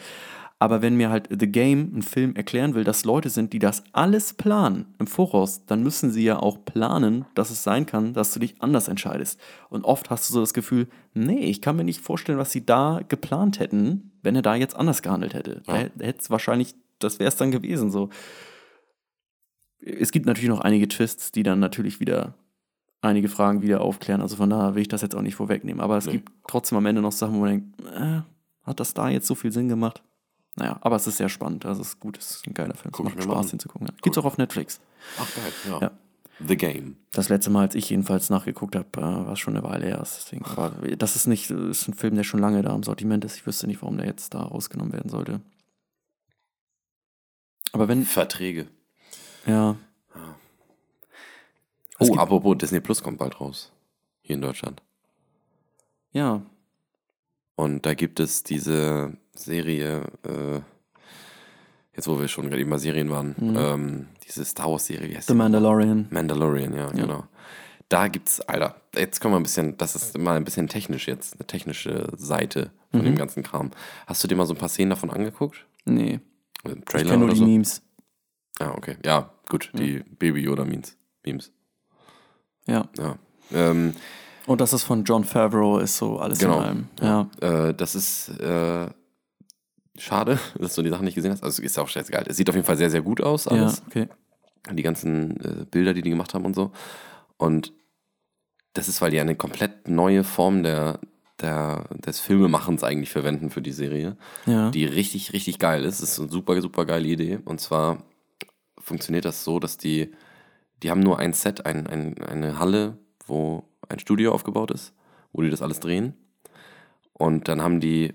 Aber 0.59 0.83
wenn 0.83 0.97
mir 0.97 1.11
halt 1.11 1.29
The 1.31 1.47
Game, 1.47 1.93
ein 1.95 2.03
Film, 2.03 2.35
erklären 2.35 2.75
will, 2.75 2.85
dass 2.85 3.05
Leute 3.05 3.29
sind, 3.29 3.53
die 3.53 3.59
das 3.59 3.85
alles 3.93 4.35
planen 4.35 4.87
im 4.99 5.07
Voraus, 5.07 5.65
dann 5.67 5.83
müssen 5.83 6.11
sie 6.11 6.25
ja 6.25 6.39
auch 6.39 6.65
planen, 6.65 7.25
dass 7.35 7.51
es 7.51 7.63
sein 7.63 7.87
kann, 7.87 8.15
dass 8.15 8.33
du 8.33 8.41
dich 8.41 8.61
anders 8.61 8.89
entscheidest. 8.89 9.39
Und 9.69 9.85
oft 9.85 10.11
hast 10.11 10.29
du 10.29 10.35
so 10.35 10.41
das 10.41 10.55
Gefühl, 10.55 10.89
nee, 11.13 11.45
ich 11.51 11.61
kann 11.61 11.77
mir 11.77 11.85
nicht 11.85 12.01
vorstellen, 12.01 12.39
was 12.39 12.51
sie 12.51 12.65
da 12.65 13.01
geplant 13.07 13.61
hätten, 13.61 14.13
wenn 14.23 14.35
er 14.37 14.43
da 14.43 14.55
jetzt 14.55 14.77
anders 14.77 15.03
gehandelt 15.03 15.35
hätte. 15.35 15.63
Da 15.67 15.77
hätte 15.77 16.19
es 16.21 16.31
wahrscheinlich, 16.31 16.75
das 17.05 17.19
wäre 17.19 17.29
es 17.29 17.37
dann 17.37 17.51
gewesen 17.51 17.91
so. 17.91 18.09
Es 19.81 20.13
gibt 20.13 20.27
natürlich 20.27 20.49
noch 20.49 20.61
einige 20.61 20.89
Twists, 20.89 21.31
die 21.33 21.43
dann 21.43 21.61
natürlich 21.61 22.01
wieder 22.01 22.35
einige 23.03 23.29
Fragen 23.29 23.61
wieder 23.63 23.83
aufklären. 23.83 24.23
Also 24.23 24.37
von 24.37 24.49
daher 24.49 24.75
will 24.75 24.83
ich 24.83 24.89
das 24.89 25.03
jetzt 25.03 25.15
auch 25.15 25.21
nicht 25.23 25.35
vorwegnehmen. 25.35 25.81
Aber 25.83 25.99
es 25.99 26.07
Nee. 26.07 26.13
gibt 26.13 26.33
trotzdem 26.49 26.79
am 26.79 26.87
Ende 26.87 27.03
noch 27.03 27.13
Sachen, 27.13 27.35
wo 27.35 27.41
man 27.41 27.51
denkt, 27.51 27.81
äh, 27.85 28.23
hat 28.63 28.81
das 28.81 28.95
da 28.95 29.11
jetzt 29.11 29.27
so 29.27 29.35
viel 29.35 29.53
Sinn 29.53 29.69
gemacht? 29.69 30.03
Naja, 30.57 30.79
aber 30.81 30.97
es 30.97 31.07
ist 31.07 31.19
sehr 31.19 31.29
spannend. 31.29 31.67
Also 31.67 31.83
es 31.83 31.89
ist 31.89 32.01
gut, 32.01 32.17
es 32.17 32.31
ist 32.37 32.47
ein 32.47 32.55
geiler 32.55 32.75
Film. 32.75 32.93
Guck 32.93 33.09
es 33.09 33.15
macht 33.15 33.25
Spaß 33.25 33.45
an. 33.47 33.51
hinzugucken. 33.51 33.89
Ja. 33.89 33.95
Gibt's 34.03 34.17
auch 34.19 34.25
auf 34.25 34.39
Netflix. 34.39 34.81
Ach 35.21 35.29
geil, 35.35 35.53
ja. 35.69 35.79
Ja. 35.83 35.91
The 36.49 36.57
Game. 36.57 36.97
Das 37.13 37.29
letzte 37.29 37.51
Mal, 37.51 37.61
als 37.63 37.75
ich 37.75 37.91
jedenfalls 37.91 38.31
nachgeguckt 38.31 38.75
habe, 38.75 38.87
äh, 38.97 39.01
war 39.03 39.33
es 39.33 39.39
schon 39.39 39.57
eine 39.57 39.65
Weile 39.65 39.87
her. 39.87 39.99
Deswegen, 40.01 40.45
aber 40.47 40.71
das 40.97 41.15
ist 41.15 41.27
nicht, 41.27 41.51
das 41.51 41.59
ist 41.83 41.89
ein 41.89 41.95
Film, 41.95 42.15
der 42.17 42.25
schon 42.25 42.41
lange 42.41 42.63
da 42.63 42.75
im 42.75 42.83
Sortiment 42.83 43.25
ist. 43.25 43.37
Ich 43.37 43.47
wüsste 43.47 43.67
nicht, 43.67 43.83
warum 43.83 43.99
der 43.99 44.07
jetzt 44.07 44.33
da 44.35 44.43
rausgenommen 44.43 44.93
werden 44.93 45.11
sollte. 45.11 45.41
Aber 47.75 47.89
wenn, 47.89 48.05
Verträge. 48.05 48.67
ja. 49.47 49.77
Es 51.99 52.11
Oh, 52.11 52.17
apropos, 52.17 52.59
Disney 52.59 52.81
Plus 52.81 53.03
kommt 53.03 53.19
bald 53.19 53.41
raus. 53.41 53.71
Hier 54.23 54.35
in 54.35 54.43
Deutschland. 54.43 54.83
Ja, 56.13 56.43
Und 57.57 57.87
da 57.87 57.95
gibt 57.95 58.19
es 58.19 58.43
diese 58.43 59.17
Serie, 59.35 60.03
äh, 60.25 60.61
jetzt 61.95 62.09
wo 62.09 62.19
wir 62.19 62.27
schon 62.29 62.49
gerade 62.51 62.65
bei 62.67 62.79
Serien 62.79 63.11
waren, 63.11 63.35
ähm, 63.57 64.07
diese 64.27 64.45
Star 64.45 64.71
Wars-Serie, 64.71 65.09
wie 65.09 65.17
heißt 65.17 65.29
The 65.29 65.35
die? 65.35 65.39
Mandalorian. 65.39 66.07
Mandalorian, 66.11 66.75
ja, 66.75 66.91
genau. 66.91 67.25
Da 67.89 68.09
gibt's, 68.09 68.41
Alter, 68.41 68.75
jetzt 68.97 69.21
kommen 69.21 69.35
wir 69.35 69.39
ein 69.41 69.45
bisschen, 69.45 69.77
das 69.79 69.95
ist 69.95 70.19
mal 70.19 70.37
ein 70.37 70.45
bisschen 70.45 70.67
technisch 70.69 71.07
jetzt, 71.07 71.35
eine 71.35 71.47
technische 71.47 72.09
Seite 72.17 72.71
von 72.91 73.01
Mhm. 73.01 73.05
dem 73.05 73.17
ganzen 73.17 73.43
Kram. 73.45 73.71
Hast 74.07 74.23
du 74.25 74.29
dir 74.29 74.35
mal 74.37 74.47
so 74.47 74.55
ein 74.55 74.59
paar 74.59 74.69
Szenen 74.69 74.91
davon 74.91 75.11
angeguckt? 75.11 75.65
Nee, 75.85 76.19
Im 76.65 76.79
ich 76.79 76.85
Trailer 76.85 77.05
kenne 77.11 77.17
nur 77.19 77.25
oder 77.27 77.35
die 77.35 77.41
so? 77.41 77.47
Memes. 77.47 77.83
Ah, 78.61 78.71
okay. 78.77 78.97
Ja, 79.05 79.31
gut, 79.49 79.71
die 79.75 79.99
Baby 80.19 80.41
Yoda 80.43 80.65
Memes. 80.65 80.97
Ja. 82.67 82.89
Ja. 82.99 83.17
Ähm, 83.53 83.95
Und 84.47 84.61
das 84.61 84.73
ist 84.73 84.85
von 84.85 85.05
John 85.05 85.25
Favreau, 85.25 85.79
ist 85.79 85.97
so 85.97 86.19
alles 86.19 86.39
Genau. 86.39 86.59
in 86.61 86.65
allem. 86.65 86.89
Ja. 87.01 87.31
Äh, 87.69 87.75
das 87.75 87.95
ist 87.95 88.29
äh, 88.41 88.89
schade, 89.99 90.39
dass 90.59 90.75
du 90.75 90.83
die 90.83 90.91
Sachen 90.91 91.05
nicht 91.05 91.15
gesehen 91.15 91.33
hast. 91.33 91.43
Also 91.43 91.63
ist 91.63 91.77
ja 91.77 91.83
auch 91.83 91.89
scheißegal. 91.89 92.25
Es 92.29 92.37
sieht 92.37 92.49
auf 92.49 92.55
jeden 92.55 92.67
Fall 92.67 92.77
sehr, 92.77 92.91
sehr 92.91 93.03
gut 93.03 93.21
aus, 93.21 93.45
Ja, 93.47 93.53
alles. 93.53 93.83
okay. 93.87 94.09
Die 94.73 94.83
ganzen 94.83 95.39
äh, 95.41 95.65
Bilder, 95.71 95.93
die 95.93 96.03
die 96.03 96.11
gemacht 96.11 96.33
haben 96.35 96.45
und 96.47 96.55
so. 96.55 96.73
Und 97.37 97.73
das 98.73 98.89
ist, 98.89 99.03
weil 99.03 99.11
die 99.11 99.21
eine 99.21 99.37
komplett 99.37 99.89
neue 99.89 100.25
Form 100.25 100.63
der, 100.63 101.01
der, 101.45 101.85
des 102.05 102.19
Filmemachens 102.21 102.83
eigentlich 102.83 103.11
verwenden 103.11 103.51
für 103.51 103.63
die 103.63 103.73
Serie, 103.73 104.17
Ja. 104.47 104.71
die 104.71 104.85
richtig, 104.85 105.33
richtig 105.33 105.59
geil 105.61 105.85
ist. 105.85 106.03
Das 106.03 106.11
ist 106.11 106.19
eine 106.21 106.31
super, 106.31 106.61
super 106.61 106.85
geile 106.87 107.07
Idee. 107.07 107.39
Und 107.45 107.61
zwar 107.61 108.03
funktioniert 108.79 109.25
das 109.25 109.45
so, 109.45 109.61
dass 109.61 109.77
die, 109.77 110.13
die 110.83 110.91
haben 110.91 111.01
nur 111.01 111.19
ein 111.19 111.33
Set, 111.33 111.65
ein, 111.67 111.87
ein, 111.87 112.21
eine 112.25 112.59
Halle, 112.59 112.99
wo 113.27 113.65
ein 113.89 113.99
Studio 114.01 114.33
aufgebaut 114.33 114.71
ist, 114.73 114.93
wo 115.33 115.43
die 115.43 115.51
das 115.51 115.63
alles 115.63 115.81
drehen. 115.81 116.15
Und 117.13 117.47
dann 117.49 117.63
haben 117.63 117.79
die 117.81 118.15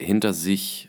hinter 0.00 0.32
sich, 0.32 0.88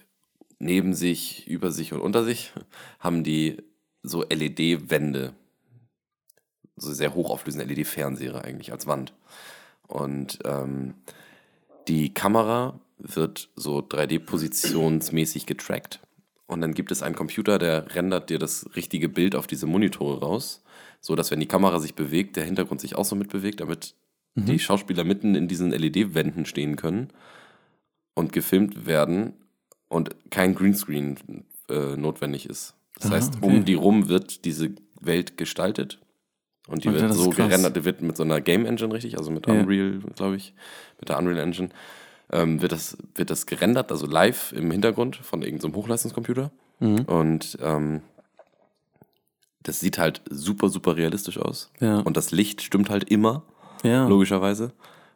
neben 0.60 0.94
sich, 0.94 1.48
über 1.48 1.72
sich 1.72 1.94
und 1.94 2.00
unter 2.02 2.24
sich, 2.24 2.52
haben 3.00 3.24
die 3.24 3.58
so 4.02 4.24
LED-Wände. 4.24 5.34
So 6.78 6.92
sehr 6.92 7.14
hochauflösende 7.14 7.66
LED-Fernseher 7.66 8.44
eigentlich 8.44 8.72
als 8.72 8.86
Wand. 8.88 9.14
Und 9.88 10.40
ähm, 10.46 10.96
die 11.88 12.14
Kamera 12.14 12.80
wird 12.98 13.50
so 13.56 13.80
3D-positionsmäßig 13.80 15.46
getrackt. 15.46 16.00
Und 16.48 16.62
dann 16.62 16.74
gibt 16.74 16.92
es 16.92 17.02
einen 17.02 17.16
Computer, 17.16 17.58
der 17.58 17.96
rendert 17.96 18.30
dir 18.30 18.38
das 18.40 18.68
richtige 18.76 19.10
Bild 19.10 19.36
auf 19.36 19.48
diese 19.48 19.66
Monitore 19.66 20.20
raus, 20.20 20.64
so 21.02 21.16
dass 21.16 21.32
wenn 21.32 21.40
die 21.40 21.48
Kamera 21.48 21.80
sich 21.80 21.96
bewegt, 21.96 22.36
der 22.36 22.46
Hintergrund 22.46 22.82
sich 22.82 22.96
auch 22.96 23.06
so 23.06 23.16
mitbewegt, 23.16 23.62
damit 23.62 23.96
die 24.38 24.60
Schauspieler 24.60 25.06
mitten 25.06 25.34
in 25.34 25.48
diesen 25.48 25.72
LED-Wänden 25.72 26.46
stehen 26.46 26.76
können 26.76 27.08
und 28.16 28.34
gefilmt 28.34 28.86
werden 28.86 29.34
und 29.88 30.14
kein 30.30 30.56
Greenscreen 30.56 31.46
äh, 31.70 31.96
notwendig 31.96 32.50
ist. 32.50 32.76
Das 33.00 33.12
Ah, 33.12 33.16
heißt, 33.16 33.36
okay. 33.38 33.46
um 33.46 33.64
die 33.66 33.76
rum 33.76 34.10
wird 34.10 34.44
diese 34.44 34.72
Welt 35.00 35.38
gestaltet 35.38 36.00
und 36.68 36.84
die 36.84 36.90
Okay, 36.90 37.00
wird 37.02 37.12
das 37.12 37.18
so 37.18 37.30
gerendert, 37.30 37.76
die 37.76 37.86
wird 37.86 38.02
mit 38.02 38.18
so 38.18 38.24
einer 38.24 38.42
Game 38.42 38.66
Engine 38.66 38.94
richtig, 38.94 39.18
also 39.18 39.32
mit 39.32 39.48
Ja. 39.48 39.54
Unreal, 39.54 40.00
glaube 40.16 40.36
ich, 40.36 40.54
mit 41.00 41.10
der 41.10 41.18
Unreal 41.20 41.40
Engine, 41.40 41.70
ähm, 42.32 42.62
wird, 42.62 42.72
das, 42.72 42.98
wird 43.14 43.30
das 43.30 43.46
gerendert, 43.46 43.92
also 43.92 44.08
live 44.08 44.52
im 44.54 44.72
Hintergrund 44.72 45.16
von 45.16 45.42
irgendeinem 45.42 45.76
Hochleistungscomputer. 45.76 46.52
Mhm. 46.80 47.02
Und 47.02 47.58
ähm, 47.62 48.02
das 49.64 49.80
sieht 49.80 49.98
halt 49.98 50.22
super, 50.30 50.70
super 50.70 50.96
realistisch 50.96 51.38
aus. 51.38 51.72
Ja. 51.80 52.00
Und 52.00 52.18
das 52.18 52.32
Licht 52.32 52.62
stimmt 52.62 52.90
halt 52.90 53.10
immer, 53.10 53.44
ja. 53.84 54.08
logischerweise, 54.08 54.72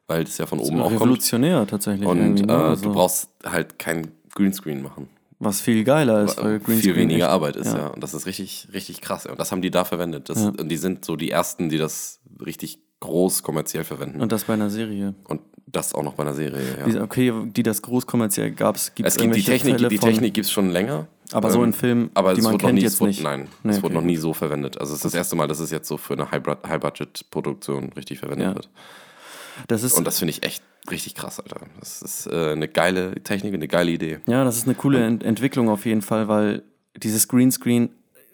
weil 0.07 0.23
das 0.23 0.37
ja 0.37 0.45
von 0.45 0.59
oben 0.59 0.79
auch 0.79 0.87
kommt. 0.87 1.01
Revolutionär 1.01 1.65
tatsächlich. 1.67 2.07
Und 2.07 2.19
irgendwie, 2.19 2.43
äh, 2.43 2.47
ne? 2.47 2.55
Also, 2.55 2.85
du 2.85 2.93
brauchst 2.93 3.29
halt 3.43 3.79
kein 3.79 4.11
Greenscreen 4.33 4.81
machen. 4.81 5.07
Was 5.39 5.61
viel 5.61 5.83
geiler 5.83 6.23
ist, 6.23 6.37
weil 6.37 6.43
Weil 6.45 6.59
viel 6.59 6.65
Greenscreen 6.65 6.95
weniger 6.97 7.25
echt- 7.25 7.31
Arbeit 7.33 7.55
ist, 7.55 7.67
ja. 7.67 7.77
ja. 7.77 7.87
Und 7.87 8.03
das 8.03 8.13
ist 8.13 8.25
richtig, 8.25 8.67
richtig 8.73 9.01
krass. 9.01 9.25
Und 9.25 9.39
das 9.39 9.51
haben 9.51 9.61
die 9.61 9.71
da 9.71 9.85
verwendet. 9.85 10.29
Das, 10.29 10.39
Ja. 10.39 10.49
Und 10.49 10.69
die 10.69 10.77
sind 10.77 11.05
so 11.05 11.15
die 11.15 11.31
ersten, 11.31 11.69
die 11.69 11.77
das 11.77 12.19
richtig 12.45 12.79
groß 12.99 13.43
kommerziell 13.43 13.83
verwenden. 13.85 14.19
Und 14.21 14.31
das 14.31 14.43
bei 14.43 14.53
einer 14.53 14.69
Serie. 14.69 15.15
Und 15.25 15.41
das 15.65 15.93
auch 15.93 16.03
noch 16.03 16.13
bei 16.15 16.23
einer 16.23 16.33
Serie, 16.33 16.61
ja. 16.79 16.85
Wie- 16.85 16.99
Okay, 16.99 17.31
die 17.45 17.63
das 17.63 17.81
groß 17.81 18.05
kommerziell 18.07 18.51
gab 18.51 18.75
es. 18.75 18.91
es 19.03 19.15
gibt 19.17 19.35
die 19.35 19.43
Technik, 19.43 19.75
Fälle 19.75 19.87
die 19.87 19.99
Technik 19.99 20.33
gibt 20.33 20.45
es 20.45 20.51
schon 20.51 20.71
länger. 20.71 21.07
Aber 21.31 21.51
so 21.51 21.63
in 21.63 21.73
Filmen, 21.73 22.09
aber 22.15 22.33
die 22.33 22.39
es 22.39 22.43
man 22.43 22.53
wurde 22.53 22.63
noch 22.63 22.67
kennt 22.69 22.77
nie, 22.79 22.83
jetzt 22.83 22.93
es 22.95 22.99
wurde, 23.01 23.09
nicht. 23.11 23.21
Nein, 23.23 23.47
Nee, 23.61 23.69
es 23.71 23.77
okay, 23.77 23.83
wurde 23.83 23.93
noch 23.93 24.01
nie 24.01 24.17
so 24.17 24.33
verwendet. 24.33 24.79
Also 24.81 24.93
es 24.93 24.97
ist 24.99 25.05
das 25.05 25.13
erste 25.13 25.35
Mal, 25.35 25.47
dass 25.47 25.59
es 25.59 25.69
jetzt 25.69 25.87
so 25.87 25.97
für 25.97 26.13
eine 26.13 26.31
High- 26.31 26.41
High-Budget-Produktion 26.67 27.91
richtig 27.95 28.17
verwendet 28.19 28.47
Ja. 28.47 28.55
wird. 28.55 28.69
Das 29.67 29.83
ist, 29.83 29.93
Und 29.97 30.05
das 30.07 30.17
finde 30.19 30.31
ich 30.31 30.43
echt 30.43 30.63
richtig 30.91 31.15
krass, 31.15 31.39
Alter. 31.39 31.61
Das 31.79 32.01
ist 32.01 32.27
äh, 32.27 32.51
eine 32.51 32.67
geile 32.67 33.15
Technik, 33.23 33.53
eine 33.53 33.67
geile 33.67 33.91
Idee. 33.91 34.19
ja, 34.27 34.43
das 34.43 34.57
ist 34.57 34.65
eine 34.65 34.75
coole 34.75 35.03
Ent 35.05 35.23
Entwicklung 35.23 35.69
auf 35.69 35.85
jeden 35.85 36.01
Fall, 36.01 36.27
weil 36.27 36.63
dieses 36.97 37.27
Greenscreen, 37.27 37.89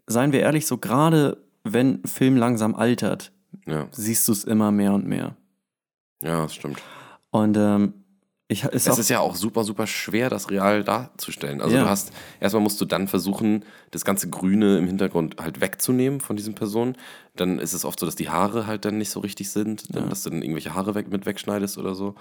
seien 0.08 0.32
wir 0.32 0.42
ehrlich, 0.42 0.66
so 0.68 0.78
gerade 0.78 1.38
wenn 1.64 2.02
ein 2.04 2.08
Film 2.08 2.38
langsam 2.38 2.76
altert, 2.76 3.32
Ja, 3.66 3.88
siehst 3.92 4.28
du 4.28 4.32
es 4.32 4.44
immer 4.44 4.72
mehr 4.72 4.94
und 4.94 5.08
mehr. 5.08 5.36
ja 6.22 6.44
das 6.44 6.56
stimmt. 6.56 6.82
Und 7.32 7.58
ähm, 7.58 7.94
ich, 8.48 8.64
ist 8.64 8.88
Es 8.88 9.00
ist 9.00 9.10
ja 9.10 9.20
auch 9.22 9.36
super, 9.36 9.64
super 9.64 9.88
schwer, 9.88 10.30
das 10.30 10.52
real 10.52 10.84
darzustellen. 10.84 11.62
Also 11.62 11.76
Ja. 11.76 11.84
du 11.84 11.90
hast, 11.90 12.12
erstmal 12.40 12.62
musst 12.62 12.80
du 12.80 12.86
dann 12.86 13.08
versuchen, 13.08 13.66
das 13.90 14.06
ganze 14.06 14.30
Grüne 14.30 14.78
im 14.78 14.86
Hintergrund 14.86 15.38
halt 15.42 15.62
wegzunehmen 15.62 16.22
von 16.22 16.36
diesen 16.36 16.54
Personen. 16.54 16.96
Dann 17.36 17.58
ist 17.58 17.74
es 17.74 17.86
oft 17.86 18.00
so, 18.00 18.06
dass 18.06 18.16
die 18.16 18.30
Haare 18.30 18.68
halt 18.68 18.86
dann 18.86 19.00
nicht 19.00 19.10
so 19.10 19.20
richtig 19.20 19.50
sind, 19.50 19.96
dann, 19.96 20.10
dass 20.10 20.22
du 20.24 20.30
dann 20.30 20.44
irgendwelche 20.44 20.76
Haare 20.76 20.94
weg, 20.94 21.08
mit 21.10 21.26
wegschneidest 21.26 21.78
oder 21.80 21.96
so. 21.96 22.14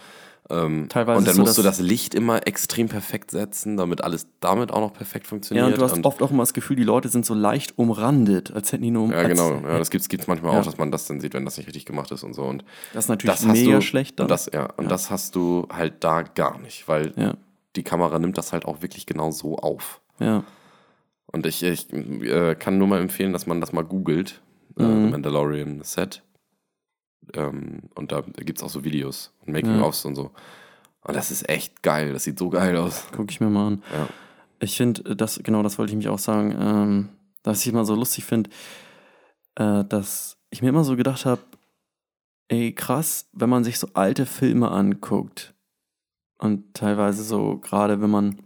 Ähm, 0.50 0.88
Teilweise 0.90 1.18
und 1.18 1.26
dann 1.26 1.37
so, 1.37 1.40
musst 1.42 1.57
du 1.57 1.62
das 1.62 1.80
Licht 1.80 2.14
immer 2.14 2.46
extrem 2.46 2.88
perfekt 2.90 3.30
setzen, 3.30 3.78
damit 3.78 4.04
alles 4.04 4.26
damit 4.40 4.70
auch 4.72 4.80
noch 4.80 4.92
perfekt 4.92 5.26
funktioniert. 5.26 5.66
ja, 5.66 5.72
und 5.72 5.80
du 5.80 5.85
hast 5.85 5.94
Und- 5.94 6.04
oft 6.04 6.20
auch 6.22 6.30
immer 6.30 6.42
das 6.42 6.52
Gefühl, 6.52 6.76
die 6.76 6.85
Leute 6.85 7.09
sind 7.09 7.24
so 7.24 7.33
leicht 7.33 7.78
umrandet, 7.78 8.52
als 8.52 8.70
hätten 8.70 8.83
die 8.83 8.90
nur 8.90 9.04
um. 9.04 9.12
ja, 9.12 9.22
genau. 9.26 9.52
Ja, 9.62 9.78
das 9.78 9.88
gibt 9.90 10.04
es 10.11 10.26
manchmal 10.26 10.52
Ja. 10.52 10.61
auch, 10.61 10.64
dass 10.64 10.76
man 10.76 10.90
das 10.90 11.07
dann 11.07 11.20
sieht, 11.20 11.33
wenn 11.33 11.46
das 11.46 11.57
nicht 11.57 11.66
richtig 11.66 11.87
gemacht 11.87 12.11
ist 12.11 12.22
und 12.24 12.35
so. 12.35 12.42
Und 12.42 12.62
Das 12.92 13.04
ist 13.04 13.09
natürlich 13.09 13.37
das 13.37 13.46
mega 13.46 13.76
du, 13.76 13.80
schlecht 13.80 14.18
dann. 14.20 14.24
Und 14.24 14.30
das, 14.30 14.50
ja, 14.52 14.66
und 14.76 14.90
das 14.90 15.11
hast 15.11 15.35
du 15.35 15.66
halt 15.72 16.04
da 16.04 16.22
gar 16.22 16.59
nicht, 16.59 16.88
weil 16.88 17.12
Ja. 17.16 17.35
die 17.76 17.83
Kamera 17.83 18.18
nimmt 18.18 18.37
das 18.37 18.52
halt 18.52 18.66
auch 18.66 18.83
wirklich 18.83 19.07
genau 19.07 19.30
so 19.30 19.57
auf. 19.57 20.00
ja. 20.20 20.44
Und 21.26 21.46
ich, 21.46 21.64
ich 21.64 21.92
äh, 21.92 22.54
kann 22.54 22.78
nur 22.78 22.87
mal 22.87 23.00
empfehlen, 23.00 23.33
dass 23.33 23.46
man 23.48 23.61
das 23.61 23.72
mal 23.72 23.83
googelt. 23.83 24.40
Äh, 24.78 24.83
Mhm. 24.85 25.11
Mandalorian 25.11 25.80
Set. 25.83 26.22
Ähm, 27.32 27.82
und 27.94 28.12
da 28.12 28.20
gibt 28.20 28.58
es 28.58 28.62
auch 28.62 28.68
so 28.68 28.84
Videos 28.84 29.32
und 29.46 29.52
Making-ofs 29.52 30.04
und 30.04 30.14
so. 30.14 30.30
Und 31.02 31.14
das 31.14 31.30
ist 31.30 31.48
echt 31.48 31.82
geil. 31.82 32.12
Das 32.12 32.24
sieht 32.24 32.38
so 32.38 32.50
geil 32.50 32.76
aus. 32.76 33.06
Guck 33.12 33.30
ich 33.30 33.40
mir 33.40 33.50
mal 33.50 33.66
an. 33.68 33.82
Ja. 33.92 34.08
Ich 34.60 34.76
finde, 34.76 35.16
das, 35.16 35.40
genau 35.42 35.62
das 35.62 35.78
wollte 35.78 35.92
ich 35.92 35.96
mich 35.96 36.08
auch 36.08 36.18
sagen, 36.18 36.56
ähm, 36.58 37.08
dass 37.42 37.60
ich 37.60 37.68
immer 37.68 37.84
so 37.84 37.94
lustig 37.94 38.24
finde, 38.24 38.50
äh, 39.56 39.84
dass 39.84 40.38
ich 40.50 40.62
mir 40.62 40.68
immer 40.68 40.84
so 40.84 40.96
gedacht 40.96 41.26
habe, 41.26 41.42
ey, 42.48 42.72
krass, 42.72 43.28
wenn 43.32 43.50
man 43.50 43.64
sich 43.64 43.78
so 43.78 43.88
alte 43.94 44.24
Filme 44.26 44.70
anguckt 44.70 45.54
und 46.38 46.74
teilweise 46.74 47.22
so, 47.22 47.58
gerade 47.58 48.00
wenn 48.00 48.10
man 48.10 48.38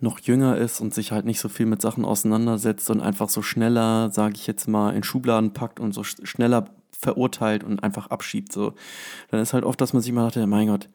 noch 0.00 0.18
jünger 0.20 0.56
ist 0.56 0.80
und 0.80 0.92
sich 0.92 1.12
halt 1.12 1.24
nicht 1.24 1.40
so 1.40 1.48
viel 1.48 1.66
mit 1.66 1.80
Sachen 1.80 2.04
auseinandersetzt 2.04 2.90
und 2.90 3.00
einfach 3.00 3.28
so 3.28 3.42
schneller, 3.42 4.10
sage 4.10 4.34
ich 4.36 4.46
jetzt 4.46 4.68
mal, 4.68 4.94
in 4.94 5.02
Schubladen 5.02 5.52
packt 5.52 5.80
und 5.80 5.92
so 5.92 6.02
sch- 6.02 6.24
schneller 6.26 6.66
verurteilt 7.04 7.62
und 7.62 7.82
einfach 7.82 8.08
abschiebt, 8.08 8.52
so, 8.52 8.74
dann 9.30 9.40
ist 9.40 9.52
halt 9.54 9.64
oft, 9.64 9.80
dass 9.80 9.92
man 9.92 10.02
sich 10.02 10.12
mal 10.12 10.24
dachte, 10.24 10.46
mein 10.46 10.68
Gott, 10.68 10.88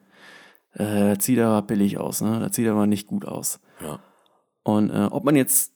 äh, 0.73 1.15
das 1.15 1.25
sieht 1.25 1.39
aber 1.39 1.61
billig 1.61 1.97
aus, 1.97 2.21
ne? 2.21 2.39
Das 2.39 2.55
sieht 2.55 2.67
aber 2.67 2.85
nicht 2.87 3.07
gut 3.07 3.25
aus. 3.25 3.59
Ja. 3.81 3.99
Und 4.63 4.89
äh, 4.89 5.07
ob 5.09 5.23
man 5.23 5.35
jetzt, 5.35 5.73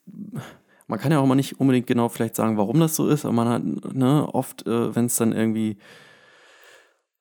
man 0.88 1.00
kann 1.00 1.12
ja 1.12 1.19
auch 1.19 1.26
mal 1.26 1.36
nicht 1.36 1.60
unbedingt 1.60 1.88
genau 1.88 2.10
vielleicht 2.10 2.36
sagen, 2.36 2.58
warum 2.58 2.80
das 2.80 2.96
so 2.96 3.08
ist, 3.08 3.26
aber 3.26 3.34
man 3.34 3.48
hat, 3.48 3.96
ne, 3.96 4.28
oft, 4.34 4.67
äh, 4.67 4.96
wenn 4.96 5.06
es 5.06 5.15
dann 5.15 5.32
irgendwie, 5.32 5.78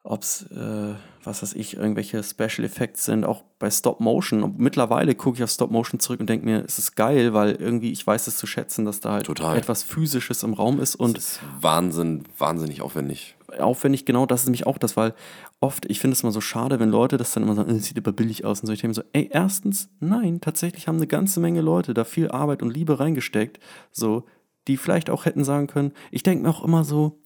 ob 0.05 0.23
es, 0.23 0.43
äh, 0.51 0.95
was 1.23 1.43
weiß 1.43 1.55
ich, 1.55 1.77
irgendwelche 1.77 2.23
Special 2.25 2.65
Effects 2.65 3.05
sind, 3.05 3.25
auch 3.25 3.45
bei 3.61 3.71
Stop 3.71 4.01
Motion. 4.01 4.43
Und 4.43 4.59
mittlerweile 4.59 5.15
gucke 5.15 5.37
ich 5.37 5.45
auf 5.45 5.51
Stop 5.51 5.71
Motion 5.71 6.01
zurück 6.01 6.19
und 6.19 6.29
denke 6.29 6.45
mir, 6.45 6.65
es 6.67 6.79
ist 6.79 6.97
geil, 6.97 7.35
weil 7.35 7.53
irgendwie 7.53 7.93
ich 7.93 8.05
weiß 8.05 8.27
es 8.27 8.37
zu 8.37 8.47
schätzen, 8.47 8.85
dass 8.85 8.99
da 8.99 9.13
halt 9.13 9.27
Total. 9.27 9.57
etwas 9.57 9.85
Physisches 9.85 10.43
im 10.43 10.55
Raum 10.55 10.81
ist 10.81 10.97
und 10.97 11.17
Das 11.17 11.35
ist 11.35 11.41
Wahnsinn, 11.61 12.25
wahnsinnig 12.37 12.83
aufwendig. 12.83 13.37
aufwendig, 13.61 14.05
genau, 14.05 14.27
das 14.27 14.41
ist 14.41 14.47
nämlich 14.47 14.67
auch 14.67 14.79
das, 14.79 14.97
weil 14.97 15.15
oft, 15.61 15.87
ich 15.89 16.01
finde 16.01 16.15
es 16.17 16.23
immer 16.25 16.33
so 16.33 16.41
schade, 16.41 16.81
wenn 16.81 16.91
Leute 16.91 17.17
das 17.17 17.33
dann 17.33 17.45
immer 17.45 17.55
sagen, 17.55 17.71
es 17.71 17.85
sieht 17.85 17.99
aber 17.99 18.13
billig 18.13 18.45
aus 18.45 18.61
und 18.61 18.67
so. 18.67 18.73
Ich 18.73 18.81
denke 18.81 18.89
mir 18.89 18.95
so, 19.03 19.09
ey, 19.13 19.29
erstens, 19.33 19.89
nein, 20.01 20.41
tatsächlich 20.41 20.89
haben 20.89 20.97
eine 20.97 21.07
ganze 21.07 21.39
Menge 21.39 21.61
Leute 21.61 21.95
da 21.95 22.03
viel 22.03 22.29
Arbeit 22.29 22.63
und 22.63 22.75
Liebe 22.75 22.99
reingesteckt, 22.99 23.61
so, 23.93 24.25
die 24.67 24.77
vielleicht 24.77 25.11
auch 25.11 25.27
hätten 25.27 25.45
sagen 25.45 25.69
können, 25.69 25.93
ich 26.11 26.25
denke 26.25 26.43
mir 26.43 26.51
auch 26.51 26.65
immer 26.65 26.83
so, 26.83 27.22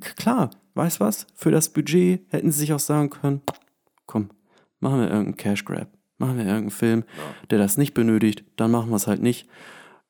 klar, 0.00 0.50
weißt 0.74 1.00
was, 1.00 1.26
für 1.34 1.50
das 1.50 1.68
Budget 1.68 2.24
hätten 2.28 2.50
sie 2.50 2.60
sich 2.60 2.72
auch 2.72 2.80
sagen 2.80 3.10
können, 3.10 3.42
komm, 4.06 4.30
machen 4.80 5.00
wir 5.00 5.08
irgendeinen 5.08 5.36
Cash 5.36 5.64
Grab, 5.64 5.88
machen 6.18 6.36
wir 6.36 6.44
irgendeinen 6.44 6.70
Film, 6.70 7.04
der 7.50 7.58
das 7.58 7.76
nicht 7.76 7.94
benötigt, 7.94 8.44
dann 8.56 8.70
machen 8.70 8.90
wir 8.90 8.96
es 8.96 9.06
halt 9.06 9.22
nicht 9.22 9.48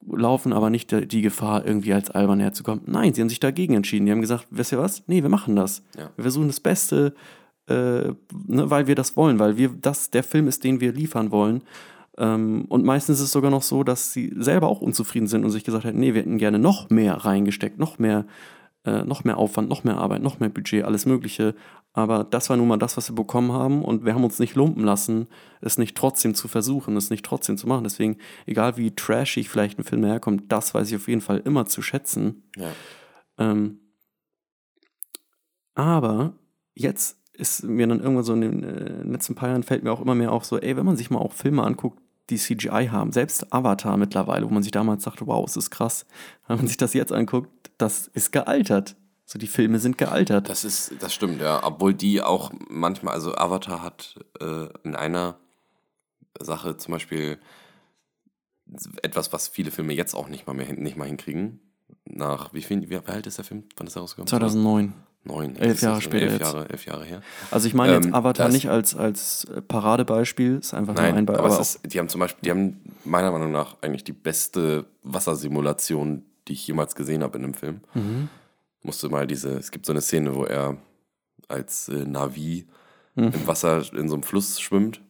laufen 0.09 0.53
aber 0.53 0.71
nicht 0.71 0.93
die 0.93 1.07
die 1.07 1.23
Gefahr, 1.23 1.67
irgendwie 1.67 1.93
als 1.93 2.11
albern 2.11 2.41
herzukommen. 2.41 2.85
Nein, 2.87 3.15
sie 3.15 3.21
haben 3.21 3.29
sich 3.29 3.41
dagegen 3.41 3.75
entschieden. 3.75 4.07
Die 4.07 4.13
haben 4.13 4.21
gesagt, 4.21 4.47
wisst 4.51 4.73
ihr 4.73 4.79
was? 4.79 5.03
Nee, 5.07 5.23
wir 5.23 5.31
machen 5.31 5.57
das. 5.57 5.83
Ja. 5.97 6.11
Wir 6.17 6.23
versuchen 6.23 6.47
das 6.47 6.61
Beste, 6.61 7.15
äh, 7.69 7.73
ne, 7.73 8.15
weil 8.71 8.87
wir 8.87 8.95
das 8.95 9.17
wollen, 9.17 9.39
weil 9.39 9.57
wir 9.57 9.71
das 9.71 10.11
der 10.11 10.23
Film 10.23 10.49
ist, 10.49 10.65
den 10.65 10.81
wir 10.81 10.93
liefern 10.93 11.31
wollen. 11.31 11.63
Ähm, 12.19 12.67
und 12.69 12.85
meistens 12.85 13.19
ist 13.19 13.25
es 13.25 13.33
sogar 13.33 13.51
noch 13.51 13.63
so, 13.63 13.83
dass 13.83 14.13
sie 14.13 14.33
selber 14.39 14.69
auch 14.69 14.81
unzufrieden 14.81 15.27
sind 15.27 15.45
und 15.45 15.51
sich 15.51 15.65
gesagt 15.65 15.85
hätten, 15.85 15.99
nee, 16.01 16.15
wir 16.15 16.23
hätten 16.23 16.39
gerne 16.39 16.59
noch 16.59 16.89
mehr 16.89 17.15
reingesteckt, 17.15 17.79
noch 17.79 17.99
mehr, 17.99 18.27
äh, 18.87 19.05
noch 19.05 19.25
mehr 19.25 19.37
Aufwand, 19.37 19.69
noch 19.69 19.85
mehr 19.85 19.97
Arbeit, 19.97 20.23
noch 20.23 20.41
mehr 20.41 20.49
Budget, 20.49 20.85
alles 20.85 21.07
Mögliche. 21.07 21.55
Aber 21.93 22.25
das 22.25 22.49
war 22.51 22.57
nun 22.57 22.69
mal 22.69 22.77
das, 22.77 22.97
was 22.97 23.11
wir 23.11 23.17
bekommen 23.17 23.53
haben 23.53 23.83
und 23.83 24.05
wir 24.05 24.15
haben 24.15 24.25
uns 24.25 24.39
nicht 24.39 24.55
lumpen 24.55 24.85
lassen, 24.85 25.29
es 25.61 25.79
nicht 25.79 25.97
trotzdem 25.97 26.35
zu 26.35 26.47
versuchen, 26.47 26.97
es 26.97 27.11
nicht 27.11 27.25
trotzdem 27.25 27.57
zu 27.57 27.67
machen. 27.67 27.85
Deswegen, 27.85 28.19
egal 28.47 28.77
wie 28.77 28.95
trashig 28.95 29.49
vielleicht 29.49 29.79
ein 29.79 29.85
Film 29.85 30.05
herkommt, 30.05 30.45
das 30.53 30.75
weiß 30.75 30.89
ich 30.89 30.97
auf 30.97 31.09
jeden 31.09 31.21
Fall 31.21 31.39
immer 31.45 31.67
zu 31.67 31.83
schätzen. 31.83 32.45
Ja. 32.57 32.71
Ähm, 33.39 33.81
aber 35.75 36.35
jetzt 36.75 37.19
ist 37.33 37.65
mir 37.65 37.87
dann 37.87 38.01
irgendwann 38.01 38.25
so 38.25 38.33
in 38.35 38.41
den 38.41 38.65
äh, 38.65 39.03
letzten 39.03 39.35
paar 39.35 39.51
Jahren 39.51 39.63
fällt 39.63 39.83
mir 39.83 39.93
auch 39.93 40.01
immer 40.01 40.15
mehr 40.15 40.33
auf, 40.33 40.45
so, 40.45 40.59
ey, 40.59 40.77
wenn 40.77 40.87
man 40.87 40.97
sich 40.97 41.11
mal 41.11 41.19
auch 41.19 41.33
Filme 41.33 41.63
anguckt, 41.63 42.01
die 42.31 42.37
CGI 42.37 42.89
haben, 42.91 43.13
selbst 43.13 43.53
Avatar 43.53 43.97
mittlerweile, 43.97 44.47
wo 44.47 44.53
man 44.53 44.63
sich 44.63 44.73
damals 44.73 45.05
dachte, 45.05 45.27
wow, 45.27 45.47
es 45.47 45.57
ist 45.57 45.71
krass. 45.71 46.07
Wenn 46.47 46.57
man 46.59 46.67
sich 46.67 46.77
das 46.77 46.95
jetzt 46.95 47.13
anguckt, 47.13 47.71
das 47.79 48.09
ist 48.09 48.33
gealtert. 48.33 48.97
So, 49.25 49.39
die 49.39 49.47
Filme 49.49 49.79
sind 49.79 49.99
gealtert. 49.99 50.49
Das 50.49 50.65
ist, 50.65 50.95
das 51.01 51.13
stimmt, 51.13 51.41
ja. 51.41 51.65
Obwohl 51.65 51.95
die 51.95 52.23
auch 52.23 52.53
manchmal, 52.69 53.15
also 53.15 53.35
Avatar 53.37 53.83
hat 53.83 54.15
äh, 54.41 54.69
in 54.85 54.95
einer 54.95 55.37
Sache 56.39 56.77
zum 56.77 56.93
Beispiel 56.93 57.39
etwas, 59.03 59.33
was 59.33 59.49
viele 59.49 59.71
Filme 59.71 59.95
jetzt 59.95 60.15
auch 60.15 60.29
nicht 60.29 60.47
mal 60.47 60.55
mehr 60.55 60.73
nicht 60.73 60.97
mal 60.97 61.07
hinkriegen. 61.07 61.61
Nach 62.05 62.53
wie 62.53 62.63
viel, 62.63 62.89
wie 62.89 62.97
alt 62.97 63.27
ist 63.27 63.39
der 63.39 63.45
Film? 63.45 63.65
Wann 63.77 63.87
ist 63.87 63.97
er 63.97 64.03
rausgekommen? 64.03 64.29
2009. 64.29 64.93
Neun. 65.27 65.57
Elf 65.57 65.83
Jahre 65.83 66.01
später 66.01 66.27
Elf. 66.33 66.41
Jahre, 66.41 66.69
elf 66.71 66.87
Jahre 66.87 67.05
her. 67.05 67.23
Also 67.51 67.67
ich 67.69 67.75
meine 67.75 67.95
jetzt 67.95 68.07
Ähm, 68.07 68.15
Avatar 68.15 68.49
nicht 68.49 68.69
als, 68.71 68.95
als 68.95 69.47
Paradebeispiel, 69.69 70.59
ist 70.59 70.73
einfach 70.75 70.95
nur 70.95 71.03
Nein, 71.03 71.15
ein 71.15 71.27
Be- 71.27 71.39
aber, 71.39 71.51
aber 71.53 71.61
ist, 71.61 71.81
die 71.85 71.99
haben 71.99 72.09
zum 72.09 72.21
Beispiel, 72.21 72.41
die 72.45 72.51
haben 72.51 72.81
meiner 73.05 73.31
Meinung 73.33 73.53
nach 73.53 73.77
eigentlich 73.83 74.05
die 74.05 74.13
beste 74.13 74.87
Wassersimulation, 75.03 76.25
die 76.49 76.53
ich 76.55 76.67
jemals 76.67 76.95
gesehen 76.95 77.23
habe 77.23 77.39
in 77.39 77.45
einem 77.45 77.55
Film. 77.55 77.81
Mhm. 77.95 78.29
Musste 78.83 79.09
mal 79.09 79.27
diese, 79.27 79.51
es 79.57 79.71
gibt 79.71 79.85
so 79.87 79.93
eine 79.93 80.01
Szene, 80.01 80.35
wo 80.35 80.45
er 80.45 80.77
als 81.49 81.89
äh, 81.89 82.05
Navi 82.05 82.67
im 83.17 83.47
Wasser 83.47 83.83
in 83.95 84.09
so 84.09 84.15
einem 84.17 84.23
Fluss 84.23 84.61
schwimmt 84.61 85.01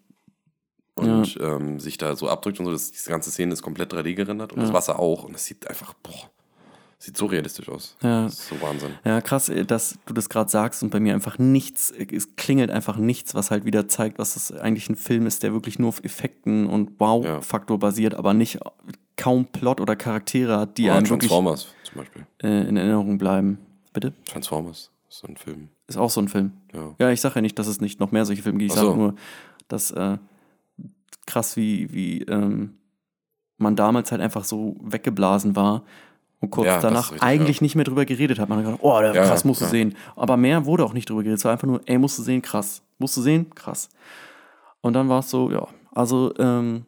und 0.95 1.37
ähm, 1.43 1.81
sich 1.81 1.99
da 1.99 2.15
so 2.15 2.29
abdrückt 2.29 2.59
und 2.61 2.67
so. 2.67 2.73
Das, 2.73 2.91
diese 2.93 3.11
ganze 3.11 3.31
Szene 3.31 3.53
ist 3.53 3.63
komplett 3.63 3.93
3D 3.93 4.15
gerendert 4.15 4.53
und 4.53 4.63
das 4.63 4.73
Wasser 4.73 4.99
auch. 5.01 5.25
Und 5.25 5.35
es 5.35 5.45
sieht 5.45 5.69
einfach, 5.69 5.93
boah, 6.03 6.31
sieht 6.99 7.17
so 7.17 7.27
realistisch 7.27 7.69
aus. 7.69 7.97
Ja. 8.03 8.25
Das 8.25 8.35
ist 8.35 8.49
so 8.49 8.61
Wahnsinn. 8.61 8.95
Ja, 9.05 9.21
krass, 9.21 9.49
äh, 9.49 9.65
dass 9.65 9.99
du 10.07 10.15
das 10.15 10.29
gerade 10.29 10.51
sagst 10.51 10.83
und 10.83 10.91
bei 10.91 11.01
mir 11.01 11.15
einfach 11.15 11.39
nichts, 11.39 11.91
äh, 11.91 12.07
es 12.15 12.37
klingelt 12.37 12.71
einfach 12.71 12.97
nichts, 12.97 13.35
was 13.35 13.51
halt 13.51 13.65
wieder 13.65 13.89
zeigt, 13.89 14.19
was 14.19 14.37
es 14.37 14.53
eigentlich 14.53 14.89
ein 14.89 14.97
Film 14.97 15.27
ist, 15.27 15.43
der 15.43 15.53
wirklich 15.53 15.79
nur 15.79 15.89
auf 15.89 16.03
Effekten 16.05 16.67
und 16.67 16.99
Wow-Faktor 16.99 17.79
basiert, 17.79 18.15
aber 18.15 18.35
nicht 18.35 18.57
äh, 18.57 18.61
kaum 19.17 19.47
Plot 19.47 19.81
oder 19.81 19.97
Charaktere 19.97 20.59
hat, 20.59 20.79
die 20.79 20.85
Oder 20.85 20.97
einem 20.97 21.09
wirklich 21.09 21.31
Transformers 21.31 21.69
zum 21.85 21.99
Beispiel. 21.99 22.27
äh, 22.43 22.69
in 22.69 22.77
Erinnerung 22.77 23.19
bleiben. 23.19 23.59
Bitte? 23.93 24.13
Transformers 24.27 24.91
ist 25.09 25.19
so 25.19 25.27
ein 25.27 25.37
Film. 25.37 25.69
Ist 25.87 25.97
auch 25.97 26.11
so 26.11 26.21
ein 26.21 26.29
Film. 26.29 26.53
Ja. 26.75 26.95
Ja, 26.99 27.11
ich 27.11 27.21
sage 27.21 27.37
ja 27.37 27.41
nicht, 27.41 27.59
dass 27.59 27.67
es 27.67 27.81
nicht 27.81 28.01
noch 28.01 28.13
mehr 28.13 28.25
solche 28.25 28.43
Filme 28.43 28.59
gibt. 28.59 28.73
Ich 28.73 28.79
so. 28.79 28.87
sage 28.87 28.99
nur, 28.99 29.15
dass 29.69 29.91
äh, 29.93 30.19
krass, 31.27 31.57
wie, 31.57 31.93
wie 31.93 32.23
ähm, 32.23 32.75
man 33.59 33.77
damals 33.77 34.13
halt 34.13 34.21
einfach 34.21 34.45
so 34.45 34.77
weggeblasen 34.83 35.57
war 35.57 35.83
und 36.41 36.51
kurz 36.51 36.67
Ja, 36.67 36.81
danach 36.81 37.13
richtig, 37.13 37.23
eigentlich 37.23 37.61
ja. 37.61 37.65
nicht 37.65 37.75
mehr 37.77 37.85
drüber 37.85 38.05
geredet 38.05 38.39
hat. 38.39 38.49
Man 38.49 38.59
hat 38.59 38.65
gedacht, 38.67 38.81
oh, 38.83 39.01
der, 39.01 39.15
Ja, 39.15 39.25
krass, 39.25 39.45
musst 39.45 39.63
du 39.63 39.67
sehen. 39.67 39.97
Aber 40.17 40.37
mehr 40.37 40.67
wurde 40.67 40.85
auch 40.85 40.93
nicht 40.93 41.09
drüber 41.09 41.23
geredet. 41.23 41.39
Es 41.39 41.45
war 41.45 41.53
einfach 41.53 41.67
nur, 41.67 41.81
ey, 41.87 41.99
musst 41.99 42.19
du 42.19 42.23
sehen, 42.23 42.43
krass. 42.43 42.83
Musst 42.99 43.17
du 43.17 43.23
sehen, 43.23 43.55
krass. 43.55 43.89
Und 44.81 44.93
dann 44.93 45.09
war 45.09 45.21
es 45.21 45.31
so, 45.31 45.51
ja, 45.51 45.67
also, 45.93 46.35
ähm, 46.39 46.85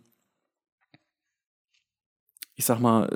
ich 2.55 2.65
sag 2.65 2.81
mal, 2.81 3.09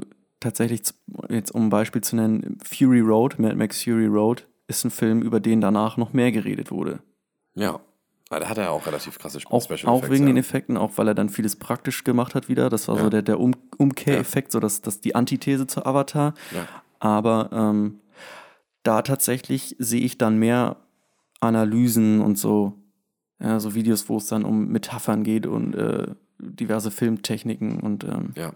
äh, 0.00 0.06
tatsächlich, 0.40 0.82
jetzt 1.28 1.50
um 1.54 1.66
ein 1.66 1.70
Beispiel 1.70 2.02
zu 2.02 2.16
nennen, 2.16 2.58
Fury 2.64 3.00
Road, 3.00 3.38
Mad 3.38 3.56
Max 3.56 3.82
Fury 3.82 4.06
Road, 4.06 4.46
ist 4.66 4.84
ein 4.84 4.90
Film, 4.90 5.20
über 5.22 5.40
den 5.40 5.60
danach 5.60 5.96
noch 5.96 6.12
mehr 6.12 6.32
geredet 6.32 6.70
wurde. 6.70 7.00
Ja. 7.54 7.80
Aber 8.30 8.40
da 8.40 8.48
hat 8.48 8.58
er 8.58 8.70
auch 8.72 8.86
relativ 8.86 9.18
krasse 9.18 9.38
Sp- 9.38 9.52
Auch, 9.52 9.62
Special 9.62 9.86
auch 9.92 10.08
wegen 10.08 10.24
ja. 10.26 10.32
den 10.32 10.36
Effekten, 10.38 10.76
auch 10.76 10.92
weil 10.96 11.08
er 11.08 11.14
dann 11.14 11.28
vieles 11.28 11.56
praktisch 11.56 12.04
gemacht 12.04 12.34
hat 12.34 12.48
wieder. 12.48 12.70
Das 12.70 12.88
war 12.88 12.96
so 12.96 13.04
Ja. 13.04 13.10
der, 13.10 13.22
der 13.22 13.38
um 13.40 13.52
Umkehreffekt, 13.76 14.50
so 14.52 14.60
dass 14.60 14.80
das 14.80 15.00
die 15.00 15.14
Antithese 15.14 15.66
zu 15.66 15.84
Avatar. 15.84 16.34
Aber 17.00 17.50
ähm, 17.52 18.00
da 18.82 19.02
tatsächlich 19.02 19.76
sehe 19.78 20.00
ich 20.00 20.16
dann 20.18 20.38
mehr 20.38 20.76
Analysen 21.40 22.20
und 22.22 22.38
so, 22.38 22.72
ja, 23.40 23.60
so 23.60 23.74
Videos, 23.74 24.08
wo 24.08 24.16
es 24.16 24.26
dann 24.26 24.44
um 24.44 24.68
Metaphern 24.68 25.22
geht 25.22 25.46
und 25.46 25.74
äh, 25.74 26.06
diverse 26.38 26.90
Filmtechniken 26.90 27.80
und 27.80 28.04
ähm, 28.04 28.30
Ja. 28.36 28.52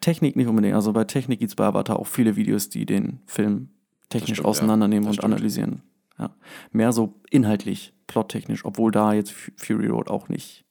Technik 0.00 0.36
nicht 0.36 0.46
unbedingt. 0.46 0.74
Also 0.74 0.92
bei 0.92 1.04
Technik 1.04 1.40
gibt 1.40 1.50
es 1.50 1.56
bei 1.56 1.64
Avatar 1.66 1.98
auch 1.98 2.06
viele 2.06 2.36
Videos, 2.36 2.68
die 2.70 2.86
den 2.86 3.20
Film 3.26 3.68
technisch 4.08 4.38
stimmt, 4.38 4.46
auseinandernehmen 4.48 5.04
ja. 5.04 5.08
Und 5.10 5.14
stimmt. 5.16 5.34
analysieren. 5.34 5.82
Ja. 6.18 6.34
Mehr 6.70 6.92
so 6.92 7.20
inhaltlich, 7.30 7.92
plottechnisch, 8.06 8.64
obwohl 8.64 8.92
da 8.92 9.12
jetzt 9.12 9.32
Fu- 9.32 9.50
Fury 9.56 9.88
Road 9.88 10.08
auch 10.08 10.28
nicht. 10.28 10.64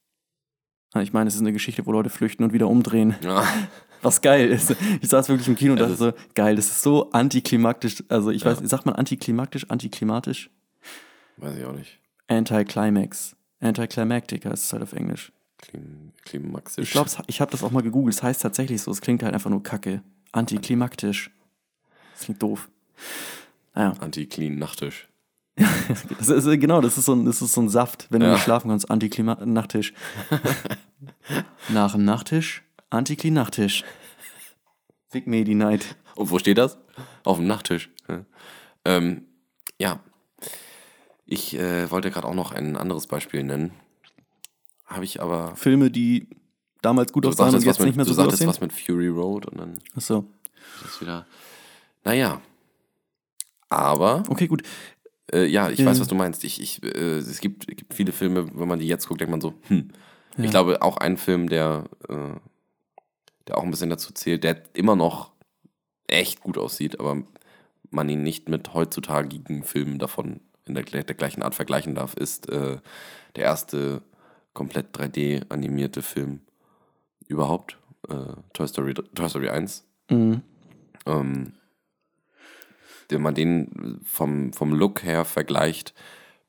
Ich 1.01 1.11
meine, 1.11 1.27
es 1.27 1.33
ist 1.35 1.41
eine 1.41 1.53
Geschichte, 1.53 1.85
wo 1.87 1.91
Leute 1.91 2.09
flüchten 2.11 2.43
und 2.43 2.53
wieder 2.53 2.67
umdrehen, 2.67 3.15
ja. 3.23 3.43
was 4.03 4.21
geil 4.21 4.49
ist. 4.51 4.75
Ich 5.01 5.09
saß 5.09 5.27
wirklich 5.27 5.47
im 5.47 5.55
Kino 5.55 5.71
und 5.73 5.79
dachte 5.79 5.95
so, 5.95 6.13
geil, 6.35 6.55
das 6.55 6.67
ist 6.67 6.81
so 6.83 7.09
antiklimaktisch. 7.11 8.03
Also 8.09 8.29
ich 8.29 8.43
Ja. 8.43 8.51
weiß, 8.51 8.59
sagt 8.69 8.85
man 8.85 8.93
antiklimaktisch, 8.95 9.69
antiklimatisch? 9.71 10.51
Weiß 11.37 11.57
ich 11.57 11.65
auch 11.65 11.73
nicht. 11.73 11.99
Anticlimax. 12.27 13.35
Anticlimactic 13.59 14.45
heißt 14.45 14.65
es 14.65 14.71
halt 14.73 14.83
auf 14.83 14.93
Englisch. 14.93 15.31
Klim 15.57 16.11
Klimaxisch. 16.25 16.83
Ich 16.89 16.91
glaube, 16.91 17.09
ich 17.27 17.41
habe 17.41 17.51
das 17.51 17.63
auch 17.63 17.71
mal 17.71 17.81
gegoogelt. 17.81 18.15
Es 18.15 18.21
heißt 18.23 18.41
tatsächlich 18.41 18.81
so. 18.81 18.91
Es 18.91 19.01
klingt 19.01 19.23
halt 19.23 19.33
einfach 19.33 19.49
nur 19.49 19.63
kacke. 19.63 20.03
Antiklimaktisch. 20.31 21.31
Das 22.13 22.25
klingt 22.25 22.41
doof. 22.43 22.69
Naja, 23.73 23.93
Anti-Clean 23.99 24.57
Nachttisch. 24.59 25.07
das 26.17 26.29
ist, 26.29 26.45
äh, 26.47 26.57
genau, 26.57 26.81
das 26.81 26.97
ist, 26.97 27.05
so 27.05 27.13
ein, 27.13 27.25
das 27.25 27.41
ist 27.41 27.53
so 27.53 27.61
ein 27.61 27.69
Saft, 27.69 28.07
wenn 28.09 28.21
du 28.21 28.25
Ja. 28.27 28.33
nicht 28.33 28.43
schlafen 28.43 28.69
kannst. 28.69 28.89
Antiklimaktisch. 28.89 29.93
Nach 31.69 31.91
dem 31.93 32.05
Nachttisch, 32.05 32.63
Antiklinachtisch. 32.89 33.83
Big 35.11 35.27
Medi 35.27 35.53
Night. 35.55 35.95
Und 36.15 36.31
wo 36.31 36.39
steht 36.39 36.57
das? 36.57 36.77
Auf 37.23 37.37
dem 37.37 37.47
Nachttisch. 37.47 37.89
Ja. 38.09 38.25
Ähm, 38.85 39.25
Ja. 39.79 39.99
Ich 41.25 41.57
äh, 41.57 41.89
wollte 41.89 42.11
gerade 42.11 42.27
auch 42.27 42.33
noch 42.35 42.51
ein 42.51 42.75
anderes 42.75 43.07
Beispiel 43.07 43.43
nennen. 43.43 43.71
Habe 44.85 45.05
ich 45.05 45.21
aber. 45.21 45.55
Filme, 45.55 45.89
die 45.89 46.27
damals 46.81 47.13
gut 47.13 47.23
Du 47.23 47.29
aussahen 47.29 47.47
und 47.47 47.61
sagtest, 47.61 47.65
jetzt 47.67 47.79
mit, 47.79 47.87
nicht 47.87 47.95
mehr 47.95 48.05
du 48.05 48.11
so 48.11 48.15
gut 48.21 48.31
sagtest 48.31 48.41
aussehen. 48.47 48.49
was 48.49 48.59
mit 48.61 48.73
Fury 48.73 49.07
Road 49.07 49.45
und 49.45 49.57
dann 49.59 49.79
Achso. 49.95 50.25
ist 50.83 50.95
es 50.95 51.01
wieder. 51.01 51.25
Naja. 52.03 52.41
Aber, 53.69 54.23
Okay, 54.27 54.47
gut. 54.47 54.61
Äh, 55.31 55.45
ja, 55.45 55.69
ich 55.69 55.79
Ähm. 55.79 55.85
weiß, 55.85 55.99
was 55.99 56.07
du 56.07 56.15
meinst. 56.15 56.43
Ich, 56.43 56.61
ich, 56.61 56.83
äh, 56.83 57.17
es 57.17 57.39
gibt, 57.39 57.67
gibt 57.67 57.93
viele 57.93 58.11
Filme, 58.11 58.47
wenn 58.57 58.67
man 58.67 58.79
die 58.79 58.87
jetzt 58.87 59.07
guckt, 59.07 59.21
denkt 59.21 59.31
man 59.31 59.41
so, 59.41 59.53
hm. 59.67 59.89
Ja. 60.37 60.45
Ich 60.45 60.51
glaube, 60.51 60.81
auch 60.81 60.97
ein 60.97 61.17
Film, 61.17 61.47
der, 61.47 61.85
äh, 62.09 62.39
der 63.47 63.57
auch 63.57 63.63
ein 63.63 63.71
bisschen 63.71 63.91
dazu 63.91 64.13
zählt, 64.13 64.43
der 64.43 64.63
immer 64.73 64.95
noch 64.95 65.31
echt 66.07 66.41
gut 66.41 66.57
aussieht, 66.57 66.99
aber 66.99 67.21
man 67.91 68.09
ihn 68.09 68.23
nicht 68.23 68.49
mit 68.49 68.73
heutzutage 68.73 69.39
Filmen 69.63 69.99
davon 69.99 70.39
in 70.65 70.73
der, 70.73 70.83
der 70.83 71.15
gleichen 71.15 71.43
Art 71.43 71.55
vergleichen 71.55 71.93
darf, 71.93 72.15
ist 72.15 72.49
äh, 72.49 72.77
der 73.35 73.43
erste 73.43 74.01
komplett 74.53 74.97
3D 74.97 75.49
animierte 75.49 76.01
Film 76.01 76.41
überhaupt. 77.27 77.77
Äh, 78.09 78.33
Toy, 78.53 78.67
Story, 78.67 78.93
Toy 78.93 79.29
Story 79.29 79.49
1. 79.49 79.85
Mhm. 80.09 80.41
Ähm, 81.05 81.53
wenn 83.09 83.21
man 83.21 83.35
den 83.35 83.99
vom, 84.05 84.53
vom 84.53 84.73
Look 84.73 85.03
her 85.03 85.25
vergleicht 85.25 85.93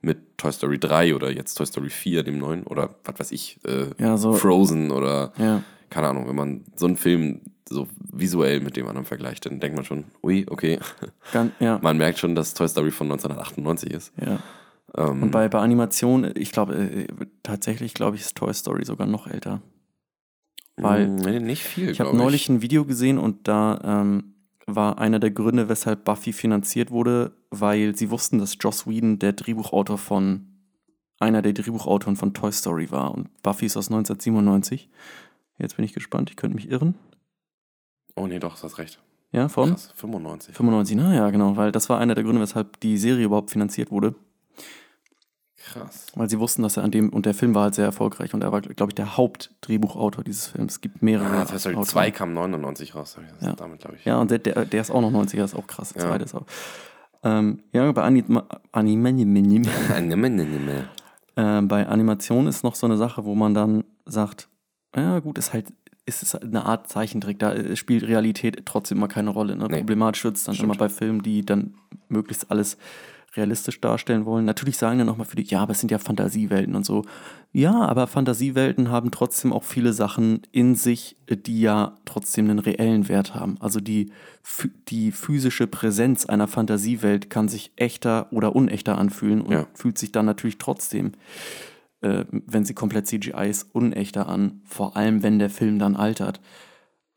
mit 0.01 0.37
Toy 0.39 0.53
Story 0.53 0.79
3 0.79 1.15
oder 1.15 1.31
jetzt 1.33 1.55
Toy 1.55 1.67
Story 1.67 1.91
4, 1.91 2.23
dem 2.25 2.39
neuen, 2.39 2.65
oder 2.65 2.95
was 3.05 3.19
weiß 3.21 3.33
ich, 3.33 3.59
äh, 3.67 3.87
Ja, 3.99 4.17
so. 4.17 4.35
Frozen 4.35 4.91
oder 4.91 5.33
Ja. 5.39 5.63
keine 5.91 6.09
Ahnung, 6.09 6.29
wenn 6.29 6.37
man 6.37 6.65
so 6.77 6.87
einen 6.87 6.97
Film 6.97 7.41
so 7.67 7.89
visuell 8.13 8.61
mit 8.61 8.77
dem 8.77 8.87
anderen 8.87 9.07
vergleicht, 9.07 9.47
dann 9.47 9.59
denkt 9.61 9.77
man 9.77 9.87
schon, 9.87 10.05
ui, 10.23 10.45
okay. 10.51 10.79
Ganz, 11.33 11.53
ja. 11.61 11.79
Man 11.83 11.97
merkt 11.97 12.19
schon, 12.19 12.35
dass 12.35 12.53
Toy 12.53 12.69
Story 12.69 12.91
von 12.91 13.07
1998 13.11 13.91
ist. 13.91 14.13
ja. 14.21 14.39
Ähm, 14.97 15.23
Und 15.25 15.31
bei, 15.33 15.49
bei 15.49 15.59
Animation, 15.59 16.31
ich 16.37 16.53
glaube, 16.53 16.75
äh, 16.77 17.07
tatsächlich, 17.43 17.95
glaube 17.95 18.17
ich, 18.17 18.23
ist 18.23 18.37
Toy 18.37 18.53
Story 18.55 18.85
sogar 18.85 19.07
noch 19.09 19.27
älter. 19.27 19.61
weil- 20.77 21.09
mh, 21.09 21.31
nee, 21.31 21.41
nicht 21.41 21.63
viel, 21.63 21.89
Ich 21.91 22.01
habe 22.01 22.17
neulich 22.17 22.49
ein 22.49 22.61
Video 22.63 22.85
gesehen 22.85 23.19
und 23.19 23.49
da 23.49 23.81
ähm, 23.85 24.34
war 24.67 24.99
einer 24.99 25.19
der 25.19 25.31
Gründe, 25.31 25.69
weshalb 25.69 26.05
Buffy 26.05 26.33
finanziert 26.33 26.91
wurde, 26.91 27.33
weil 27.51 27.95
sie 27.97 28.11
wussten, 28.11 28.39
dass 28.39 28.57
Joss 28.61 28.87
Whedon 28.87 29.19
der 29.19 29.33
Drehbuchautor 29.33 29.99
von 29.99 30.47
einer 31.19 31.43
der 31.43 31.53
Drehbuchautoren 31.53 32.17
von 32.17 32.35
Toy 32.35 32.53
Story 32.53 32.91
war. 32.91 33.15
Und 33.15 33.31
Buffy 33.43 33.67
ist 33.67 33.77
aus 33.77 33.89
1997. 33.89 34.89
Jetzt 35.59 35.77
bin 35.77 35.85
ich 35.85 35.93
gespannt, 35.93 36.31
ich 36.31 36.37
könnte 36.37 36.57
mich 36.57 36.71
irren. 36.71 36.95
Oh 38.17 38.27
nee, 38.27 38.39
doch, 38.39 38.57
du 38.57 38.63
hast 38.63 38.79
recht. 38.79 39.01
Ja, 39.33 39.49
von 39.49 39.71
Krass, 39.71 39.93
95. 39.97 40.55
95, 40.55 40.97
na 40.97 41.15
ja, 41.15 41.31
genau, 41.31 41.57
weil 41.57 41.73
das 41.73 41.89
war 41.89 41.99
einer 41.99 42.15
der 42.15 42.23
Gründe, 42.23 42.41
weshalb 42.41 42.79
die 42.81 42.97
Serie 42.99 43.25
überhaupt 43.25 43.51
finanziert 43.51 43.91
wurde. 43.91 44.15
Krass. 45.73 46.07
Weil 46.15 46.29
sie 46.29 46.39
wussten, 46.39 46.63
dass 46.63 46.77
er 46.77 46.85
an 46.85 46.91
dem, 46.91 47.09
und 47.11 47.27
der 47.27 47.35
Film 47.35 47.55
war 47.55 47.65
halt 47.65 47.75
sehr 47.75 47.85
erfolgreich 47.87 48.35
und 48.35 48.43
er 48.45 48.53
war, 48.53 48.61
glaube 48.61 48.91
ich, 48.91 48.95
der 48.95 49.17
Hauptdrehbuchautor 49.17 50.23
dieses 50.23 50.49
Films. 50.49 50.75
Es 50.75 50.81
gibt 50.81 51.03
mehrere. 51.03 51.27
Ah, 51.27 51.45
Toy 51.45 51.59
Story 51.59 51.75
Autoren. 51.75 51.89
2 51.89 52.11
kam 52.11 52.35
99 52.35 52.95
raus. 52.95 53.17
das 53.39 53.47
Ja. 53.49 53.55
Damit, 53.55 53.81
glaube 53.81 53.97
ich. 53.97 54.05
Ja, 54.05 54.19
und 54.21 54.31
der, 54.31 54.39
der, 54.39 54.65
der 54.67 54.81
ist 54.81 54.91
auch 54.91 55.01
noch 55.01 55.11
90er, 55.11 55.43
ist 55.45 55.55
auch 55.55 55.67
krass. 55.67 55.93
Der 55.95 56.03
Ja. 56.03 56.09
zweite 56.09 56.25
ist 56.25 56.35
auch. 56.35 56.45
Ähm, 57.23 57.61
ja, 57.73 57.91
bei 57.93 58.03
Anima, 58.03 58.45
Anima, 58.73 59.09
Anima, 59.09 60.73
Ja. 61.37 61.59
äh, 61.59 61.63
bei 61.63 61.87
Animation 61.87 62.47
ist 62.47 62.63
noch 62.65 62.75
so 62.75 62.87
eine 62.87 62.97
Sache, 62.99 63.25
wo 63.25 63.35
man 63.35 63.55
dann 63.55 63.85
sagt, 64.05 64.49
ja 64.95 65.19
gut, 65.21 65.39
ist 65.39 65.53
halt, 65.55 65.73
ist 66.07 66.23
es 66.23 66.35
halt 66.35 66.45
eine 66.45 66.67
Art 66.67 66.89
Zeichentrick, 66.89 67.39
da 67.39 67.53
äh, 67.55 67.77
spielt 67.77 68.05
Realität 68.07 68.67
trotzdem 68.67 68.99
immer 68.99 69.09
keine 69.09 69.31
Rolle. 69.31 69.57
Ne? 69.57 69.67
Nee. 69.71 69.79
Problematisch 69.79 70.23
wird 70.25 70.37
es 70.37 70.45
dann 70.45 70.55
Stimmt. 70.55 70.69
immer 70.73 70.79
bei 70.79 70.91
Filmen, 70.91 71.23
die 71.23 71.45
dann 71.45 71.75
möglichst 72.09 72.51
alles 72.51 72.77
realistisch 73.37 73.81
darstellen 73.81 74.25
wollen. 74.25 74.45
Natürlich 74.45 74.77
sagen 74.77 74.99
dann 74.99 75.07
nochmal 75.07 75.27
viele, 75.27 75.43
ja, 75.43 75.61
aber 75.61 75.73
es 75.73 75.81
sind 75.81 75.91
ja 75.91 75.99
Fantasiewelten 75.99 76.75
und 76.75 76.85
so. 76.87 77.05
Ja, 77.53 77.73
aber 77.87 78.07
Fantasiewelten 78.07 78.91
haben 78.91 79.11
trotzdem 79.11 79.53
auch 79.53 79.65
viele 79.65 79.93
Sachen 79.93 80.43
in 80.53 80.75
sich, 80.75 81.17
die 81.29 81.61
ja 81.61 81.95
trotzdem 82.05 82.51
einen 82.51 82.59
reellen 82.59 83.09
Wert 83.09 83.35
haben. 83.35 83.57
Also 83.61 83.81
die, 83.81 84.11
die 84.89 85.13
physische 85.13 85.67
Präsenz 85.67 86.27
einer 86.27 86.49
Fantasiewelt 86.49 87.31
kann 87.31 87.49
sich 87.49 87.73
echter 87.77 88.33
oder 88.33 88.55
unechter 88.57 88.99
anfühlen 88.99 89.41
und 89.41 89.53
Ja. 89.53 89.67
fühlt 89.75 89.99
sich 89.99 90.13
dann 90.13 90.27
natürlich 90.27 90.59
trotzdem, 90.59 91.13
äh, 92.01 92.25
wenn 92.31 92.65
sie 92.65 92.75
komplett 92.75 93.07
CGI 93.07 93.49
ist, 93.49 93.75
unechter 93.75 94.29
an. 94.29 94.61
Vor 94.65 94.97
allem, 94.97 95.23
wenn 95.23 95.39
der 95.39 95.51
Film 95.51 95.79
dann 95.79 95.97
altert. 95.97 96.41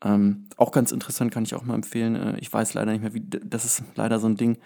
Ähm, 0.04 0.46
auch 0.56 0.70
ganz 0.70 0.92
interessant 0.92 1.32
kann 1.32 1.42
ich 1.42 1.54
auch 1.56 1.64
mal 1.64 1.74
empfehlen. 1.74 2.14
Äh, 2.14 2.38
ich 2.38 2.52
weiß 2.52 2.74
leider 2.74 2.92
nicht 2.92 3.02
mehr, 3.02 3.14
wie. 3.14 3.22
Das 3.28 3.64
ist 3.64 3.82
leider 3.96 4.20
so 4.20 4.28
ein 4.28 4.36
Ding. 4.36 4.56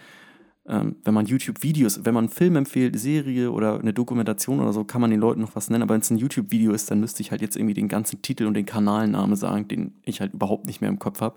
Ähm, 0.66 0.96
wenn 1.02 1.14
man 1.14 1.26
YouTube-Videos, 1.26 2.04
wenn 2.04 2.14
man 2.14 2.24
einen 2.26 2.32
Film 2.32 2.54
empfiehlt, 2.54 2.98
Serie 2.98 3.50
oder 3.50 3.80
eine 3.80 3.92
Dokumentation 3.92 4.60
oder 4.60 4.72
so, 4.72 4.84
kann 4.84 5.00
man 5.00 5.10
den 5.10 5.18
Leuten 5.18 5.40
noch 5.40 5.56
was 5.56 5.70
nennen. 5.70 5.82
Aber 5.82 5.94
wenn 5.94 6.02
es 6.02 6.10
ein 6.10 6.18
YouTube-Video 6.18 6.72
ist, 6.72 6.90
dann 6.90 7.00
müsste 7.00 7.20
ich 7.22 7.32
halt 7.32 7.40
jetzt 7.42 7.56
irgendwie 7.56 7.74
den 7.74 7.88
ganzen 7.88 8.22
Titel 8.22 8.46
und 8.46 8.54
den 8.54 8.66
Kanalname 8.66 9.34
sagen, 9.36 9.66
den 9.66 9.94
ich 10.04 10.20
halt 10.20 10.34
überhaupt 10.34 10.66
nicht 10.66 10.80
mehr 10.80 10.90
im 10.90 11.00
Kopf 11.00 11.20
habe. 11.20 11.36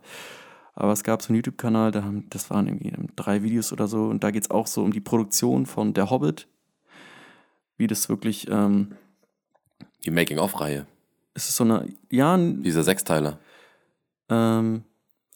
Aber 0.76 0.92
es 0.92 1.04
gab 1.04 1.22
so 1.22 1.30
einen 1.30 1.38
YouTube-Kanal, 1.38 1.92
da 1.92 2.04
haben, 2.04 2.26
das 2.30 2.50
waren 2.50 2.68
irgendwie 2.68 2.90
ähm, 2.90 3.08
drei 3.16 3.42
Videos 3.42 3.72
oder 3.74 3.88
so, 3.88 4.06
und 4.08 4.24
da 4.24 4.30
geht 4.32 4.44
es 4.44 4.52
auch 4.52 4.68
so 4.68 4.84
um 4.84 4.92
die 4.92 5.00
Produktion 5.00 5.66
von 5.66 5.94
Der 5.94 6.10
Hobbit. 6.12 6.48
Wie 7.78 7.88
das 7.88 8.10
wirklich, 8.10 8.48
ähm, 8.52 8.92
Die 10.06 10.12
Making-of-Reihe. 10.12 10.86
ist 11.34 11.50
es 11.50 11.56
so 11.56 11.64
eine, 11.64 11.88
ja, 12.12 12.36
ein- 12.36 12.62
Dieser 12.62 12.84
Sechsteiler. 12.84 13.40
Ähm, 14.30 14.84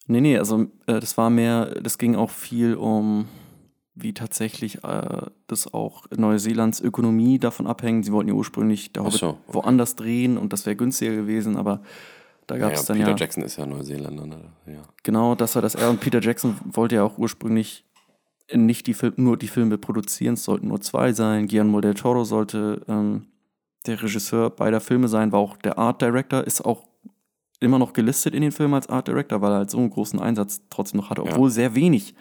nee, 0.08 0.22
nee, 0.22 0.38
also 0.38 0.68
äh, 0.88 1.00
das 1.00 1.18
war 1.18 1.30
mehr, 1.30 1.68
das 1.82 1.98
ging 1.98 2.16
auch 2.16 2.30
viel 2.32 2.76
um, 2.76 3.28
wie 4.02 4.14
tatsächlich 4.14 4.84
äh, 4.84 5.22
das 5.48 5.74
auch 5.74 6.06
Neuseelands 6.16 6.82
Ökonomie 6.82 7.40
davon 7.40 7.68
abhängt. 7.68 8.06
Sie 8.06 8.12
wollten 8.12 8.30
ja 8.30 8.36
ursprünglich 8.36 8.92
der 8.94 9.04
Hobbit 9.04 9.20
so, 9.20 9.28
okay. 9.30 9.38
woanders 9.48 9.96
drehen 9.96 10.38
und 10.38 10.54
das 10.54 10.66
wäre 10.66 10.76
günstiger 10.76 11.16
gewesen, 11.16 11.58
aber 11.58 11.82
da 12.48 12.58
gab 12.58 12.72
Ja, 12.72 12.78
es 12.80 12.86
dann 12.86 12.98
Peter 12.98 13.12
ja, 13.12 13.16
Jackson 13.16 13.44
ist 13.44 13.58
ja 13.58 13.66
Neuseeländer. 13.66 14.26
Ne? 14.26 14.38
Ja. 14.66 14.82
genau, 15.04 15.36
das 15.36 15.56
war 15.56 15.62
das 15.62 15.76
er 15.76 15.90
und 15.90 16.00
Peter 16.00 16.20
Jackson 16.22 16.56
wollte 16.72 16.96
ja 16.96 17.04
auch 17.04 17.18
ursprünglich 17.18 17.86
nicht 18.54 18.88
die 18.88 18.96
Fil 18.96 19.14
nur 19.18 19.38
die 19.38 19.48
Filme 19.48 19.78
produzieren, 19.78 20.34
es 20.34 20.44
sollten 20.44 20.68
nur 20.70 20.82
zwei 20.82 21.14
sein. 21.14 21.48
Guillermo 21.48 21.82
del 21.82 21.94
Toro 21.94 22.24
sollte 22.24 22.82
ähm, 22.88 23.28
der 23.86 24.02
Regisseur 24.02 24.50
beider 24.50 24.82
Filme 24.82 25.08
sein, 25.08 25.32
war 25.32 25.40
auch 25.40 25.58
der 25.58 25.78
Art 25.78 26.02
Director, 26.02 26.44
ist 26.44 26.66
auch 26.66 26.84
immer 27.60 27.78
noch 27.78 27.94
gelistet 27.94 28.34
in 28.34 28.42
den 28.42 28.52
Filmen 28.52 28.74
als 28.74 28.88
Art 28.90 29.08
Director, 29.08 29.42
weil 29.42 29.52
er 29.52 29.58
halt 29.58 29.70
so 29.70 29.78
einen 29.78 29.90
großen 29.90 30.20
Einsatz 30.20 30.62
trotzdem 30.70 31.02
noch 31.02 31.10
hatte, 31.10 31.22
Ja. 31.24 31.32
obwohl 31.32 31.50
sehr 31.52 31.76
wenig 31.76 32.16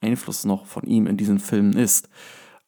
Einfluss 0.00 0.44
noch 0.44 0.66
von 0.66 0.84
ihm 0.84 1.06
in 1.06 1.16
diesen 1.16 1.38
Filmen 1.38 1.72
ist. 1.74 2.08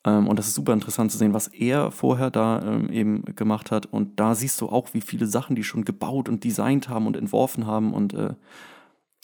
Ähm, 0.05 0.29
und 0.29 0.39
das 0.39 0.49
ist 0.49 0.55
super 0.55 0.72
interessant 0.72 1.12
zu 1.12 1.18
sehen, 1.18 1.35
was 1.35 1.49
er 1.49 1.91
vorher 1.91 2.31
da 2.31 2.62
ähm, 2.62 2.91
eben 2.91 3.24
gemacht 3.37 3.70
hat. 3.70 3.87
Und 3.87 4.18
da 4.20 4.35
siehst 4.35 4.61
du 4.61 4.68
auch, 4.68 4.95
wie 4.95 5.01
viele 5.01 5.26
Sachen 5.26 5.57
die 5.57 5.64
schon 5.64 5.85
gebaut 5.85 6.29
und 6.29 6.45
designt 6.45 6.89
haben 6.89 7.07
und 7.07 7.16
entworfen 7.16 7.66
haben 7.66 7.93
und 7.93 8.14
äh, 8.14 8.35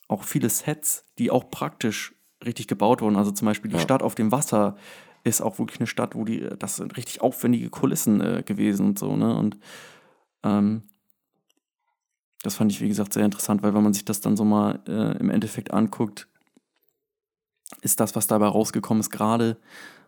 auch 0.08 0.24
viele 0.24 0.50
Sets, 0.50 1.04
die 1.18 1.30
auch 1.30 1.50
praktisch 1.50 2.14
richtig 2.44 2.66
gebaut 2.66 3.00
wurden. 3.00 3.16
Also 3.16 3.30
zum 3.30 3.46
Beispiel 3.46 3.70
die 3.70 3.76
Ja. 3.76 3.82
Stadt 3.82 4.02
auf 4.02 4.14
dem 4.14 4.32
Wasser 4.32 4.76
ist 5.22 5.40
auch 5.40 5.58
wirklich 5.58 5.80
eine 5.80 5.86
Stadt, 5.86 6.14
wo 6.14 6.24
die, 6.24 6.42
äh, 6.42 6.56
das 6.58 6.76
sind 6.76 6.96
richtig 6.96 7.22
aufwendige 7.22 7.70
Kulissen 7.70 8.20
äh, 8.20 8.42
gewesen 8.44 8.86
und 8.86 8.98
so, 8.98 9.16
ne? 9.16 9.34
Und 9.34 9.58
ähm, 10.42 10.82
das 12.42 12.56
fand 12.56 12.70
ich, 12.70 12.82
wie 12.82 12.88
gesagt, 12.88 13.14
sehr 13.14 13.24
interessant, 13.24 13.62
weil 13.62 13.72
wenn 13.72 13.82
man 13.82 13.94
sich 13.94 14.04
das 14.04 14.20
dann 14.20 14.36
so 14.36 14.44
mal 14.44 14.80
äh, 14.86 15.16
im 15.18 15.30
Endeffekt 15.30 15.72
anguckt, 15.72 16.28
ist 17.82 18.00
das, 18.00 18.16
was 18.16 18.26
dabei 18.26 18.46
rausgekommen 18.46 19.00
ist, 19.00 19.10
gerade 19.10 19.56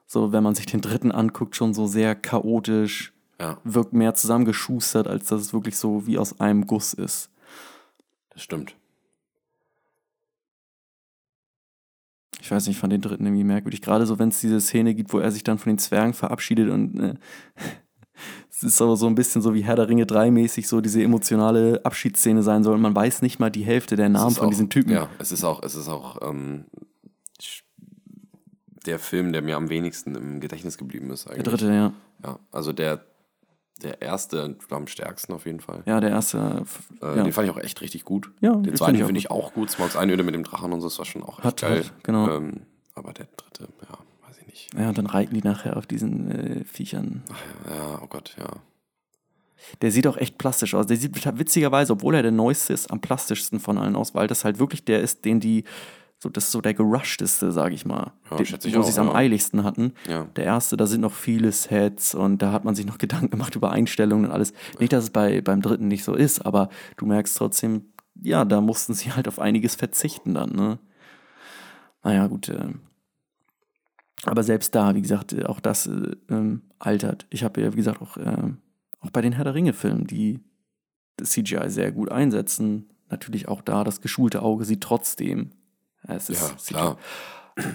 so, 0.07 0.33
wenn 0.33 0.43
man 0.43 0.55
sich 0.55 0.67
den 0.67 0.81
dritten 0.81 1.11
anguckt, 1.11 1.57
schon 1.57 1.75
so 1.75 1.87
sehr 1.87 2.15
chaotisch, 2.15 3.13
ja, 3.41 3.59
wirkt 3.65 3.93
mehr 3.93 4.15
zusammengeschustert, 4.15 5.09
als 5.09 5.27
dass 5.27 5.41
es 5.41 5.53
wirklich 5.53 5.77
so 5.77 6.07
wie 6.07 6.19
aus 6.19 6.41
einem 6.41 6.67
Guss 6.67 6.95
ist. 6.95 7.31
das 8.31 8.43
stimmt. 8.43 8.77
Ich 12.41 12.51
weiß 12.51 12.67
nicht, 12.67 12.77
ich 12.77 12.81
fand 12.81 12.93
den 12.93 13.01
dritten 13.01 13.27
irgendwie 13.27 13.43
merkwürdig. 13.43 13.83
Gerade 13.83 14.07
so, 14.07 14.21
wenn 14.21 14.29
es 14.29 14.41
diese 14.41 14.61
Szene 14.61 14.95
gibt, 14.95 15.13
wo 15.13 15.19
er 15.19 15.33
sich 15.33 15.43
dann 15.43 15.59
von 15.59 15.73
den 15.73 15.79
Zwergen 15.79 16.15
verabschiedet 16.15 16.71
und 16.71 17.01
äh, 17.01 17.15
es 18.51 18.63
ist 18.63 18.81
aber 18.81 18.97
so 18.97 19.09
ein 19.09 19.17
bisschen 19.17 19.43
so 19.43 19.53
wie 19.53 19.65
Herr 19.65 19.75
der 19.75 19.89
Ringe 19.89 20.07
3 20.07 20.31
mäßig 20.31 20.69
so 20.69 20.81
diese 20.81 21.03
emotionale 21.03 21.81
Abschiedsszene 21.85 22.45
sein 22.45 22.63
soll 22.63 22.77
und 22.77 22.83
man 22.83 22.95
weiß 22.95 23.23
nicht 23.23 23.41
mal 23.41 23.51
die 23.51 23.65
Hälfte 23.65 23.97
der 23.97 24.09
Namen 24.09 24.35
von 24.35 24.47
auch, 24.47 24.51
diesen 24.51 24.71
Typen. 24.71 24.93
Ja, 24.93 25.09
es 25.19 25.33
ist 25.33 25.43
auch, 25.43 25.63
es 25.65 25.75
ist 25.75 25.89
auch 25.89 26.19
ähm, 26.23 26.67
der 28.87 28.99
Film, 28.99 29.33
der 29.33 29.43
mir 29.43 29.57
am 29.57 29.69
wenigsten 29.69 30.15
im 30.15 30.41
Gedächtnis 30.41 30.79
geblieben 30.79 31.11
ist 31.11 31.27
Der 31.27 31.33
eigentlich. 31.35 31.47
dritte, 31.47 31.73
ja. 31.73 31.93
Ja, 32.25 32.39
also 32.53 32.73
der, 32.73 33.05
der 33.83 34.01
erste 34.01 34.57
am 34.71 34.87
stärksten 34.87 35.33
auf 35.33 35.45
jeden 35.45 35.61
Fall. 35.61 35.83
Ja, 35.87 36.01
der 36.01 36.11
erste. 36.11 36.65
äh, 37.03 37.17
ja. 37.17 37.23
Den 37.25 37.33
fand 37.33 37.49
ich 37.49 37.55
auch 37.55 37.59
echt 37.59 37.81
richtig 37.81 38.05
gut. 38.05 38.31
Ja, 38.41 38.53
den 38.53 38.63
den 38.63 38.77
zweiten 38.77 38.97
finde 38.99 39.19
ich 39.19 39.31
auch 39.31 39.53
gut. 39.55 39.71
Smogs 39.71 39.97
Einöde 39.97 40.23
mit 40.23 40.35
dem 40.35 40.45
Drachen 40.45 40.73
und 40.73 40.81
so, 40.81 40.89
das 40.89 40.99
war 40.99 41.05
schon 41.05 41.23
auch 41.23 41.39
echt 41.39 41.45
Hat- 41.45 41.61
geil. 41.61 41.79
hat, 41.85 42.05
genau. 42.05 42.31
Ähm, 42.37 42.63
aber 42.95 43.13
der 43.13 43.27
dritte, 43.37 43.69
ja, 43.83 43.99
weiß 44.29 44.39
ich 44.41 44.47
nicht. 44.47 44.75
ja, 44.75 44.89
und 44.89 44.97
dann 44.99 45.07
reiten 45.07 45.35
die 45.35 45.43
nachher 45.43 45.77
auf 45.77 45.87
diesen 45.87 46.31
äh, 46.31 46.65
Viechern. 46.65 47.23
Ach, 47.31 47.71
ja, 47.71 47.77
ja, 47.77 48.01
oh 48.03 48.07
Gott, 48.07 48.35
ja. 48.39 48.49
Der 49.83 49.91
sieht 49.91 50.07
auch 50.07 50.17
echt 50.17 50.39
plastisch 50.39 50.75
aus. 50.75 50.87
Der 50.87 50.97
sieht 50.97 51.15
witzigerweise, 51.39 51.95
obwohl 51.95 52.15
er 52.15 52.23
der 52.23 52.31
neueste 52.31 52.73
ist, 52.73 52.91
am 52.93 53.01
plastischsten 53.01 53.59
von 53.59 53.79
allen 53.79 53.97
aus, 53.97 54.15
weil 54.15 54.29
das 54.29 54.45
halt 54.45 54.59
wirklich 54.61 54.85
der 54.85 55.01
ist, 55.01 55.25
den 55.25 55.41
die 55.41 55.65
so, 56.19 56.31
das 56.31 56.45
ist 56.45 56.53
so 56.53 56.61
der 56.63 56.73
gerushteste, 56.75 57.53
sage 57.53 57.75
ich 57.75 57.85
mal. 57.85 58.13
Ja, 58.31 58.37
Den- 58.39 58.47
ich 58.47 58.77
wo 58.77 58.83
sie 58.83 58.91
es 58.91 58.99
am 58.99 59.09
ja. 59.09 59.15
eiligsten 59.15 59.65
hatten. 59.65 59.93
Ja. 60.09 60.25
Der 60.37 60.45
erste, 60.45 60.77
da 60.77 60.87
sind 60.87 61.03
noch 61.03 61.13
viele 61.13 61.53
Sets 61.53 62.15
und 62.15 62.41
da 62.41 62.53
hat 62.53 62.65
man 62.65 62.75
sich 62.75 62.87
noch 62.87 62.99
Gedanken 62.99 63.31
gemacht 63.31 63.55
über 63.55 63.71
Einstellungen 63.71 64.27
und 64.27 64.33
alles. 64.33 64.53
Nicht, 64.79 64.93
dass 64.93 65.05
es 65.05 65.11
bei, 65.11 65.41
beim 65.43 65.61
dritten 65.61 65.89
nicht 65.89 66.05
so 66.05 66.15
ist, 66.15 66.41
aber 66.47 66.71
du 66.97 67.07
merkst 67.07 67.37
trotzdem, 67.37 67.93
ja, 68.23 68.45
da 68.47 68.61
mussten 68.63 68.95
sie 68.95 69.13
halt 69.13 69.29
auf 69.29 69.39
einiges 69.39 69.75
verzichten 69.75 70.33
dann, 70.35 70.51
ne? 70.51 70.79
Naja, 72.03 72.29
gut. 72.29 72.49
ähm. 72.49 72.81
aber 74.25 74.43
selbst 74.43 74.75
da, 74.75 74.95
wie 74.95 75.03
gesagt, 75.03 75.33
äh, 75.33 75.45
auch 75.45 75.61
das 75.61 75.87
äh, 75.87 76.17
ähm, 76.31 76.63
altert. 76.79 77.27
Ich 77.31 77.45
habe 77.45 77.61
ja, 77.61 77.73
wie 77.73 77.77
gesagt, 77.77 78.01
auch, 78.01 78.17
ähm, 78.17 78.59
auch 79.01 79.11
bei 79.11 79.21
den 79.21 79.33
Herr 79.33 79.45
der 79.45 79.55
Ringe-Filmen, 79.55 80.07
die 80.07 80.41
das 81.17 81.31
CGI 81.33 81.69
sehr 81.69 81.93
gut 81.93 82.11
einsetzen, 82.11 82.89
natürlich 83.11 83.49
auch 83.49 83.61
da, 83.61 83.85
das 83.85 84.01
geschulte 84.01 84.41
Auge 84.43 84.65
sieht 84.65 84.81
trotzdem. 84.83 85.51
Es 86.09 86.29
ist 86.31 86.41
Ja, 86.43 86.57
klar. 86.67 86.99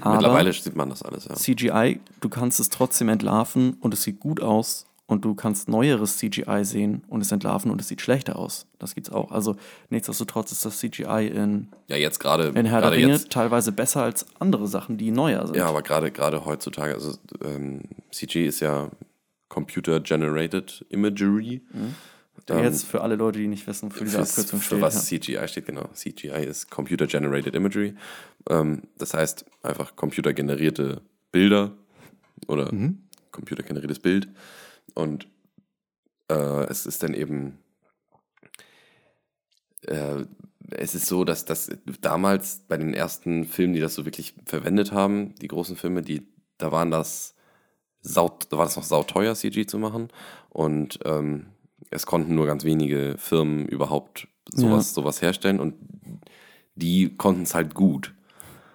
Aber 0.01 0.15
Mittlerweile 0.15 0.53
sieht 0.53 0.75
man 0.75 0.89
das 0.89 1.01
alles, 1.01 1.25
ja. 1.25 1.33
CGI, 1.35 1.99
du 2.19 2.29
kannst 2.29 2.59
es 2.59 2.69
trotzdem 2.69 3.09
entlarven 3.09 3.73
und 3.81 3.93
es 3.95 4.03
sieht 4.03 4.19
gut 4.19 4.39
aus 4.41 4.85
und 5.07 5.25
du 5.25 5.33
kannst 5.33 5.67
neueres 5.69 6.17
CGI 6.17 6.63
sehen 6.63 7.03
und 7.07 7.21
es 7.21 7.31
entlarven 7.31 7.71
und 7.71 7.81
es 7.81 7.87
sieht 7.87 7.99
schlechter 7.99 8.37
aus. 8.37 8.67
Das 8.77 8.93
gibt's 8.93 9.09
auch. 9.09 9.31
Also 9.31 9.55
nichtsdestotrotz 9.89 10.51
ist 10.51 10.63
das 10.65 10.77
CGI 10.77 11.27
in, 11.33 11.67
Ja, 11.87 11.97
jetzt 11.97 12.19
gerade. 12.19 12.49
in 12.49 12.65
Herr 12.67 12.81
der 12.81 12.91
Ringe 12.91 13.13
jetzt, 13.13 13.31
teilweise 13.31 13.71
besser 13.71 14.03
als 14.03 14.25
andere 14.39 14.67
Sachen, 14.67 14.97
die 14.97 15.09
neuer 15.09 15.47
sind. 15.47 15.57
Ja, 15.57 15.65
aber 15.65 15.81
gerade 15.81 16.11
gerade 16.11 16.45
heutzutage, 16.45 16.93
also 16.93 17.17
ähm, 17.43 17.81
CG 18.11 18.45
ist 18.45 18.59
ja 18.59 18.89
Computer 19.49 19.99
Generated 19.99 20.85
Imagery. 20.89 21.61
Ähm, 22.49 22.63
Jetzt 22.63 22.85
für 22.85 23.01
alle 23.01 23.15
Leute, 23.15 23.39
die 23.39 23.47
nicht 23.47 23.67
wissen, 23.67 23.91
für 23.91 24.03
diese 24.03 24.19
Abkürzung 24.21 24.59
für 24.59 24.65
steht. 24.65 24.81
was 24.81 25.09
ja. 25.11 25.19
CGI 25.19 25.47
steht, 25.47 25.65
genau. 25.65 25.87
CGI 25.93 26.45
ist 26.45 26.69
Computer 26.71 27.07
Generated 27.07 27.55
Imagery. 27.55 27.93
Ähm, 28.49 28.83
das 28.97 29.13
heißt 29.13 29.45
einfach 29.63 29.95
computergenerierte 29.95 31.01
Bilder 31.31 31.71
oder 32.47 32.71
Mhm. 32.73 33.03
computergeneriertes 33.31 33.99
Bild. 33.99 34.27
Und 34.93 35.27
äh, 36.29 36.63
es 36.65 36.85
ist 36.85 37.03
dann 37.03 37.13
eben, 37.13 37.57
äh, 39.87 40.25
es 40.71 40.95
ist 40.95 41.07
so, 41.07 41.23
dass 41.25 41.45
das 41.45 41.69
damals 42.01 42.61
bei 42.67 42.77
den 42.77 42.93
ersten 42.93 43.45
Filmen, 43.45 43.73
die 43.73 43.79
das 43.79 43.95
so 43.95 44.05
wirklich 44.05 44.33
verwendet 44.45 44.91
haben, 44.91 45.35
die 45.35 45.47
großen 45.47 45.75
Filme, 45.75 46.01
die, 46.01 46.27
da 46.57 46.71
waren 46.71 46.91
das 46.91 47.35
sau, 48.01 48.37
da 48.49 48.57
war 48.57 48.65
das 48.65 48.75
noch 48.77 48.83
sauteuer, 48.83 49.35
CG 49.35 49.65
zu 49.65 49.77
machen. 49.77 50.09
Und 50.49 50.99
ähm, 51.05 51.47
es 51.89 52.05
konnten 52.05 52.35
nur 52.35 52.45
ganz 52.45 52.63
wenige 52.63 53.15
Firmen 53.17 53.65
überhaupt 53.67 54.27
sowas, 54.53 54.93
sowas 54.93 55.21
herstellen 55.21 55.59
und 55.59 55.75
die 56.75 57.15
konnten 57.15 57.43
es 57.43 57.55
halt 57.55 57.73
gut. 57.73 58.13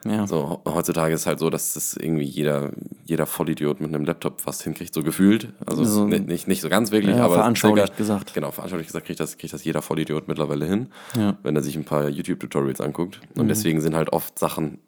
Ja. 0.04 0.24
So, 0.28 0.62
heutzutage 0.64 1.14
ist 1.14 1.22
es 1.22 1.26
halt 1.26 1.40
so, 1.40 1.50
dass 1.50 1.74
das 1.74 1.96
irgendwie 1.96 2.24
jeder, 2.24 2.70
jeder 3.04 3.26
Vollidiot 3.26 3.80
mit 3.80 3.92
einem 3.92 4.04
Laptop 4.04 4.40
fast 4.40 4.62
hinkriegt, 4.62 4.94
so 4.94 5.02
gefühlt. 5.02 5.52
Also 5.66 5.82
So- 5.84 6.07
ni- 6.07 6.20
nicht, 6.20 6.46
nicht 6.46 6.61
so 6.61 6.68
ganz 6.68 6.92
wirklich, 6.92 7.16
Ja, 7.16 7.24
aber 7.24 7.34
veranschaulicht 7.34 7.88
circa- 7.88 7.96
gesagt. 7.96 8.32
Genau, 8.34 8.52
veranschaulicht 8.52 8.88
gesagt 8.88 9.07
kriegt 9.07 9.18
das, 9.18 9.36
kriegt 9.36 9.52
das 9.52 9.64
jeder 9.64 9.82
Vollidiot 9.82 10.28
mittlerweile 10.28 10.64
hin, 10.66 10.90
Ja. 11.16 11.36
wenn 11.42 11.57
er 11.57 11.62
sich 11.62 11.74
ein 11.76 11.84
paar 11.84 12.09
YouTube-Tutorials 12.09 12.80
anguckt. 12.80 13.20
Und 13.36 13.44
Mhm. 13.44 13.48
deswegen 13.48 13.80
sind 13.80 13.96
halt 13.96 14.12
oft 14.12 14.38
Sachen 14.38 14.78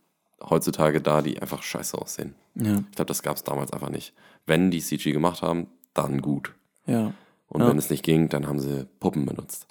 heutzutage 0.48 1.00
da, 1.00 1.20
die 1.20 1.42
einfach 1.42 1.64
scheiße 1.64 1.98
aussehen. 1.98 2.34
Ja. 2.54 2.74
Ich 2.90 2.94
glaube, 2.96 3.06
das 3.08 3.22
gab 3.24 3.34
es 3.36 3.42
damals 3.42 3.72
einfach 3.72 3.90
nicht. 3.90 4.12
Wenn 4.46 4.70
die 4.70 4.80
CG 4.80 5.10
gemacht 5.10 5.42
haben, 5.42 5.66
dann 5.94 6.22
gut. 6.22 6.54
Ja. 6.86 7.12
Und 7.48 7.60
Ja. 7.62 7.68
wenn 7.68 7.78
es 7.78 7.90
nicht 7.90 8.04
ging, 8.04 8.28
dann 8.28 8.46
haben 8.46 8.60
sie 8.60 8.86
Puppen 9.00 9.24
benutzt. 9.26 9.66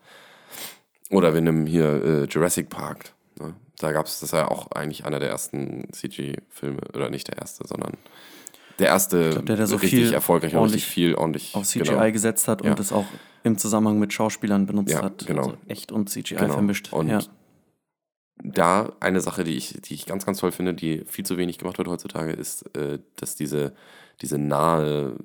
Oder 1.10 1.34
wir 1.34 1.42
nehmen 1.42 1.66
hier 1.66 2.04
äh, 2.04 2.24
Jurassic 2.26 2.70
Park. 2.70 3.14
Ne? 3.40 3.54
Da 3.80 3.92
gab 3.92 4.08
es, 4.08 4.20
das 4.20 4.34
war 4.34 4.40
ja 4.42 4.48
auch 4.50 4.72
eigentlich 4.72 5.06
einer 5.06 5.20
der 5.20 5.30
ersten 5.30 5.88
CG-Filme, 5.94 6.82
oder 6.94 7.10
nicht 7.10 7.28
der 7.28 7.38
erste, 7.38 7.68
sondern 7.68 7.94
der 8.80 8.88
erste 8.88 9.30
glaub, 9.30 9.46
der, 9.46 9.56
der 9.56 9.68
so 9.68 9.76
richtig 9.78 10.12
erfolgreich 10.12 10.56
und 10.56 10.64
richtig 10.64 10.86
viel, 10.86 11.16
ordentlich 11.16 11.56
Auf 11.56 11.66
CGI 11.66 11.84
genau. 11.84 12.12
gesetzt 12.12 12.48
hat 12.48 12.64
Ja. 12.64 12.72
und 12.72 12.80
es 12.80 12.92
auch 12.92 13.06
im 13.44 13.58
Zusammenhang 13.58 14.00
mit 14.00 14.12
Schauspielern 14.14 14.66
benutzt 14.66 14.92
Ja, 14.94 15.04
hat. 15.04 15.26
genau. 15.26 15.44
Also 15.44 15.58
echt 15.68 15.92
und 15.92 16.10
CGI 16.10 16.36
Genau. 16.36 16.54
vermischt. 16.54 16.92
Und 16.92 17.08
ja. 17.10 17.20
da 18.44 18.92
eine 19.00 19.22
Sache, 19.22 19.44
die 19.44 19.56
ich, 19.56 19.80
die 19.82 19.94
ich 19.94 20.06
ganz, 20.06 20.26
ganz 20.26 20.40
toll 20.40 20.52
finde, 20.52 20.74
die 20.74 21.04
viel 21.06 21.26
zu 21.26 21.38
wenig 21.38 21.58
gemacht 21.58 21.78
wird 21.78 21.88
heutzutage, 21.88 22.32
ist, 22.32 22.64
äh, 22.76 23.00
dass 23.16 23.36
diese, 23.36 23.74
diese 24.22 24.38
nahe, 24.38 25.16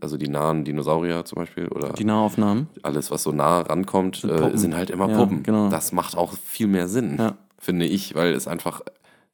also 0.00 0.16
die 0.16 0.28
nahen 0.28 0.64
Dinosaurier 0.64 1.24
zum 1.24 1.36
Beispiel 1.36 1.68
oder 1.68 1.92
Die 1.92 2.04
Nahaufnahmen. 2.04 2.68
alles, 2.82 3.10
was 3.10 3.22
so 3.22 3.32
nah 3.32 3.60
rankommt, 3.60 4.16
Sind 4.16 4.30
äh, 4.30 4.56
sind 4.56 4.74
halt 4.76 4.90
immer 4.90 5.08
Ja, 5.10 5.16
Puppen. 5.18 5.42
genau. 5.42 5.68
Das 5.68 5.92
macht 5.92 6.16
auch 6.16 6.32
viel 6.32 6.66
mehr 6.66 6.88
Sinn, 6.88 7.16
Ja. 7.18 7.36
finde 7.58 7.84
ich, 7.86 8.14
weil 8.14 8.32
es 8.32 8.48
einfach, 8.48 8.80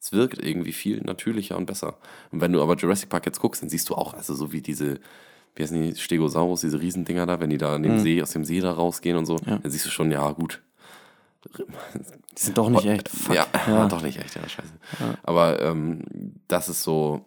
es 0.00 0.12
wirkt 0.12 0.42
irgendwie 0.44 0.72
viel 0.72 1.00
natürlicher 1.02 1.56
und 1.56 1.66
besser. 1.66 1.96
Und 2.32 2.40
wenn 2.40 2.52
du 2.52 2.60
aber 2.60 2.74
Jurassic 2.76 3.08
Park 3.08 3.24
jetzt 3.26 3.40
guckst, 3.40 3.62
dann 3.62 3.68
siehst 3.68 3.88
du 3.88 3.94
auch, 3.94 4.14
also 4.14 4.34
so 4.34 4.52
wie 4.52 4.60
diese, 4.62 4.98
wie 5.54 5.62
heißen 5.62 5.80
die, 5.80 5.94
Stegosaurus, 5.96 6.62
diese 6.62 6.80
Riesendinger 6.80 7.24
da, 7.26 7.38
wenn 7.38 7.50
die 7.50 7.58
da 7.58 7.76
in 7.76 7.84
dem 7.84 8.00
See, 8.00 8.20
aus 8.20 8.32
dem 8.32 8.44
See 8.44 8.58
da 8.60 8.72
rausgehen 8.72 9.16
und 9.16 9.26
so, 9.26 9.34
Mhm. 9.34 9.40
Ja. 9.46 9.58
dann 9.58 9.70
siehst 9.70 9.86
du 9.86 9.90
schon, 9.90 10.10
ja, 10.10 10.28
gut. 10.32 10.60
Die 11.56 12.42
sind 12.42 12.58
doch 12.58 12.70
nicht 12.70 12.86
echt. 12.86 13.08
Fuck. 13.08 13.34
Ja, 13.36 13.46
Ja. 13.68 13.86
doch 13.88 14.02
nicht 14.02 14.18
echt, 14.18 14.34
ja, 14.34 14.42
scheiße. 14.48 14.72
Aber 15.22 15.60
ähm, 15.62 16.02
das 16.48 16.68
ist 16.68 16.82
so, 16.82 17.24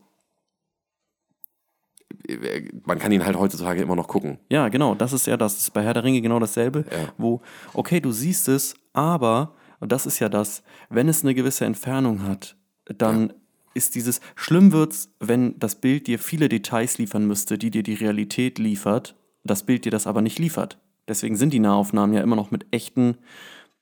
man 2.86 3.00
kann 3.00 3.12
ihn 3.12 3.26
halt 3.26 3.38
heutzutage 3.38 3.82
immer 3.82 3.96
noch 3.96 4.08
gucken. 4.08 4.40
Ja, 4.50 4.70
genau, 4.70 4.96
das 4.96 5.14
ist 5.14 5.28
ja 5.28 5.38
das. 5.38 5.56
Das 5.56 5.64
ist 5.64 5.72
bei 5.74 5.84
Herr 5.84 5.94
der 5.94 6.04
Ringe 6.04 6.22
genau 6.22 6.40
dasselbe, 6.40 6.86
Ja. 6.92 7.14
wo, 7.18 7.42
okay, 7.74 8.00
du 8.00 8.12
siehst 8.12 8.48
es, 8.48 8.76
aber, 8.94 9.54
und 9.80 9.92
das 9.92 10.06
ist 10.06 10.20
ja 10.20 10.30
das, 10.30 10.64
wenn 10.90 11.08
es 11.10 11.24
eine 11.24 11.36
gewisse 11.36 11.66
Entfernung 11.66 12.24
hat, 12.24 12.56
dann 12.86 13.34
ist 13.74 13.96
dieses, 13.96 14.22
schlimm 14.36 14.72
wird's, 14.72 15.12
wenn 15.20 15.58
das 15.60 15.76
Bild 15.76 16.08
dir 16.08 16.18
viele 16.20 16.50
Details 16.50 16.98
liefern 16.98 17.28
müsste, 17.28 17.58
die 17.58 17.70
dir 17.72 17.84
die 17.84 17.94
Realität 17.94 18.58
liefert, 18.58 19.16
das 19.44 19.64
Bild 19.64 19.86
dir 19.86 19.92
das 19.92 20.08
aber 20.08 20.22
nicht 20.22 20.40
liefert. 20.40 20.80
Deswegen 21.08 21.36
sind 21.38 21.54
die 21.54 21.60
Nahaufnahmen 21.60 22.16
ja 22.16 22.22
immer 22.22 22.36
noch 22.36 22.52
mit 22.52 22.66
echten 22.72 23.18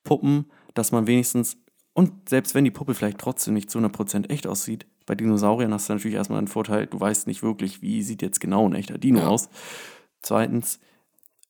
Puppen, 0.04 0.46
dass 0.74 0.92
man 0.92 1.08
wenigstens, 1.08 1.58
und 1.94 2.30
selbst 2.30 2.54
wenn 2.54 2.66
die 2.66 2.72
Puppe 2.72 2.94
vielleicht 2.94 3.18
trotzdem 3.20 3.54
nicht 3.54 3.72
zu 3.72 3.80
100% 3.80 4.30
echt 4.30 4.46
aussieht, 4.48 4.86
bei 5.06 5.16
Dinosauriern 5.16 5.74
hast 5.74 5.90
du 5.90 5.94
natürlich 5.94 6.16
erstmal 6.16 6.40
einen 6.40 6.48
Vorteil, 6.48 6.88
du 6.88 7.00
weißt 7.00 7.28
nicht 7.28 7.44
wirklich, 7.44 7.82
wie 7.82 8.02
sieht 8.02 8.22
jetzt 8.22 8.40
genau 8.40 8.68
ein 8.68 8.76
echter 8.76 8.98
Dino 8.98 9.20
Ja. 9.20 9.28
aus. 9.28 9.50
Zweitens, 10.22 10.80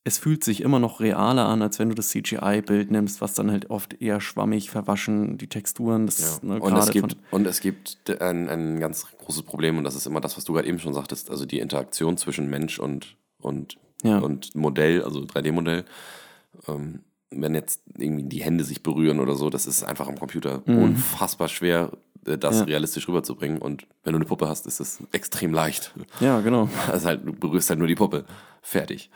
es 0.03 0.17
fühlt 0.19 0.43
sich 0.43 0.61
immer 0.61 0.79
noch 0.79 0.99
realer 0.99 1.45
an, 1.47 1.61
als 1.63 1.79
wenn 1.79 1.89
du 1.89 1.95
das 1.95 2.09
CGI-Bild 2.09 2.91
nimmst, 2.91 3.21
was 3.21 3.33
dann 3.33 3.49
halt 3.49 3.69
oft 3.71 3.99
eher 4.01 4.21
schwammig, 4.21 4.69
verwaschen, 4.69 5.37
die 5.39 5.47
Texturen, 5.47 6.05
das 6.05 6.43
ne, 6.43 6.59
und, 6.61 6.77
es 6.77 6.91
gibt, 6.91 7.17
und 7.31 7.47
es 7.47 7.59
gibt 7.59 8.21
ein, 8.21 8.47
ein 8.47 8.79
ganz 8.79 9.07
großes 9.17 9.43
Problem, 9.43 9.77
und 9.79 9.83
das 9.83 9.95
ist 9.95 10.05
immer 10.05 10.21
das, 10.21 10.37
was 10.37 10.43
du 10.43 10.53
gerade 10.53 10.67
eben 10.67 10.77
schon 10.79 10.93
sagtest, 10.93 11.31
also 11.31 11.45
die 11.45 11.59
Interaktion 11.59 12.17
zwischen 12.17 12.49
Mensch 12.49 12.77
und, 12.79 13.17
und, 13.39 13.77
Ja. 14.03 14.19
und 14.19 14.53
Modell, 14.53 15.01
also 15.03 15.21
3D-Modell. 15.21 15.85
Ähm, 16.67 16.99
wenn 17.41 17.53
jetzt 17.55 17.81
irgendwie 17.97 18.23
die 18.23 18.41
Hände 18.43 18.63
sich 18.63 18.83
berühren 18.83 19.19
oder 19.19 19.35
so, 19.35 19.49
das 19.49 19.65
ist 19.67 19.83
einfach 19.83 20.07
am 20.07 20.17
Computer 20.17 20.61
unfassbar 20.67 21.47
schwer, 21.49 21.91
äh, 22.25 22.37
das 22.37 22.55
Mhm. 22.55 22.59
Ja. 22.61 22.65
realistisch 22.65 23.07
rüberzubringen. 23.07 23.57
Und 23.59 23.85
wenn 24.03 24.13
du 24.13 24.17
eine 24.19 24.25
Puppe 24.25 24.47
hast, 24.47 24.65
ist 24.67 24.79
es 24.79 24.99
extrem 25.11 25.53
leicht. 25.53 25.93
Ja, 26.19 26.39
genau. 26.41 26.69
Also 26.91 27.07
halt, 27.07 27.25
du 27.25 27.33
berührst 27.33 27.69
halt 27.69 27.79
nur 27.79 27.87
die 27.87 27.95
Puppe. 27.95 28.25
Fertig. 28.61 29.09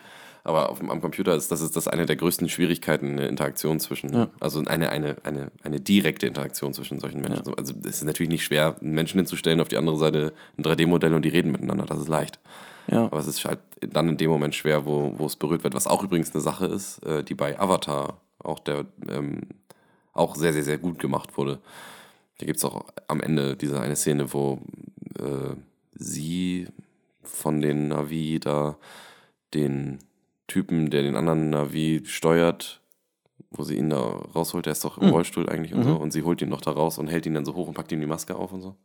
Aber 0.45 0.69
auf, 0.69 0.79
am 0.81 1.01
Computer 1.01 1.35
ist 1.35 1.51
das, 1.51 1.59
ist 1.61 1.75
das 1.75 1.87
eine 1.89 2.05
der 2.05 2.15
größten 2.15 2.47
Schwierigkeiten, 2.47 3.11
eine 3.11 3.27
Interaktion 3.27 3.79
zwischen, 3.79 4.13
Ja. 4.13 4.29
also 4.39 4.63
eine, 4.65 4.89
eine, 4.89 5.17
eine, 5.23 5.51
eine 5.63 5.79
direkte 5.81 6.27
Interaktion 6.27 6.73
zwischen 6.73 6.97
solchen 6.99 7.19
Menschen. 7.21 7.43
Also 7.57 7.73
es 7.83 7.89
ist 7.97 8.05
natürlich 8.05 8.29
nicht 8.31 8.45
schwer, 8.45 8.77
einen 8.81 8.93
Menschen 8.93 9.17
hinzustellen, 9.19 9.59
auf 9.59 9.67
die 9.67 9.77
andere 9.77 9.97
Seite 9.97 10.33
ein 10.57 10.63
3D-Modell 10.63 11.13
und 11.13 11.23
die 11.25 11.29
reden 11.29 11.51
miteinander. 11.51 11.85
Das 11.85 11.99
ist 11.99 12.07
leicht. 12.07 12.39
Ja. 12.91 13.05
Aber 13.05 13.19
es 13.19 13.27
ist 13.27 13.45
halt 13.45 13.59
dann 13.81 14.09
in 14.09 14.17
dem 14.17 14.29
Moment 14.29 14.55
schwer, 14.55 14.85
wo, 14.85 15.13
wo 15.17 15.25
es 15.25 15.35
berührt 15.35 15.63
wird. 15.63 15.73
Was 15.75 15.87
auch 15.87 16.03
übrigens 16.03 16.33
eine 16.33 16.41
Sache 16.41 16.65
ist, 16.65 16.99
äh, 17.05 17.23
die 17.23 17.35
bei 17.35 17.59
Avatar 17.59 18.19
auch 18.39 18.59
der 18.59 18.85
ähm, 19.07 19.41
auch 20.13 20.35
sehr, 20.35 20.53
sehr, 20.53 20.63
sehr 20.63 20.77
gut 20.77 20.99
gemacht 20.99 21.37
wurde. 21.37 21.59
Da 22.39 22.45
gibt 22.45 22.57
es 22.57 22.65
auch 22.65 22.85
am 23.07 23.21
Ende 23.21 23.55
diese 23.55 23.79
eine 23.79 23.95
Szene, 23.95 24.33
wo 24.33 24.59
äh, 25.19 25.55
sie 25.93 26.67
von 27.21 27.61
den 27.61 27.89
Navi 27.89 28.39
da 28.39 28.77
den 29.53 29.99
Typen, 30.47 30.89
der 30.89 31.03
den 31.03 31.15
anderen 31.15 31.49
Navi 31.49 32.01
steuert, 32.05 32.81
wo 33.51 33.63
sie 33.63 33.75
ihn 33.77 33.89
da 33.89 33.99
rausholt, 33.99 34.65
der 34.65 34.71
ist 34.73 34.83
doch 34.85 34.97
im 34.97 35.07
Mhm. 35.07 35.13
Rollstuhl 35.13 35.49
eigentlich 35.49 35.73
und 35.73 35.83
so, 35.83 35.95
und 35.95 36.11
sie 36.11 36.23
holt 36.23 36.41
ihn 36.41 36.49
noch 36.49 36.61
da 36.61 36.71
raus 36.71 36.97
und 36.97 37.07
hält 37.07 37.25
ihn 37.25 37.33
dann 37.33 37.45
so 37.45 37.55
hoch 37.55 37.67
und 37.67 37.73
packt 37.73 37.91
ihm 37.91 37.99
die 37.99 38.05
Maske 38.07 38.35
auf 38.35 38.51
und 38.51 38.61
so. 38.61 38.75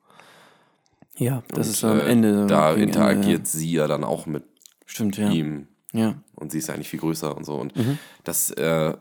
Ja, 1.17 1.43
das 1.49 1.69
und, 1.69 1.73
ist 1.75 1.85
am 1.85 2.01
äh, 2.01 2.03
Ende. 2.11 2.47
Da 2.47 2.75
gegen 2.75 2.89
interagiert 2.89 3.39
Ende, 3.39 3.49
sie 3.49 3.73
ja 3.73 3.87
dann 3.87 4.05
auch 4.05 4.27
mit 4.27 4.43
ja. 4.45 4.49
Stimmt, 4.87 5.17
ja. 5.17 5.31
ihm 5.31 5.69
Ja. 5.93 6.15
und 6.35 6.51
sie 6.53 6.59
ist 6.59 6.69
ja 6.69 6.75
eigentlich 6.75 6.89
viel 6.89 7.01
größer 7.01 7.37
und 7.37 7.45
so. 7.45 7.55
Und 7.57 7.77
Mhm. 7.77 7.99
das 8.25 8.51
äh, 8.51 8.95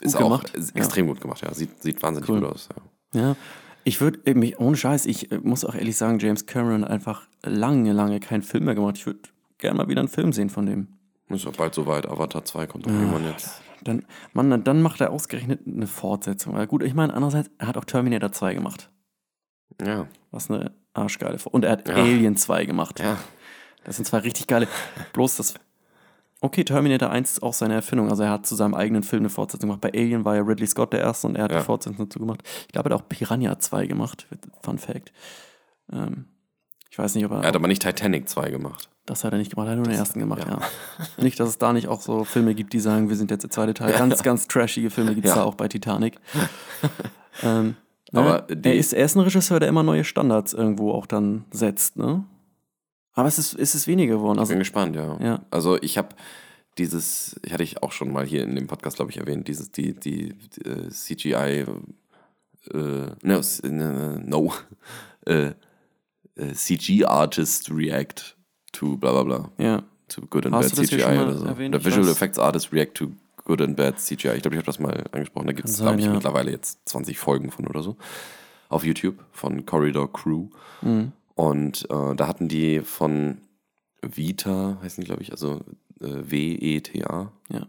ist, 0.00 0.14
gut 0.14 0.22
auch 0.22 0.42
gemacht. 0.42 0.52
äh, 0.54 0.78
extrem 0.78 1.06
gut 1.06 1.20
gemacht, 1.20 1.42
ja. 1.42 1.52
Sieht, 1.54 1.82
sieht 1.82 2.02
wahnsinnig 2.02 2.28
Cool. 2.28 2.40
gut 2.40 2.50
aus. 2.50 2.68
Ja. 3.14 3.20
Ja, 3.20 3.36
ich 3.84 4.00
würde 4.00 4.34
mich, 4.34 4.58
ohne 4.60 4.76
Scheiß, 4.76 5.06
ich 5.06 5.32
äh, 5.32 5.38
muss 5.38 5.64
auch 5.64 5.74
ehrlich 5.74 5.96
sagen, 5.96 6.18
James 6.18 6.44
Cameron 6.46 6.82
hat 6.84 6.90
einfach 6.90 7.26
lange, 7.42 7.92
lange 7.92 8.20
keinen 8.20 8.42
Film 8.42 8.64
mehr 8.64 8.74
gemacht. 8.74 8.96
Ich 8.98 9.06
würde 9.06 9.20
gerne 9.58 9.78
mal 9.78 9.88
wieder 9.88 10.00
einen 10.00 10.08
Film 10.08 10.32
sehen 10.32 10.50
von 10.50 10.66
dem. 10.66 10.88
Ist 11.28 11.44
ja 11.44 11.50
bald 11.56 11.74
soweit. 11.74 12.06
Avatar 12.06 12.44
2 12.44 12.66
kommt 12.66 12.86
doch 12.86 12.90
irgendwann 12.90 13.24
jetzt. 13.24 13.60
Dann, 13.82 14.04
Mann, 14.32 14.50
dann- 14.50 14.64
dann 14.64 14.82
macht 14.82 15.00
er 15.00 15.10
ausgerechnet 15.10 15.60
eine 15.66 15.86
Fortsetzung. 15.86 16.54
Weil 16.54 16.66
gut, 16.66 16.82
ich 16.82 16.94
meine, 16.94 17.12
andererseits, 17.14 17.50
er 17.58 17.66
hat 17.68 17.76
auch 17.76 17.84
Terminator 17.84 18.30
2 18.32 18.54
gemacht. 18.54 18.90
Ja. 19.84 20.06
Was 20.30 20.50
eine 20.50 20.72
arschgeile 20.96 21.38
Und 21.50 21.64
er 21.64 21.72
hat 21.72 21.88
Ja. 21.88 21.94
Alien 21.96 22.36
2 22.36 22.64
gemacht. 22.64 23.00
Ja. 23.00 23.16
Das 23.84 23.96
sind 23.96 24.04
zwei 24.06 24.18
richtig 24.18 24.46
geile. 24.46 24.66
Bloß 25.12 25.36
das. 25.36 25.54
Okay, 26.40 26.64
Terminator 26.64 27.08
1 27.10 27.32
ist 27.32 27.42
auch 27.42 27.54
seine 27.54 27.74
Erfindung. 27.74 28.10
Also 28.10 28.22
er 28.24 28.30
hat 28.30 28.46
zu 28.46 28.54
seinem 28.56 28.74
eigenen 28.74 29.02
Film 29.02 29.22
eine 29.22 29.30
Fortsetzung 29.30 29.68
gemacht. 29.70 29.80
Bei 29.80 29.88
Alien 29.92 30.24
war 30.24 30.34
ja 30.36 30.42
Ridley 30.42 30.66
Scott 30.66 30.92
der 30.92 31.00
Erste 31.00 31.28
und 31.28 31.36
er 31.36 31.44
hat 31.44 31.52
Ja. 31.52 31.58
die 31.60 31.64
Fortsetzung 31.64 32.06
dazu 32.08 32.18
gemacht. 32.18 32.40
Ich 32.66 32.72
glaube, 32.72 32.90
er 32.90 32.94
hat 32.94 33.02
auch 33.02 33.08
Piranha 33.08 33.58
2 33.58 33.86
gemacht. 33.86 34.26
Fun 34.62 34.78
Fact. 34.78 35.12
Ähm, 35.92 36.26
ich 36.90 36.98
weiß 36.98 37.14
nicht, 37.14 37.24
ob 37.24 37.32
er. 37.32 37.42
Er 37.42 37.48
hat 37.48 37.56
aber 37.56 37.68
nicht 37.68 37.82
Titanic 37.82 38.28
2 38.28 38.50
gemacht. 38.50 38.88
das 39.06 39.22
hat 39.22 39.32
er 39.32 39.38
nicht 39.38 39.50
gemacht, 39.52 39.68
er 39.68 39.72
hat 39.72 39.76
nur 39.78 39.86
den 39.86 39.94
ersten 39.94 40.18
gemacht, 40.18 40.44
ja. 40.48 40.58
ja. 40.58 41.22
Nicht, 41.22 41.38
dass 41.38 41.48
es 41.48 41.58
da 41.58 41.72
nicht 41.72 41.86
auch 41.86 42.00
so 42.00 42.24
Filme 42.24 42.54
gibt, 42.56 42.72
die 42.72 42.80
sagen, 42.80 43.08
wir 43.08 43.14
sind 43.16 43.30
jetzt 43.30 43.42
der 43.44 43.50
zweite 43.50 43.72
Teil. 43.72 43.92
Ganz, 43.98 44.22
ganz 44.24 44.48
trashige 44.48 44.90
Filme 44.90 45.14
gibt 45.14 45.26
es 45.28 45.30
Ja. 45.34 45.42
da 45.42 45.44
auch 45.44 45.54
bei 45.54 45.68
Titanic. 45.68 46.18
ähm, 47.44 47.76
ne, 48.22 48.44
die- 48.56 48.68
er, 48.68 48.74
ist, 48.74 48.92
er 48.92 49.04
ist 49.04 49.14
ein 49.16 49.20
Regisseur, 49.20 49.60
der 49.60 49.68
immer 49.68 49.82
neue 49.82 50.04
Standards 50.04 50.52
irgendwo 50.52 50.92
auch 50.92 51.06
dann 51.06 51.44
setzt, 51.50 51.96
ne? 51.96 52.24
Aber 53.14 53.28
es 53.28 53.38
ist, 53.38 53.54
es 53.54 53.74
ist 53.74 53.86
weniger 53.86 54.16
geworden. 54.16 54.36
Ich 54.36 54.40
Also, 54.40 54.50
bin 54.50 54.58
gespannt, 54.58 54.94
ja. 54.96 55.18
Ja. 55.20 55.42
Also 55.50 55.80
ich 55.80 55.96
habe 55.96 56.08
dieses, 56.78 57.40
ich 57.42 57.52
hatte 57.52 57.62
ich 57.62 57.82
auch 57.82 57.92
schon 57.92 58.12
mal 58.12 58.26
hier 58.26 58.42
in 58.44 58.54
dem 58.54 58.66
Podcast, 58.66 58.96
glaube 58.96 59.10
ich, 59.10 59.16
erwähnt, 59.16 59.48
dieses, 59.48 59.72
die, 59.72 59.94
die, 59.94 60.34
die 60.34 60.68
äh, 60.68 60.88
CGI, 60.90 61.64
äh, 62.74 63.06
no, 63.22 63.38
s- 63.38 63.60
äh, 63.60 63.70
no, 63.70 64.52
äh, 65.26 65.52
äh, 66.34 66.52
CG 66.52 67.04
Artist 67.06 67.70
React 67.70 68.36
to 68.72 68.96
bla 68.98 69.12
bla 69.12 69.22
bla, 69.22 69.50
ja. 69.56 69.82
to 70.08 70.20
good 70.28 70.44
and 70.44 70.54
Hast 70.54 70.76
bad 70.76 70.86
CGI 70.86 71.04
oder 71.18 71.38
so. 71.38 71.46
erwähnt? 71.46 71.74
Oder 71.74 71.80
Ich 71.80 71.86
Visual 71.86 72.08
Effects 72.10 72.38
Artist 72.38 72.72
React 72.72 72.92
to 72.94 73.06
good 73.46 73.62
and 73.62 73.76
bad 73.76 73.98
CGI. 73.98 74.34
Ich 74.36 74.42
glaube, 74.42 74.56
ich 74.56 74.58
habe 74.58 74.66
das 74.66 74.78
mal 74.78 75.04
angesprochen. 75.12 75.46
Da 75.46 75.52
gibt 75.54 75.68
es, 75.68 75.78
glaube 75.78 75.98
ich, 76.00 76.04
ja. 76.04 76.12
mittlerweile 76.12 76.50
jetzt 76.50 76.86
20 76.88 77.18
Folgen 77.18 77.50
von 77.50 77.66
oder 77.66 77.82
so. 77.82 77.96
Auf 78.68 78.84
YouTube 78.84 79.24
von 79.32 79.64
Corridor 79.64 80.12
Crew. 80.12 80.48
Mhm. 80.82 81.12
Und 81.36 81.84
äh, 81.90 82.14
da 82.14 82.26
hatten 82.26 82.48
die 82.48 82.80
von 82.80 83.38
Vita, 84.02 84.78
heißen 84.82 85.00
die, 85.02 85.06
glaube 85.06 85.22
ich, 85.22 85.30
also 85.30 85.60
äh, 86.00 86.08
W-E-T-A, 86.30 87.32
Ja. 87.48 87.66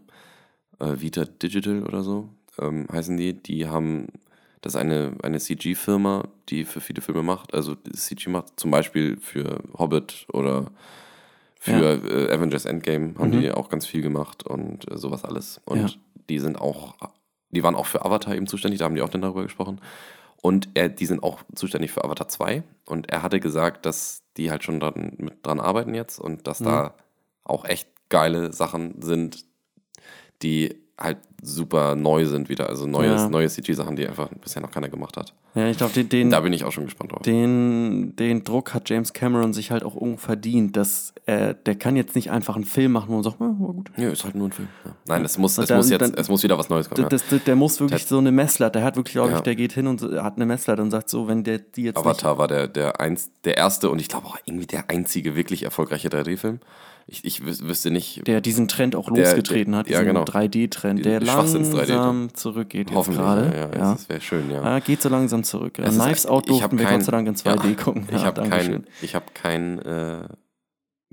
äh, 0.80 1.00
Vita 1.00 1.24
Digital 1.24 1.84
oder 1.84 2.02
so, 2.02 2.28
ähm, 2.60 2.86
heißen 2.90 3.16
die. 3.16 3.34
Die 3.34 3.68
haben, 3.68 4.08
das 4.60 4.74
ist 4.74 4.80
eine, 4.80 5.12
eine 5.22 5.38
CG-Firma, 5.38 6.24
die 6.48 6.64
für 6.64 6.80
viele 6.80 7.02
Filme 7.02 7.22
macht, 7.22 7.54
also 7.54 7.76
CG 7.76 8.28
macht, 8.30 8.58
zum 8.58 8.70
Beispiel 8.72 9.16
für 9.20 9.62
Hobbit 9.78 10.26
oder 10.32 10.72
für 11.68 12.28
äh, 12.30 12.32
Avengers 12.34 12.64
Endgame 12.64 13.14
haben 13.18 13.30
Mhm. 13.30 13.40
die 13.40 13.50
auch 13.52 13.68
ganz 13.68 13.86
viel 13.86 14.02
gemacht 14.02 14.46
und 14.46 14.90
äh, 14.90 14.96
sowas 14.98 15.24
alles. 15.24 15.60
Und 15.64 15.80
Ja. 15.80 15.88
die 16.28 16.38
sind 16.38 16.60
auch, 16.60 16.94
die 17.50 17.62
waren 17.62 17.74
auch 17.74 17.86
für 17.86 18.04
Avatar 18.04 18.34
eben 18.34 18.46
zuständig, 18.46 18.78
da 18.78 18.84
haben 18.86 18.94
die 18.94 19.02
auch 19.02 19.08
dann 19.08 19.22
darüber 19.22 19.42
gesprochen. 19.42 19.80
Und 20.40 20.68
er, 20.74 20.88
die 20.88 21.06
sind 21.06 21.22
auch 21.22 21.40
zuständig 21.54 21.90
für 21.90 22.04
Avatar 22.04 22.28
2. 22.28 22.62
Und 22.86 23.10
er 23.10 23.22
hatte 23.22 23.40
gesagt, 23.40 23.84
dass 23.86 24.22
die 24.36 24.50
halt 24.50 24.62
schon 24.62 24.78
dran, 24.80 25.14
mit 25.18 25.44
dran 25.44 25.58
arbeiten 25.58 25.94
jetzt 25.94 26.18
und 26.20 26.46
dass 26.46 26.58
da 26.58 26.94
auch 27.42 27.64
echt 27.64 27.88
geile 28.08 28.52
Sachen 28.52 29.02
sind, 29.02 29.44
die 30.42 30.76
halt 31.00 31.18
super 31.40 31.94
neu 31.94 32.26
sind 32.26 32.48
wieder. 32.48 32.68
Also 32.68 32.86
neues, 32.86 33.22
Ja. 33.22 33.28
neue 33.28 33.48
CG-Sachen, 33.48 33.94
die 33.94 34.08
einfach 34.08 34.28
bisher 34.42 34.60
noch 34.60 34.72
keiner 34.72 34.88
gemacht 34.88 35.16
hat. 35.16 35.32
ja, 35.54 35.68
ich 35.68 35.76
glaube, 35.78 36.02
den, 36.04 36.30
Da 36.30 36.40
bin 36.40 36.52
ich 36.52 36.64
auch 36.64 36.72
schon 36.72 36.84
gespannt 36.86 37.12
drauf. 37.12 37.22
den, 37.22 38.16
den 38.16 38.42
Druck 38.42 38.74
hat 38.74 38.90
James 38.90 39.12
Cameron 39.12 39.52
sich 39.52 39.70
halt 39.70 39.84
auch 39.84 39.94
irgendwo 39.94 40.16
verdient, 40.16 40.76
dass 40.76 41.14
er, 41.26 41.54
der 41.54 41.76
kann 41.76 41.94
jetzt 41.94 42.16
nicht 42.16 42.32
einfach 42.32 42.56
einen 42.56 42.64
Film 42.64 42.90
machen 42.92 43.14
und 43.14 43.22
sagt, 43.22 43.38
ja, 43.40 43.46
war 43.46 43.72
gut. 43.72 43.90
Ja, 43.96 44.08
ist 44.10 44.24
halt 44.24 44.34
nur 44.34 44.48
ein 44.48 44.52
Film. 44.52 44.66
Ja. 44.84 44.90
Nein, 45.06 45.24
es 45.24 45.38
muss, 45.38 45.56
es 45.58 45.68
dann- 45.68 45.76
muss 45.76 45.88
jetzt, 45.90 46.00
dann- 46.02 46.14
es 46.14 46.28
muss 46.28 46.42
wieder 46.42 46.58
was 46.58 46.68
Neues 46.68 46.90
kommen. 46.90 47.08
Das, 47.08 47.22
das, 47.28 47.44
der 47.44 47.54
muss 47.54 47.78
wirklich 47.78 48.00
Das- 48.02 48.08
so 48.08 48.18
eine 48.18 48.32
Messlatte, 48.32 48.80
der 48.80 48.84
hat 48.84 48.96
wirklich, 48.96 49.12
glaube 49.12 49.28
ich, 49.30 49.36
Ja. 49.36 49.40
der 49.40 49.54
geht 49.54 49.72
hin 49.72 49.86
und 49.86 50.02
hat 50.02 50.34
eine 50.36 50.46
Messlatte 50.46 50.82
und 50.82 50.90
sagt 50.90 51.08
so, 51.08 51.28
wenn 51.28 51.44
der 51.44 51.58
die 51.60 51.84
jetzt 51.84 51.96
Avatar 51.98 52.38
war 52.38 52.48
der, 52.48 52.66
der, 52.66 53.00
eins, 53.00 53.30
der 53.44 53.56
erste 53.56 53.90
und 53.90 54.00
ich 54.00 54.08
glaube 54.08 54.26
auch 54.26 54.36
irgendwie 54.44 54.66
der 54.66 54.90
einzige 54.90 55.36
wirklich 55.36 55.62
erfolgreiche 55.62 56.08
3D-Film. 56.08 56.58
Ich, 57.10 57.24
ich 57.24 57.40
wüs- 57.40 57.66
wüsste 57.66 57.90
nicht, 57.90 58.26
der 58.26 58.42
diesen 58.42 58.68
Trend 58.68 58.94
auch 58.94 59.10
Der- 59.10 59.24
losgetreten 59.24 59.72
der- 59.72 59.78
hat, 59.80 59.88
ja, 59.88 60.00
diesen 60.00 60.08
genau. 60.14 60.24
3D-Trend, 60.24 61.06
der 61.06 61.20
Diesen 61.20 61.32
Schwachsinns- 61.34 61.70
3D-Trend. 61.70 61.88
langsam 61.88 62.34
zurückgeht 62.34 62.88
jetzt 62.90 62.96
hoffentlich. 62.96 63.22
gerade. 63.24 63.46
Ja, 63.46 63.52
ja, 63.54 63.60
Ja, 63.72 63.92
Das 63.92 64.08
wäre 64.10 64.20
schön, 64.20 64.50
ja. 64.50 64.62
Ja, 64.62 64.78
geht 64.80 65.00
so 65.00 65.08
langsam 65.08 65.42
zurück. 65.42 65.78
Ja. 65.78 65.84
Es 65.84 65.96
ist- 65.96 66.02
Knives 66.02 66.26
Out 66.26 66.44
ich 66.50 66.52
hab 66.62 66.70
durften 66.70 66.78
wir 66.78 66.84
kein- 66.84 66.96
Gott 66.98 67.04
sei 67.06 67.12
Dank 67.12 67.28
in 67.28 67.34
2D 67.36 67.74
gucken. 67.76 68.04
Ich 68.08 68.12
Ja, 68.12 68.24
habe 68.24 68.42
keinen 68.48 68.86
ich 69.00 69.14
hab 69.14 69.34
kein, 69.34 69.78
äh, 69.78 70.28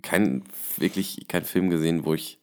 kein, 0.02 0.44
wirklich 0.78 1.28
keinen 1.30 1.46
Film 1.46 1.70
gesehen, 1.70 2.04
wo 2.06 2.14
ich, 2.14 2.42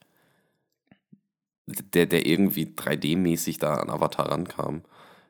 der, 1.67 2.07
der 2.07 2.27
irgendwie 2.27 2.65
3D-mäßig 2.75 3.59
da 3.59 3.75
an 3.75 3.91
Avatar 3.91 4.31
rankam. 4.31 4.83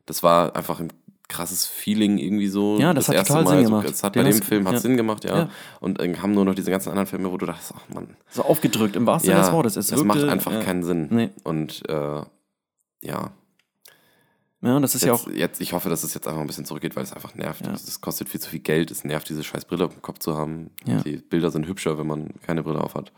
Das 0.06 0.22
war 0.22 0.54
einfach 0.56 0.78
ein 0.80 0.92
krasses 1.32 1.66
Feeling 1.66 2.18
irgendwie 2.18 2.48
so. 2.48 2.78
Ja, 2.78 2.92
das 2.94 3.08
hat 3.08 3.16
total 3.26 3.46
Sinn 3.46 3.64
gemacht. 3.64 3.86
So, 3.86 3.92
es 3.92 4.02
hat 4.02 4.14
Den 4.14 4.24
bei 4.24 4.30
dem 4.30 4.42
Film 4.42 4.66
hat 4.66 4.74
ja. 4.74 4.80
Sinn 4.80 4.96
gemacht, 4.96 5.24
ja. 5.24 5.36
Ja. 5.36 5.48
Und 5.80 6.00
dann 6.00 6.20
haben 6.22 6.32
nur 6.32 6.44
noch 6.44 6.54
diese 6.54 6.70
ganzen 6.70 6.90
anderen 6.90 7.06
Filme, 7.06 7.32
wo 7.32 7.36
du 7.36 7.46
dachtest, 7.46 7.72
ach 7.76 7.94
Mann. 7.94 8.16
So 8.30 8.42
aufgedrückt, 8.42 8.96
im 8.96 9.06
wahrsten 9.06 9.28
Sinne 9.30 9.38
Ja, 9.40 9.44
des 9.46 9.52
Wortes. 9.52 9.76
Es 9.76 9.88
das 9.88 10.02
macht 10.04 10.18
wirkte- 10.18 10.32
einfach 10.32 10.52
ja. 10.52 10.60
keinen 10.60 10.82
Sinn. 10.82 11.08
Nee. 11.10 11.30
Und 11.44 11.82
äh, 11.88 12.22
ja, 13.02 13.30
Ja, 14.64 14.78
das 14.80 14.94
ist 14.94 15.02
ja 15.04 15.12
jetzt, 15.12 15.26
auch. 15.26 15.30
jetzt, 15.32 15.60
ich 15.60 15.72
hoffe, 15.72 15.88
dass 15.88 16.04
es 16.04 16.14
jetzt 16.14 16.28
einfach 16.28 16.40
ein 16.40 16.46
bisschen 16.46 16.64
zurückgeht, 16.64 16.94
weil 16.94 17.02
es 17.02 17.12
einfach 17.12 17.34
nervt. 17.34 17.66
Ja. 17.66 17.72
Es 17.72 18.00
kostet 18.00 18.28
viel 18.28 18.40
zu 18.40 18.48
viel 18.50 18.60
Geld, 18.60 18.90
es 18.92 19.02
nervt, 19.04 19.28
diese 19.28 19.42
scheiß 19.42 19.64
Brille 19.64 19.86
auf 19.86 19.92
dem 19.92 20.02
Kopf 20.02 20.18
zu 20.20 20.36
haben. 20.36 20.70
Ja. 20.86 21.00
Die 21.02 21.16
Bilder 21.16 21.50
sind 21.50 21.66
hübscher, 21.66 21.98
wenn 21.98 22.06
man 22.06 22.30
keine 22.46 22.62
Brille 22.62 22.80
auf 22.80 22.94
hat. 22.94 23.10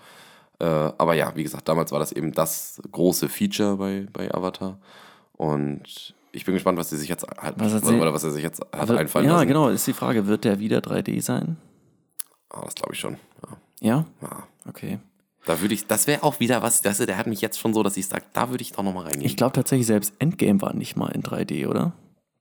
Äh, 0.61 0.65
aber 0.67 1.15
ja, 1.15 1.35
wie 1.37 1.43
gesagt, 1.43 1.69
damals 1.69 1.91
war 1.93 1.99
das 1.99 2.13
eben 2.13 2.33
das 2.33 2.81
große 2.93 3.29
Feature 3.29 3.77
bei, 3.77 4.07
bei 4.13 4.33
Avatar. 4.33 4.79
Und 5.33 6.15
ich 6.35 6.45
bin 6.45 6.55
gespannt, 6.55 6.79
was 6.79 6.91
sie 6.91 6.97
sich 6.97 7.09
jetzt 7.09 7.27
halt, 7.39 7.55
Was 7.59 7.73
hat 7.73 7.85
oder, 7.85 8.01
oder 8.03 8.13
was 8.15 8.25
er 8.25 8.31
sich 8.31 8.43
jetzt 8.43 8.61
hat 8.61 8.69
Aber, 8.91 8.99
einfallen 8.99 9.27
ja, 9.27 9.35
lassen. 9.35 9.49
genau, 9.49 9.69
ist 9.69 9.87
die 9.87 9.93
Frage, 9.93 10.27
wird 10.27 10.45
der 10.45 10.59
wieder 10.59 10.79
3D 10.79 11.21
sein? 11.23 11.57
Ah, 12.51 12.63
das 12.65 12.75
glaube 12.75 12.95
ich 12.95 13.01
schon. 13.01 13.17
Ja. 13.43 13.57
Ja? 13.81 14.05
Ja. 14.23 14.43
Okay. 14.69 14.99
Da 15.47 15.61
würde 15.61 15.75
ich, 15.75 15.87
das 15.87 16.07
wäre 16.07 16.23
auch 16.23 16.41
wieder 16.41 16.63
was, 16.63 16.81
das, 16.83 16.99
der 16.99 17.17
hat 17.19 17.27
mich 17.27 17.41
jetzt 17.43 17.59
schon 17.61 17.75
so, 17.75 17.83
dass 17.83 17.97
ich 17.97 18.07
sage, 18.09 18.25
da 18.33 18.49
würde 18.51 18.63
ich 18.63 18.73
doch 18.73 18.83
nochmal 18.83 19.05
reingehen. 19.05 19.25
Ich 19.27 19.37
glaube 19.37 19.53
tatsächlich, 19.53 19.87
selbst 19.87 20.15
Endgame 20.19 20.61
war 20.63 20.75
nicht 20.75 20.97
mal 20.97 21.09
in 21.13 21.23
3D, 21.23 21.67
oder? 21.69 21.93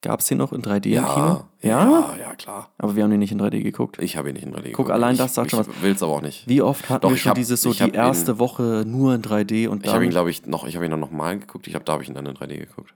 Gab 0.01 0.19
es 0.19 0.27
den 0.27 0.37
noch 0.37 0.51
in 0.51 0.61
3D 0.61 0.87
im 0.87 0.91
ja, 0.93 1.13
Kino? 1.13 1.43
ja, 1.61 2.15
ja, 2.19 2.35
klar. 2.35 2.71
Aber 2.77 2.95
wir 2.95 3.03
haben 3.03 3.11
den 3.11 3.19
nicht 3.19 3.31
in 3.31 3.39
3D 3.41 3.61
geguckt. 3.63 3.97
Ich 4.01 4.17
habe 4.17 4.29
ihn 4.29 4.33
nicht 4.35 4.43
in 4.45 4.51
3D 4.51 4.55
Guck, 4.55 4.63
geguckt. 4.63 4.91
allein 4.91 5.13
ich, 5.13 5.17
das 5.17 5.33
sagt 5.33 5.51
schon 5.51 5.59
was. 5.59 5.67
Ich 5.69 5.81
will 5.81 5.93
es 5.93 6.03
aber 6.03 6.11
auch 6.13 6.21
nicht. 6.21 6.45
Wie 6.47 6.61
oft 6.61 6.89
hatten 6.89 7.03
Doch, 7.03 7.09
wir 7.09 7.15
ich 7.15 7.21
schon 7.21 7.29
hab- 7.31 7.35
dieses 7.37 7.61
so 7.61 7.71
die 7.73 7.79
hab 7.83 7.87
ihn- 7.89 7.93
erste 7.95 8.37
Woche 8.39 8.83
nur 8.85 9.15
in 9.15 9.21
3D 9.21 9.67
und 9.69 9.85
Ich 9.85 9.91
habe 9.93 10.03
ihn, 10.03 10.07
dann 10.07 10.09
glaube 10.11 10.29
ich, 10.29 10.45
noch, 10.45 10.65
ich 10.67 10.75
habe 10.75 10.83
ihn 10.85 10.91
dann 10.91 10.99
nochmal 10.99 11.39
geguckt. 11.39 11.67
Ich 11.67 11.71
glaube, 11.73 11.85
da 11.85 11.93
habe 11.93 12.03
ich 12.03 12.09
ihn 12.09 12.15
dann 12.15 12.25
in 12.25 12.35
3D 12.35 12.57
geguckt. 12.57 12.93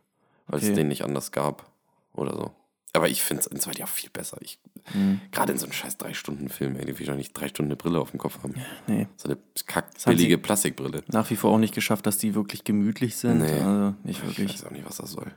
Weil 0.48 0.60
Okay. 0.60 0.70
es 0.70 0.76
den 0.76 0.88
nicht 0.88 1.04
anders 1.04 1.32
gab. 1.32 1.70
Oder 2.14 2.34
so. 2.34 2.52
Aber 2.94 3.10
ich 3.10 3.22
finde 3.22 3.42
es 3.42 3.48
in 3.48 3.60
2D 3.60 3.84
auch 3.84 3.88
viel 3.90 4.10
besser. 4.10 4.38
Ich, 4.42 4.60
Hm. 4.94 5.20
Gerade 5.32 5.52
in 5.52 5.58
so 5.58 5.66
einem 5.66 5.74
scheiß 5.74 5.98
3-Stunden-Film, 6.00 6.78
ey, 6.78 6.86
die 6.86 6.94
will 6.96 7.02
ich 7.02 7.08
doch 7.10 7.16
nicht 7.16 7.34
drei 7.34 7.50
Stunden 7.50 7.70
eine 7.72 7.76
Brille 7.76 8.00
auf 8.00 8.12
dem 8.12 8.20
Kopf 8.20 8.42
haben. 8.42 8.54
nee, 8.88 9.06
So 9.18 9.28
eine 9.28 9.38
kackbillige 9.66 10.38
Plastikbrille. 10.38 11.04
nach 11.10 11.30
wie 11.30 11.36
vor 11.36 11.52
auch 11.52 11.58
nicht 11.58 11.74
geschafft, 11.76 12.06
dass 12.08 12.18
die 12.18 12.34
wirklich 12.36 12.64
gemütlich 12.64 13.18
sind. 13.18 13.40
Nee. 13.40 13.52
Also 13.60 13.96
nicht 14.04 14.20
Ich 14.22 14.24
wirklich. 14.26 14.54
weiß 14.54 14.66
auch 14.66 14.72
nicht, 14.72 14.86
was 14.88 14.98
das 14.98 15.12
soll. 15.12 15.34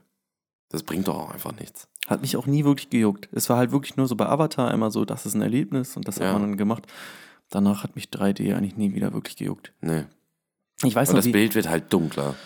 Das 0.68 0.84
bringt 0.84 1.08
doch 1.08 1.16
auch 1.18 1.32
einfach 1.32 1.52
nichts. 1.58 1.88
Hat 2.06 2.20
mich 2.22 2.36
auch 2.36 2.46
nie 2.46 2.64
wirklich 2.64 2.90
gejuckt. 2.90 3.28
Es 3.32 3.50
war 3.50 3.56
halt 3.56 3.72
wirklich 3.72 3.96
nur 3.96 4.06
so 4.06 4.14
bei 4.14 4.26
Avatar 4.26 4.72
immer 4.72 4.92
so, 4.92 5.04
das 5.04 5.26
ist 5.26 5.34
ein 5.34 5.42
Erlebnis 5.42 5.96
und 5.96 6.06
das 6.06 6.18
Ja. 6.18 6.26
hat 6.26 6.34
man 6.34 6.42
dann 6.42 6.56
gemacht. 6.56 6.84
Danach 7.48 7.82
hat 7.82 7.96
mich 7.96 8.10
3D 8.10 8.54
eigentlich 8.54 8.76
nie 8.76 8.94
wieder 8.94 9.12
wirklich 9.12 9.36
gejuckt. 9.36 9.72
Nee. 9.80 10.04
Ich 10.84 10.94
weiß 10.94 11.08
Und 11.08 11.16
noch, 11.16 11.24
das 11.24 11.32
Bild 11.32 11.56
wird 11.56 11.68
halt 11.68 11.92
dunkler. 11.92 12.36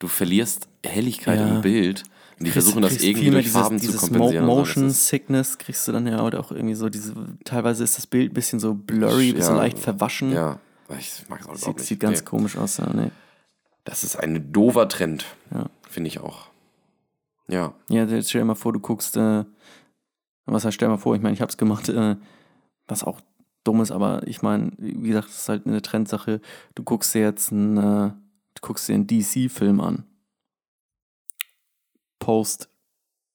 Du 0.00 0.08
verlierst 0.08 0.66
Helligkeit 0.84 1.38
Ja. 1.38 1.48
im 1.48 1.60
Bild. 1.62 2.02
Und 2.38 2.46
die 2.46 2.50
kriegst- 2.50 2.54
versuchen 2.54 2.82
das 2.82 3.00
irgendwie 3.02 3.30
durch 3.30 3.50
Farben 3.50 3.78
zu 3.78 3.86
dieses 3.86 4.00
kompensieren. 4.00 4.46
Mo 4.46 4.56
Motion 4.56 4.90
Sickness 4.90 5.58
kriegst 5.58 5.86
du 5.86 5.92
dann 5.92 6.06
ja 6.08 6.22
oder 6.24 6.40
auch 6.40 6.50
irgendwie 6.50 6.74
so 6.74 6.88
diese, 6.88 7.14
teilweise 7.44 7.84
ist 7.84 7.96
das 7.98 8.06
Bild 8.06 8.32
ein 8.32 8.34
bisschen 8.34 8.58
so 8.60 8.74
blurry, 8.74 9.28
ein 9.28 9.34
bisschen 9.36 9.54
Ja. 9.54 9.60
leicht 9.60 9.78
verwaschen. 9.78 10.32
Ja, 10.32 10.58
ich 10.98 11.24
mag 11.28 11.40
es 11.42 11.46
auch 11.48 11.54
Sieht, 11.56 11.76
nicht. 11.76 11.86
sieht 11.86 12.00
ganz 12.00 12.18
Nee. 12.20 12.24
komisch 12.24 12.56
aus. 12.56 12.78
Ja, 12.78 12.90
nee. 12.92 13.10
Das 13.84 14.02
ist 14.04 14.16
ein 14.16 14.52
dover 14.52 14.88
Trend. 14.88 15.24
Ja. 15.52 15.66
Finde 15.88 16.08
ich 16.08 16.18
auch. 16.20 16.46
Ja. 17.48 17.74
Ja, 17.88 18.04
jetzt 18.04 18.30
stell 18.30 18.40
dir 18.40 18.46
mal 18.46 18.54
vor, 18.54 18.72
du 18.72 18.80
guckst, 18.80 19.16
äh, 19.16 19.44
was 20.46 20.64
heißt, 20.64 20.74
stell 20.74 20.88
dir 20.88 20.92
mal 20.94 20.98
vor, 20.98 21.14
ich 21.14 21.20
meine, 21.22 21.34
ich 21.34 21.42
hab's 21.42 21.56
gemacht, 21.58 21.88
äh, 21.90 22.16
was 22.88 23.04
auch 23.04 23.20
dumm 23.64 23.82
ist, 23.82 23.90
aber 23.90 24.26
ich 24.26 24.40
meine, 24.40 24.72
wie 24.78 25.08
gesagt, 25.08 25.28
das 25.28 25.36
ist 25.42 25.48
halt 25.50 25.66
eine 25.66 25.82
Trendsache. 25.82 26.40
Du 26.74 26.82
guckst 26.84 27.14
dir 27.14 27.20
jetzt 27.20 27.52
einen, 27.52 27.76
äh, 27.76 28.10
du 28.54 28.60
guckst 28.60 28.88
dir 28.88 28.94
einen 28.94 29.06
DC-Film 29.06 29.80
an. 29.80 30.06
Post, 32.18 32.68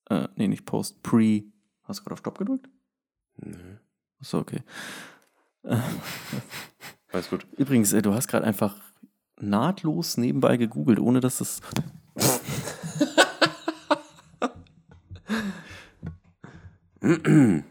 äh, 0.09 0.27
nee, 0.35 0.47
nicht 0.47 0.65
Post, 0.65 1.01
Pre. 1.03 1.43
Hast 1.83 1.99
du 1.99 2.03
gerade 2.03 2.13
auf 2.13 2.19
Stopp 2.19 2.37
gedrückt? 2.37 2.69
Nö. 3.37 3.77
Achso, 4.19 4.39
okay. 4.39 4.61
Alles 7.11 7.29
gut. 7.29 7.47
Übrigens, 7.57 7.93
äh, 7.93 8.01
du 8.01 8.13
hast 8.13 8.27
gerade 8.27 8.45
einfach 8.45 8.75
nahtlos 9.39 10.17
nebenbei 10.17 10.57
gegoogelt, 10.57 10.99
ohne 10.99 11.19
dass 11.19 11.41
es. 11.41 11.61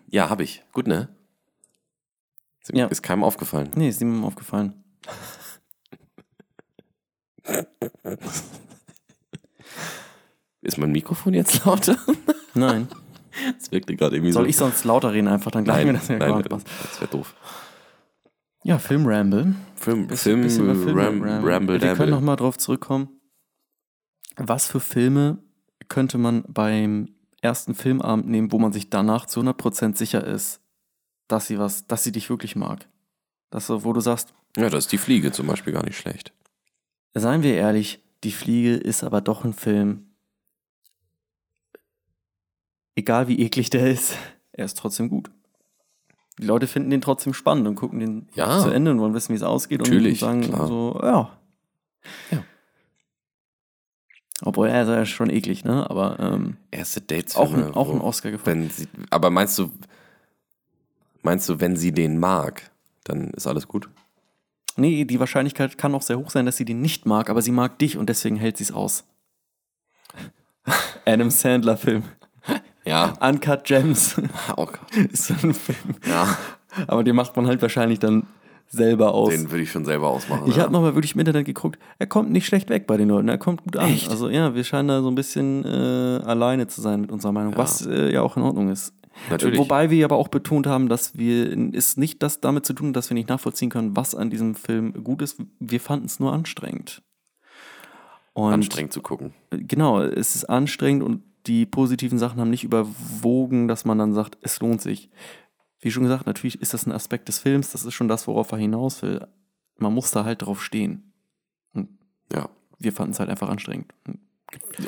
Ja, 0.09 0.31
habe 0.31 0.45
ich. 0.45 0.63
Gut, 0.73 0.87
ne? 0.87 1.09
Ist, 2.61 2.73
Ja. 2.73 2.87
ist 2.87 3.03
keinem 3.03 3.25
aufgefallen. 3.25 3.71
Nee, 3.75 3.89
ist 3.89 4.01
niemandem 4.01 4.25
aufgefallen. 4.25 4.85
Ist 10.63 10.79
mein 10.79 10.93
Mikrofon 10.93 11.35
jetzt 11.35 11.65
lauter? 11.65 11.97
Nein. 12.55 12.89
Das 13.59 13.71
wirkte 13.73 13.97
gerade 13.97 14.17
irgendwie 14.17 14.33
Soll 14.33 14.45
so. 14.45 14.49
ich 14.49 14.57
sonst 14.57 14.85
lauter 14.85 15.13
reden 15.13 15.29
einfach, 15.29 15.51
dann 15.51 15.65
gleich 15.65 15.85
mir 15.85 15.93
das 15.95 16.07
ja 16.09 16.17
nein, 16.19 16.43
passt. 16.45 16.67
das 16.83 17.01
wäre 17.01 17.11
doof. 17.11 17.35
Ja, 18.63 18.79
Film-Ramble. 18.79 19.55
Film, 19.75 20.07
Bisschen- 20.07 20.43
Film, 20.43 20.43
bisschen 20.43 20.85
Filme 20.85 21.03
Ram, 21.07 21.23
ramble. 21.23 21.53
Ramble 21.53 21.75
Wir 21.75 21.81
können 21.89 21.99
Dabble. 21.99 22.11
noch 22.13 22.21
mal 22.21 22.37
drauf 22.37 22.57
zurückkommen. 22.59 23.09
Was 24.37 24.69
für 24.69 24.79
Filme 24.81 25.39
könnte 25.89 26.17
man 26.17 26.45
beim 26.49 27.09
ersten 27.43 27.75
Filmabend 27.75 28.29
nehmen, 28.29 28.53
wo 28.53 28.59
man 28.59 28.73
sich 28.73 28.89
danach 28.89 29.27
zu 29.27 29.41
100% 29.41 29.97
sicher 29.97 30.25
ist, 30.25 30.61
dass 31.29 31.49
sie 31.49 31.59
was, 31.59 31.87
dass 31.89 32.05
sie 32.05 32.13
dich 32.13 32.31
wirklich 32.31 32.55
mag? 32.57 32.89
Das 33.51 33.69
wo 33.69 33.93
du 33.93 34.01
sagst, 34.01 34.33
Ja, 34.57 34.71
das 34.71 34.85
ist 34.85 34.93
die 34.93 34.99
Fliege 34.99 35.31
zum 35.33 35.49
Beispiel 35.49 35.73
gar 35.73 35.85
nicht 35.85 35.99
schlecht. 35.99 36.33
Seien 37.21 37.43
wir 37.43 37.55
ehrlich, 37.55 38.01
die 38.25 38.33
Fliege 38.33 38.75
ist 38.75 39.05
aber 39.05 39.21
doch 39.21 39.45
ein 39.45 39.53
Film. 39.53 40.07
Egal 42.97 43.29
wie 43.29 43.41
eklig 43.41 43.71
der 43.71 43.91
ist, 43.91 44.17
er 44.53 44.65
ist 44.65 44.79
trotzdem 44.79 45.09
gut. 45.09 45.31
Die 46.39 46.47
Leute 46.47 46.67
finden 46.67 46.91
den 46.91 47.01
trotzdem 47.01 47.33
spannend 47.33 47.69
und 47.69 47.77
gucken 47.77 48.01
den 48.01 48.29
Ja. 48.35 48.61
zu 48.61 48.71
Ende 48.71 48.91
und 48.91 48.99
wollen 49.01 49.15
wissen, 49.15 49.33
wie 49.33 49.37
es 49.37 49.43
ausgeht 49.43 49.89
und 49.89 50.17
sagen 50.17 50.43
klar. 50.43 50.67
so, 50.67 50.99
ja. 51.03 51.39
Ja. 52.33 52.45
Obwohl 54.43 54.69
er 54.69 54.83
ist 54.83 54.89
ja 54.89 55.07
schon 55.07 55.31
eklig, 55.31 55.65
ne? 55.65 55.89
Aber 55.89 56.19
ähm, 56.19 56.57
Erste 56.73 57.01
Dates 57.01 57.37
auch, 57.37 57.55
ein, 57.55 57.73
auch 57.75 57.89
ein 57.93 58.01
Oscar 58.01 58.33
gefallen. 58.33 58.69
Aber 59.11 59.31
meinst 59.31 59.57
du, 59.59 59.71
meinst 61.23 61.49
du, 61.49 61.61
wenn 61.61 61.77
sie 61.77 61.93
den 61.93 62.19
mag, 62.19 62.71
dann 63.05 63.31
ist 63.31 63.47
alles 63.47 63.69
gut? 63.69 63.89
Nee, 64.77 65.05
die 65.05 65.21
Wahrscheinlichkeit 65.21 65.79
kann 65.79 65.95
auch 65.95 66.03
sehr 66.03 66.19
hoch 66.19 66.31
sein, 66.31 66.47
dass 66.47 66.57
sie 66.57 66.65
den 66.65 66.81
nicht 66.81 67.07
mag, 67.07 67.31
aber 67.31 67.43
sie 67.43 67.53
mag 67.53 67.79
dich 67.79 67.97
und 67.97 68.09
deswegen 68.09 68.37
hält 68.37 68.57
sie 68.57 68.65
es 68.65 68.73
aus. 68.73 69.05
Adam 71.07 71.31
Sandler 71.31 71.77
Film. 71.77 72.03
Ja. 72.85 73.15
Uncut 73.21 73.65
Gems 73.65 74.21
Oh 74.57 74.67
Gott. 74.67 74.97
ist 75.13 75.27
so 75.27 75.35
ein 75.43 75.55
Film. 75.55 75.95
Ja. 76.07 76.37
Aber 76.87 77.05
den 77.05 77.17
macht 77.17 77.37
man 77.37 77.47
halt 77.47 77.63
wahrscheinlich 77.63 77.99
dann 77.99 78.27
selber 78.67 79.15
aus. 79.15 79.31
Den 79.31 79.51
würde 79.51 79.63
ich 79.63 79.71
schon 79.71 79.85
selber 79.85 80.09
ausmachen. 80.09 80.49
ich 80.49 80.57
ja. 80.57 80.65
habe 80.65 80.73
nochmal 80.73 80.95
wirklich 80.95 81.15
im 81.15 81.21
Internet 81.21 81.47
geguckt, 81.47 81.79
er 81.99 82.07
kommt 82.07 82.31
nicht 82.31 82.47
schlecht 82.47 82.69
weg 82.71 82.87
bei 82.87 82.97
den 82.97 83.09
Leuten, 83.09 83.29
er 83.29 83.39
kommt 83.39 83.63
gut 83.63 83.77
an. 83.77 83.89
Echt? 83.89 84.11
Also 84.11 84.29
ja, 84.29 84.55
wir 84.55 84.65
scheinen 84.65 84.89
da 84.89 85.01
so 85.03 85.09
ein 85.09 85.15
bisschen 85.15 85.65
äh, 85.65 86.21
alleine 86.25 86.67
zu 86.67 86.81
sein 86.81 87.03
mit 87.03 87.13
unserer 87.13 87.33
Meinung, 87.33 87.53
Ja. 87.53 87.59
was 87.59 87.87
äh, 87.87 88.13
ja 88.13 88.23
auch 88.23 88.37
in 88.37 88.43
Ordnung 88.43 88.71
ist. 88.71 88.93
Natürlich. 89.31 89.59
Wobei 89.59 89.91
wir 89.91 90.05
aber 90.05 90.17
auch 90.17 90.29
betont 90.29 90.67
haben, 90.67 90.89
dass 90.89 91.17
wir 91.17 91.57
es 91.73 91.97
nicht 91.97 92.23
das 92.23 92.41
damit 92.41 92.67
zu 92.67 92.73
tun, 92.73 92.93
dass 92.93 93.11
wir 93.11 93.15
nicht 93.15 93.29
nachvollziehen 93.29 93.71
können, 93.71 93.97
was 93.97 94.15
an 94.15 94.31
diesem 94.31 94.55
Film 94.55 95.05
gut 95.05 95.23
ist. 95.23 95.43
Wir 95.61 95.81
fanden 95.81 96.07
es 96.07 96.21
nur 96.21 96.33
anstrengend. 96.33 97.03
Und 98.33 98.53
anstrengend 98.53 98.93
zu 98.93 99.01
gucken. 99.01 99.33
Genau, 99.51 100.01
es 100.03 100.35
ist 100.35 100.45
anstrengend 100.47 101.05
und 101.05 101.23
die 101.47 101.67
positiven 101.67 102.19
Sachen 102.19 102.41
haben 102.41 102.51
nicht 102.51 102.65
überwogen, 102.65 103.69
dass 103.69 103.85
man 103.85 103.99
dann 103.99 104.15
sagt, 104.15 104.39
es 104.43 104.61
lohnt 104.61 104.81
sich. 104.81 105.11
Wie 105.81 105.91
schon 105.91 106.03
gesagt, 106.03 106.27
natürlich 106.27 106.61
ist 106.61 106.75
das 106.75 106.87
ein 106.87 106.93
Aspekt 106.93 107.29
des 107.29 107.39
Films, 107.39 107.71
das 107.71 107.85
ist 107.85 107.95
schon 107.95 108.09
das, 108.09 108.27
worauf 108.27 108.51
er 108.53 108.59
hinaus 108.59 109.03
will. 109.03 109.27
Man 109.77 109.93
muss 109.93 110.11
da 110.11 110.25
halt 110.25 110.43
drauf 110.43 110.63
stehen. 110.63 111.13
Ja. 112.33 112.49
Wir 112.79 112.93
fanden 112.93 113.13
es 113.13 113.21
halt 113.21 113.31
einfach 113.31 113.49
anstrengend. 113.49 113.93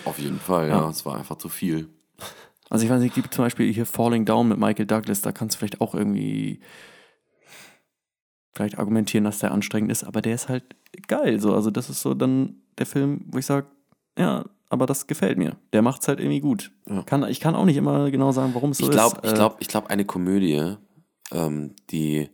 Auf 0.05 0.19
jeden 0.19 0.41
Fall, 0.41 0.69
ja. 0.69 0.81
Ja. 0.81 0.89
Es 0.89 1.05
war 1.05 1.17
einfach 1.17 1.37
zu 1.37 1.49
viel. 1.49 1.89
Also 2.71 2.85
ich 2.85 2.91
weiß 2.91 3.01
nicht, 3.01 3.15
gibt 3.15 3.33
zum 3.33 3.45
Beispiel 3.45 3.73
hier 3.73 3.87
Falling 3.87 4.25
Down 4.25 4.49
mit 4.49 4.59
Michael 4.59 4.87
Douglas, 4.87 5.23
da 5.23 5.33
kannst 5.33 5.55
du 5.55 5.59
vielleicht 5.59 5.81
auch 5.81 5.95
irgendwie 5.95 6.61
vielleicht 8.55 8.79
argumentieren, 8.79 9.25
dass 9.25 9.39
der 9.39 9.53
anstrengend 9.53 9.93
ist, 9.93 10.03
aber 10.05 10.23
der 10.23 10.35
ist 10.35 10.49
halt 10.49 10.65
geil. 11.09 11.41
So. 11.41 11.55
Also 11.55 11.71
das 11.71 11.91
ist 11.91 12.01
so 12.01 12.15
dann 12.15 12.57
der 12.79 12.87
Film, 12.87 13.27
wo 13.27 13.39
ich 13.39 13.47
sage, 13.47 13.67
ja, 14.19 14.45
aber 14.69 14.87
das 14.87 15.07
gefällt 15.07 15.39
mir. 15.39 15.57
Der 15.73 15.83
macht 15.83 16.03
es 16.03 16.09
halt 16.09 16.21
irgendwie 16.21 16.41
gut. 16.41 16.73
Ja. 16.89 17.03
Kann, 17.03 17.23
ich 17.29 17.39
kann 17.39 17.55
auch 17.55 17.67
nicht 17.67 17.77
immer 17.77 18.11
genau 18.11 18.33
sagen, 18.33 18.55
warum 18.55 18.71
es 18.71 18.79
so 18.79 18.85
ich 18.85 18.91
glaube, 18.91 19.17
ist. 19.19 19.25
ich 19.27 19.33
Äh, 19.33 19.35
glaube, 19.35 19.57
ich 19.61 19.69
glaube, 19.69 19.91
eine 19.91 20.05
Komödie, 20.05 20.77
ähm, 21.33 21.75
die 21.91 22.31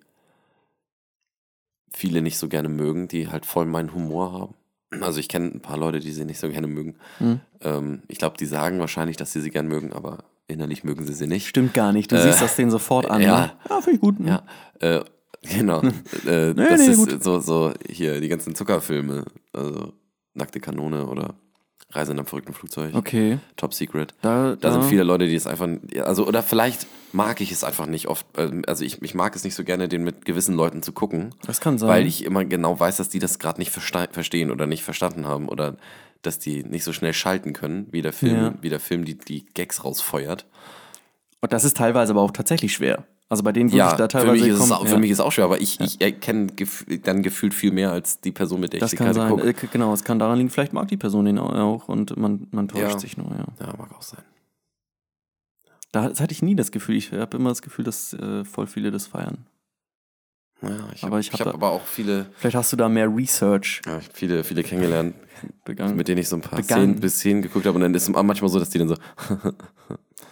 viele 1.92 2.22
nicht 2.22 2.38
so 2.38 2.48
gerne 2.48 2.68
mögen, 2.68 3.08
die 3.08 3.28
halt 3.28 3.44
voll 3.44 3.66
meinen 3.66 3.92
Humor 3.92 4.32
haben. 4.32 4.54
Also 5.00 5.20
ich 5.20 5.28
kenne 5.28 5.46
ein 5.54 5.60
paar 5.60 5.78
Leute, 5.78 6.00
die 6.00 6.12
sie 6.12 6.24
nicht 6.24 6.38
so 6.38 6.48
gerne 6.48 6.66
mögen. 6.66 6.96
Hm. 7.18 7.40
Ähm, 7.62 8.02
ich 8.08 8.18
glaube, 8.18 8.36
die 8.38 8.46
sagen 8.46 8.78
wahrscheinlich, 8.78 9.16
dass 9.16 9.32
sie 9.32 9.40
sie 9.40 9.50
gern 9.50 9.66
mögen, 9.68 9.92
aber 9.92 10.24
innerlich 10.48 10.84
mögen 10.84 11.06
sie 11.06 11.14
sie 11.14 11.26
nicht. 11.26 11.48
Stimmt 11.48 11.72
gar 11.74 11.92
nicht. 11.92 12.12
Du 12.12 12.16
Äh, 12.16 12.22
siehst 12.22 12.42
das 12.42 12.56
denen 12.56 12.70
sofort 12.70 13.10
an. 13.10 13.22
ja. 13.22 13.40
Ne? 13.46 13.52
ja 13.70 13.80
finde 13.80 13.94
ich 13.96 14.00
gut. 14.00 14.16
Ja, 14.24 14.42
äh, 14.80 15.00
genau. 15.42 15.80
äh, 16.26 16.54
das 16.54 16.80
nee, 16.80 16.86
ist 16.92 16.96
gut. 16.98 17.22
so, 17.24 17.40
so 17.40 17.72
hier 17.88 18.20
die 18.20 18.28
ganzen 18.28 18.54
Zuckerfilme, 18.54 19.24
also 19.52 19.92
Nackte 20.34 20.60
Kanone 20.60 21.06
oder 21.06 21.34
Reise 21.94 22.12
in 22.12 22.18
einem 22.18 22.26
verrückten 22.26 22.54
Flugzeug, 22.54 22.94
Okay. 22.94 23.38
Top 23.56 23.74
Secret. 23.74 24.14
Da, 24.22 24.56
Da 24.56 24.72
sind 24.72 24.84
viele 24.84 25.02
Leute, 25.04 25.26
die 25.26 25.34
es 25.34 25.46
einfach, 25.46 25.68
also 26.02 26.26
oder 26.26 26.42
vielleicht 26.42 26.86
mag 27.12 27.40
ich 27.40 27.52
es 27.52 27.64
einfach 27.64 27.86
nicht 27.86 28.08
oft, 28.08 28.24
ähm, 28.38 28.62
also 28.66 28.84
ich, 28.84 29.02
ich 29.02 29.14
mag 29.14 29.36
es 29.36 29.44
nicht 29.44 29.54
so 29.54 29.64
gerne, 29.64 29.88
den 29.88 30.02
mit 30.02 30.24
gewissen 30.24 30.54
Leuten 30.54 30.82
zu 30.82 30.92
gucken, 30.92 31.34
Das 31.46 31.60
kann 31.60 31.76
sein. 31.78 31.88
weil 31.88 32.06
ich 32.06 32.24
immer 32.24 32.44
genau 32.44 32.78
weiß, 32.80 32.96
dass 32.96 33.08
die 33.10 33.18
das 33.18 33.38
gerade 33.38 33.60
nicht 33.60 33.70
verstehen 33.70 34.50
oder 34.50 34.66
nicht 34.66 34.82
verstanden 34.82 35.26
haben 35.26 35.48
oder 35.48 35.76
dass 36.22 36.38
die 36.38 36.62
nicht 36.64 36.84
so 36.84 36.92
schnell 36.92 37.12
schalten 37.12 37.52
können, 37.52 37.88
wie 37.90 38.00
der 38.00 38.12
Film, 38.12 38.36
Ja. 38.36 38.54
wie 38.60 38.68
der 38.70 38.80
Film 38.80 39.04
die, 39.04 39.18
die 39.18 39.44
Gags 39.54 39.84
rausfeuert. 39.84 40.46
Und 41.40 41.52
das 41.52 41.64
ist 41.64 41.76
teilweise 41.76 42.12
aber 42.12 42.22
auch 42.22 42.30
tatsächlich 42.30 42.72
schwer. 42.72 43.04
Also 43.32 43.44
bei 43.44 43.52
denen 43.52 43.70
würde 43.72 43.76
ich 43.78 43.90
Ja, 43.92 43.96
da 43.96 44.04
für 44.04 44.08
teilweise 44.08 44.32
mich, 44.44 44.48
ist 44.48 44.52
es 44.52 44.58
kommen- 44.60 44.72
auch, 44.72 44.84
für 44.86 44.92
ja. 44.92 44.98
mich 44.98 45.10
ist 45.10 45.20
auch 45.20 45.32
schwer, 45.32 45.46
aber 45.46 45.58
ich, 45.58 45.80
ich 45.80 45.98
erkenne 46.02 46.48
gef 46.48 46.84
dann 47.02 47.22
gefühlt 47.22 47.54
viel 47.54 47.72
mehr 47.72 47.90
als 47.90 48.20
die 48.20 48.30
Person, 48.30 48.60
mit 48.60 48.74
der 48.74 48.80
Das 48.80 48.92
ich 48.92 48.98
kann 48.98 49.14
sein. 49.14 49.30
gucke. 49.30 49.48
Äh, 49.48 49.54
genau, 49.72 49.94
es 49.94 50.04
kann 50.04 50.18
daran 50.18 50.36
liegen, 50.36 50.50
vielleicht 50.50 50.74
mag 50.74 50.86
die 50.88 50.98
Person 50.98 51.24
den 51.24 51.38
auch 51.38 51.88
und 51.88 52.14
man, 52.18 52.46
man 52.50 52.68
täuscht 52.68 52.82
Ja. 52.82 52.98
sich 52.98 53.16
nur, 53.16 53.30
ja. 53.30 53.46
Ja, 53.66 53.74
mag 53.78 53.90
auch 53.96 54.02
sein. 54.02 54.20
Da, 55.92 56.10
das 56.10 56.20
hatte 56.20 56.32
ich 56.32 56.42
nie 56.42 56.54
das 56.56 56.72
Gefühl. 56.72 56.94
Ich 56.96 57.10
habe 57.12 57.38
immer 57.38 57.48
das 57.48 57.62
Gefühl, 57.62 57.86
dass 57.86 58.12
äh, 58.12 58.44
voll 58.44 58.66
viele 58.66 58.90
das 58.90 59.06
feiern. 59.06 59.46
Ja, 60.60 60.68
ich 60.94 61.02
habe 61.02 61.18
ich 61.18 61.28
ich 61.28 61.32
hab 61.32 61.40
hab 61.40 61.46
da- 61.46 61.54
aber 61.54 61.70
auch 61.70 61.86
viele, 61.86 62.26
Vielleicht 62.36 62.56
hast 62.56 62.70
du 62.70 62.76
da 62.76 62.90
mehr 62.90 63.08
Research 63.16 63.80
ja, 63.86 63.96
ich 63.96 64.08
hab 64.08 64.14
viele, 64.16 64.44
viele 64.44 64.62
kennengelernt, 64.62 65.14
begangen. 65.64 65.96
mit 65.96 66.06
denen 66.06 66.18
ich 66.20 66.28
so 66.28 66.36
ein 66.36 66.42
paar. 66.42 66.62
Szenen 66.62 67.00
bis 67.00 67.16
Szenen 67.16 67.40
geguckt 67.40 67.64
habe 67.64 67.76
und 67.76 67.80
dann 67.80 67.94
ist 67.94 68.02
es 68.02 68.08
manchmal 68.10 68.50
so, 68.50 68.58
dass 68.58 68.68
die 68.68 68.78
dann 68.78 68.88
so 68.88 68.96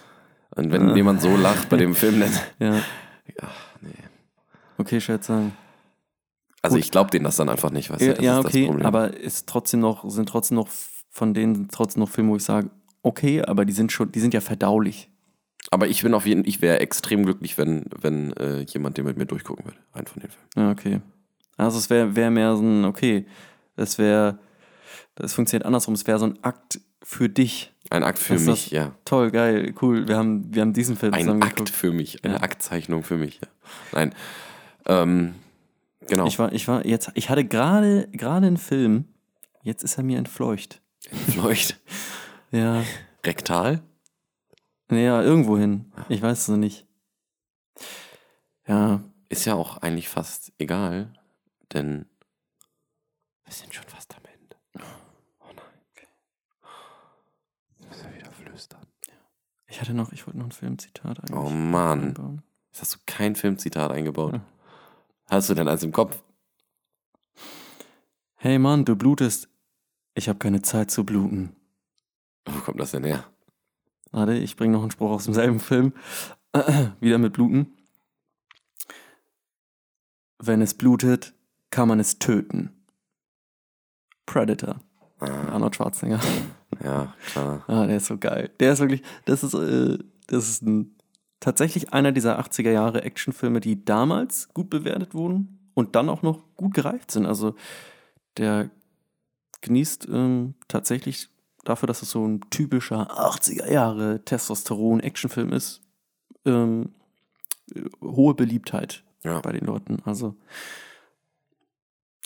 und 0.55 0.71
wenn 0.71 0.95
jemand 0.95 1.21
so 1.21 1.35
lacht 1.35 1.69
bei 1.69 1.77
dem 1.77 1.95
Film, 1.95 2.19
dann 2.19 2.31
ja, 2.59 2.75
ja, 2.75 3.49
nee. 3.81 3.89
okay, 4.77 4.99
schätze. 4.99 5.51
Also 6.61 6.75
Gut. 6.75 6.85
ich 6.85 6.91
glaube 6.91 7.09
denen 7.09 7.25
das 7.25 7.37
dann 7.37 7.49
einfach 7.49 7.71
nicht, 7.71 7.89
weißt 7.89 8.01
du, 8.01 8.05
Ja, 8.05 8.13
das 8.13 8.23
ja 8.23 8.37
ist 8.37 8.43
das 8.45 8.51
okay, 8.53 8.65
Problem. 8.67 8.85
aber 8.85 9.13
ist 9.17 9.47
trotzdem 9.47 9.79
noch, 9.79 10.07
sind 10.09 10.29
trotzdem 10.29 10.55
noch 10.55 10.69
von 11.09 11.33
denen 11.33 11.67
trotzdem 11.69 12.01
noch 12.01 12.09
Filme, 12.09 12.29
wo 12.31 12.35
ich 12.35 12.43
sage, 12.43 12.69
okay, 13.01 13.41
aber 13.41 13.65
die 13.65 13.73
sind 13.73 13.91
schon, 13.91 14.11
die 14.11 14.19
sind 14.19 14.33
ja 14.33 14.41
verdaulich. 14.41 15.09
Aber 15.71 15.87
ich 15.87 16.03
bin 16.03 16.13
auf 16.13 16.25
jeden 16.25 16.45
ich 16.45 16.61
wäre 16.61 16.79
extrem 16.79 17.23
glücklich, 17.23 17.57
wenn, 17.57 17.85
wenn 17.99 18.33
äh, 18.33 18.61
jemand 18.61 18.97
den 18.97 19.05
mit 19.05 19.17
mir 19.17 19.25
durchgucken 19.25 19.65
würde. 19.65 19.77
Einen 19.93 20.07
von 20.07 20.21
den 20.21 20.29
Filmen. 20.31 20.47
Ja, 20.55 20.71
okay. 20.71 21.01
Also 21.57 21.77
es 21.77 21.89
wäre 21.89 22.15
wär 22.15 22.31
mehr 22.31 22.55
so 22.55 22.63
ein, 22.63 22.85
okay, 22.85 23.25
das 23.75 23.97
wäre, 23.97 24.39
das 25.15 25.33
funktioniert 25.33 25.65
andersrum, 25.65 25.93
es 25.93 26.05
wäre 26.07 26.19
so 26.19 26.25
ein 26.25 26.43
Akt 26.43 26.79
für 27.03 27.29
dich. 27.29 27.73
Ein 27.89 28.03
Akt 28.03 28.19
für 28.19 28.33
Das 28.33 28.43
mich, 28.43 28.63
das- 28.65 28.71
ja. 28.71 28.95
Toll, 29.05 29.31
geil, 29.31 29.73
cool. 29.81 30.07
Wir 30.07 30.17
haben, 30.17 30.53
wir 30.53 30.61
haben 30.61 30.73
diesen 30.73 30.95
Film 30.95 31.13
Ein 31.13 31.21
zusammen 31.21 31.43
Akt 31.43 31.55
geguckt. 31.57 31.69
für 31.69 31.91
mich, 31.91 32.23
eine 32.23 32.35
Ja. 32.35 32.41
Aktzeichnung 32.41 33.03
für 33.03 33.17
mich. 33.17 33.39
Ja. 33.41 33.47
Nein. 33.91 34.15
Ähm, 34.85 35.35
genau. 36.07 36.25
Ich 36.27 36.39
war, 36.39 36.51
ich 36.53 36.67
war, 36.67 36.85
jetzt, 36.85 37.11
ich 37.15 37.29
hatte 37.29 37.43
gerade, 37.45 38.07
gerade 38.13 38.47
einen 38.47 38.57
Film, 38.57 39.05
jetzt 39.63 39.83
ist 39.83 39.97
er 39.97 40.03
mir 40.03 40.17
entfleucht. 40.17 40.81
Leucht. 41.35 41.79
Ja, 42.53 42.83
Rektal? 43.25 43.81
naja, 44.89 45.21
irgendwo 45.21 45.57
hin. 45.57 45.89
Ich 46.09 46.21
weiß 46.21 46.37
es 46.41 46.47
noch 46.49 46.57
nicht. 46.57 46.85
Ja, 48.67 49.01
Ist 49.29 49.45
ja 49.45 49.53
auch 49.55 49.77
eigentlich 49.77 50.09
fast 50.09 50.51
egal, 50.57 51.13
denn 51.71 52.05
wir 53.45 53.53
sind 53.53 53.73
schon 53.73 53.85
fast 53.85 54.13
am 54.17 54.23
Ende. 54.25 54.57
Oh 55.39 55.45
nein. 55.55 56.07
Jetzt 57.79 57.87
müssen 57.89 58.09
wir 58.11 58.19
wieder 58.19 58.31
flüstern. 58.51 58.85
ich 59.67 59.79
hatte 59.79 59.93
noch, 59.93 60.11
ich 60.11 60.27
wollte 60.27 60.39
noch 60.39 60.45
ein 60.45 60.51
Filmzitat 60.51 61.19
eigentlich. 61.19 61.37
Oh 61.37 61.49
Mann. 61.49 62.01
einbauen. 62.07 62.43
Jetzt 62.71 62.81
hast 62.81 62.95
du 62.95 62.99
kein 63.05 63.35
Filmzitat 63.35 63.91
eingebaut. 63.91 64.33
Ja. 64.33 64.41
Hast 65.29 65.49
du 65.49 65.53
denn 65.53 65.67
eins 65.67 65.83
im 65.83 65.91
Kopf? 65.91 66.21
Hey 68.35 68.59
Mann, 68.59 68.85
du 68.85 68.95
blutest. 68.95 69.49
Ich 70.13 70.27
habe 70.27 70.39
keine 70.39 70.61
Zeit 70.61 70.91
zu 70.91 71.05
bluten. 71.05 71.55
Wo 72.45 72.59
kommt 72.59 72.79
das 72.79 72.91
denn 72.91 73.03
her? 73.03 73.23
Warte, 74.11 74.33
ich 74.33 74.57
bringe 74.57 74.73
noch 74.73 74.81
einen 74.81 74.91
Spruch 74.91 75.11
aus 75.11 75.25
demselben 75.25 75.59
Film. 75.59 75.93
Wieder 76.99 77.17
mit 77.17 77.33
Bluten. 77.33 77.77
Wenn 80.39 80.61
es 80.61 80.73
blutet, 80.73 81.33
kann 81.69 81.87
man 81.87 81.99
es 81.99 82.19
töten. 82.19 82.85
Predator. 84.25 84.79
Ah, 85.19 85.53
Arnold 85.53 85.75
Schwarzenegger. 85.75 86.19
Ja, 86.83 87.13
klar. 87.31 87.63
Ah, 87.67 87.85
der 87.85 87.97
ist 87.97 88.05
so 88.07 88.17
geil. 88.17 88.49
Der 88.59 88.73
ist 88.73 88.79
wirklich, 88.79 89.01
das 89.25 89.43
ist, 89.43 89.53
äh, 89.53 89.97
das 90.27 90.49
ist 90.49 90.61
ein, 90.63 90.95
tatsächlich 91.39 91.93
einer 91.93 92.11
dieser 92.11 92.39
80er 92.39 92.71
Jahre 92.71 93.03
Actionfilme, 93.03 93.59
die 93.59 93.83
damals 93.83 94.49
gut 94.53 94.69
bewertet 94.69 95.13
wurden 95.13 95.59
und 95.73 95.95
dann 95.95 96.09
auch 96.09 96.21
noch 96.21 96.43
gut 96.55 96.73
gereift 96.73 97.11
sind. 97.11 97.25
Also 97.25 97.55
der 98.37 98.69
genießt 99.61 100.07
ähm, 100.11 100.55
tatsächlich 100.67 101.29
dafür, 101.63 101.87
dass 101.87 102.01
es 102.01 102.09
so 102.11 102.25
ein 102.27 102.41
typischer 102.49 103.11
80er 103.19 103.71
Jahre 103.71 104.23
Testosteron-Actionfilm 104.25 105.51
ist, 105.53 105.81
ähm, 106.45 106.93
äh, 107.75 107.81
hohe 108.01 108.33
Beliebtheit 108.33 109.03
Ja. 109.23 109.39
bei 109.41 109.51
den 109.51 109.65
Leuten. 109.65 109.99
Also 110.05 110.35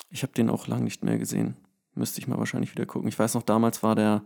ich 0.10 0.24
habe 0.24 0.34
den 0.34 0.50
auch 0.50 0.68
lang 0.68 0.84
nicht 0.84 1.04
mehr 1.04 1.18
gesehen. 1.18 1.58
Müsste 1.96 2.20
ich 2.20 2.28
mal 2.28 2.38
wahrscheinlich 2.38 2.72
wieder 2.72 2.86
gucken. 2.86 3.08
Ich 3.08 3.18
weiß 3.18 3.34
noch, 3.36 3.44
damals 3.44 3.82
war 3.84 3.96
der 3.96 4.22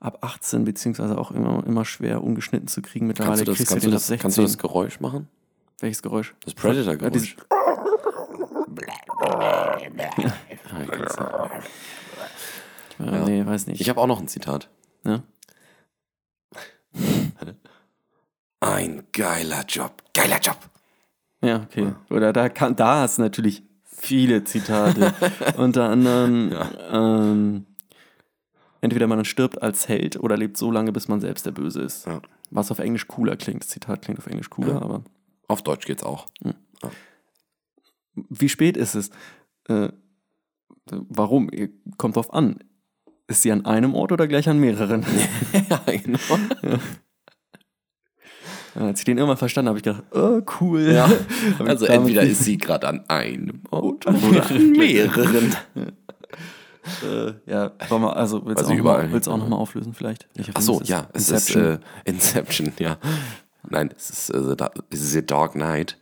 ab 0.00 0.18
18 0.20 0.64
beziehungsweise 0.64 1.16
auch 1.18 1.30
immer, 1.30 1.64
immer 1.66 1.84
schwer 1.84 2.22
ungeschnitten 2.22 2.68
zu 2.68 2.82
kriegen. 2.82 3.06
Mittlerweile 3.06 3.44
Kannst 3.44 3.48
du, 3.48 3.52
das, 3.52 3.56
kriegst 3.56 3.70
kannst, 3.72 3.84
du 3.84 3.88
den 3.88 3.94
ab 3.94 3.98
das, 3.98 4.06
16. 4.06 4.22
kannst 4.22 4.38
du 4.38 4.42
das 4.42 4.58
Geräusch 4.58 5.00
machen? 5.00 5.28
Welches 5.80 6.02
Geräusch? 6.02 6.34
Das 6.44 6.54
Ja, 6.54 6.60
Predator-Geräusch. 6.60 7.36
Ja. 10.18 10.32
Äh, 13.00 13.14
Nee, 13.26 13.44
weiß 13.44 13.66
nicht. 13.66 13.80
Ich 13.80 13.88
habe 13.88 14.00
auch 14.00 14.06
noch 14.06 14.20
ein 14.20 14.28
Zitat. 14.28 14.70
ja? 15.04 15.22
Ein 18.60 19.08
geiler 19.12 19.64
Job. 19.66 20.02
Geiler 20.14 20.38
Job. 20.38 20.58
Ja, 21.42 21.62
okay. 21.62 21.92
Oder 22.08 22.32
da 22.32 22.48
kann, 22.48 22.76
da 22.76 23.00
hast 23.00 23.18
du 23.18 23.22
natürlich 23.22 23.62
viele 24.04 24.44
Zitate. 24.44 25.12
Unter 25.56 25.88
anderem, 25.88 26.52
ähm, 26.92 27.66
entweder 28.80 29.06
man 29.06 29.24
stirbt 29.24 29.60
als 29.62 29.88
Held 29.88 30.18
oder 30.20 30.36
lebt 30.36 30.56
so 30.56 30.70
lange, 30.70 30.92
bis 30.92 31.08
man 31.08 31.20
selbst 31.20 31.46
der 31.46 31.52
Böse 31.52 31.82
ist. 31.82 32.06
Ja. 32.06 32.20
Was 32.50 32.70
auf 32.70 32.78
Englisch 32.78 33.08
cooler 33.08 33.36
klingt. 33.36 33.62
Das 33.62 33.68
Zitat 33.70 34.02
klingt 34.02 34.18
auf 34.18 34.26
Englisch 34.26 34.50
cooler, 34.50 34.74
Ja. 34.74 34.82
aber 34.82 35.02
Auf 35.48 35.62
Deutsch 35.62 35.86
geht's 35.86 36.02
auch. 36.02 36.26
wie 38.14 38.48
spät 38.48 38.76
ist 38.76 38.94
es? 38.94 39.10
Äh, 39.68 39.88
warum? 40.86 41.48
Ihr- 41.50 41.70
Kommt 41.96 42.16
drauf 42.16 42.32
an. 42.32 42.58
Ist 43.26 43.42
sie 43.42 43.50
an 43.52 43.64
einem 43.64 43.94
Ort 43.94 44.12
oder 44.12 44.28
gleich 44.28 44.48
an 44.50 44.60
mehreren? 44.60 45.04
ja, 45.70 45.80
genau. 45.86 46.18
Als 48.74 49.00
ich 49.00 49.04
den 49.04 49.18
irgendwann 49.18 49.36
verstanden 49.36 49.68
habe, 49.68 49.78
habe 49.80 49.90
ich 49.96 50.10
gedacht, 50.12 50.16
oh, 50.16 50.42
cool. 50.60 50.92
Ja. 50.92 51.08
Also 51.64 51.86
entweder 51.86 52.22
ist 52.22 52.42
sie 52.44 52.58
gerade 52.58 52.88
an 52.88 53.04
einem 53.08 53.60
Ort 53.70 54.06
Oder 54.06 54.50
an 54.50 54.72
mehreren. 54.76 55.54
Äh, 57.02 57.32
ja, 57.46 57.72
wollen 57.88 58.02
wir, 58.02 58.16
also 58.16 58.44
willst 58.44 58.58
Also 58.62 58.72
auch, 58.74 58.78
mal, 58.84 59.10
willst 59.12 59.26
du 59.26 59.30
auch 59.30 59.34
hin, 59.36 59.42
noch 59.44 59.48
mal 59.48 59.56
auflösen 59.56 59.94
vielleicht? 59.94 60.28
Ach 60.54 60.60
so, 60.60 60.80
ja, 60.84 61.06
es 61.14 61.30
Inception. 61.30 61.62
ist 61.64 61.78
äh, 61.78 62.10
Inception, 62.10 62.72
ja. 62.78 62.98
Nein, 63.68 63.90
es 63.96 64.10
ist 64.10 64.30
äh, 64.30 64.42
The, 64.42 64.56
Dark, 64.56 65.52
The 65.52 65.58
Knight. 65.58 65.96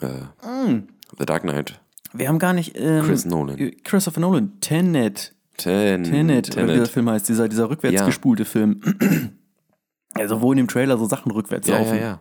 Äh, 0.00 0.08
Mm. 0.44 0.88
The 1.18 1.26
Dark 1.26 1.42
Knight. 1.42 1.80
Wir 2.12 2.28
haben 2.28 2.38
gar 2.40 2.52
nicht. 2.52 2.72
Ähm, 2.76 3.04
Chris 3.04 3.24
Nolan. 3.24 3.56
äh, 3.58 3.70
Christopher 3.84 4.20
Nolan. 4.20 4.52
Tenet. 4.60 5.32
Ten, 5.56 6.02
Tenet, 6.02 6.48
oder 6.52 6.62
wie 6.64 6.66
der 6.66 6.74
Tenet. 6.76 6.88
Film 6.88 7.10
heißt, 7.10 7.28
dieser, 7.28 7.48
dieser 7.48 7.70
rückwärts 7.70 7.94
Ja. 8.00 8.06
gespulte 8.06 8.44
Film. 8.44 8.80
Also, 10.14 10.40
wo 10.40 10.52
in 10.52 10.58
dem 10.58 10.68
Trailer 10.68 10.96
so 10.98 11.06
Sachen 11.06 11.30
rückwärts 11.32 11.68
Ja, 11.68 11.78
laufen. 11.78 11.96
ja, 11.96 12.02
ja. 12.02 12.20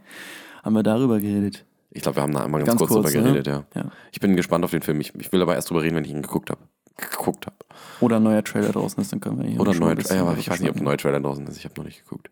Haben 0.63 0.75
wir 0.75 0.83
darüber 0.83 1.19
geredet. 1.19 1.65
Ich 1.91 2.01
glaube, 2.01 2.17
wir 2.17 2.23
haben 2.23 2.33
da 2.33 2.43
einmal 2.43 2.61
ganz, 2.63 2.69
Ganz 2.69 2.79
kurz, 2.79 2.91
kurz, 2.91 3.11
drüber 3.11 3.23
ne? 3.23 3.31
geredet, 3.33 3.47
ja. 3.47 3.63
Ja. 3.75 3.91
Ich 4.11 4.19
bin 4.19 4.35
gespannt 4.35 4.63
auf 4.65 4.71
den 4.71 4.81
Film. 4.81 4.99
Ich, 5.01 5.13
ich 5.15 5.31
will 5.31 5.41
aber 5.41 5.55
erst 5.55 5.69
drüber 5.69 5.83
reden, 5.83 5.95
wenn 5.95 6.05
ich 6.05 6.11
ihn 6.11 6.21
geguckt 6.23 6.49
habe. 6.49 6.61
Geguckt 6.97 7.45
habe. 7.45 7.55
Oder 8.01 8.17
ein 8.17 8.23
neuer 8.23 8.43
Trailer 8.43 8.71
draußen 8.71 9.01
ist, 9.01 9.11
dann 9.11 9.19
können 9.19 9.39
wir 9.41 9.47
hier 9.47 9.59
Oder 9.59 9.73
neuer 9.75 9.95
bisschen 9.95 10.17
ja, 10.17 10.33
ich 10.37 10.49
weiß 10.49 10.59
nicht, 10.59 10.69
ob 10.71 10.77
ein 10.77 10.83
neuer 10.83 10.97
Trailer 10.97 11.19
draußen 11.19 11.45
ist. 11.47 11.57
Ich 11.57 11.65
habe 11.65 11.75
noch 11.77 11.85
nicht 11.85 12.03
geguckt. 12.03 12.29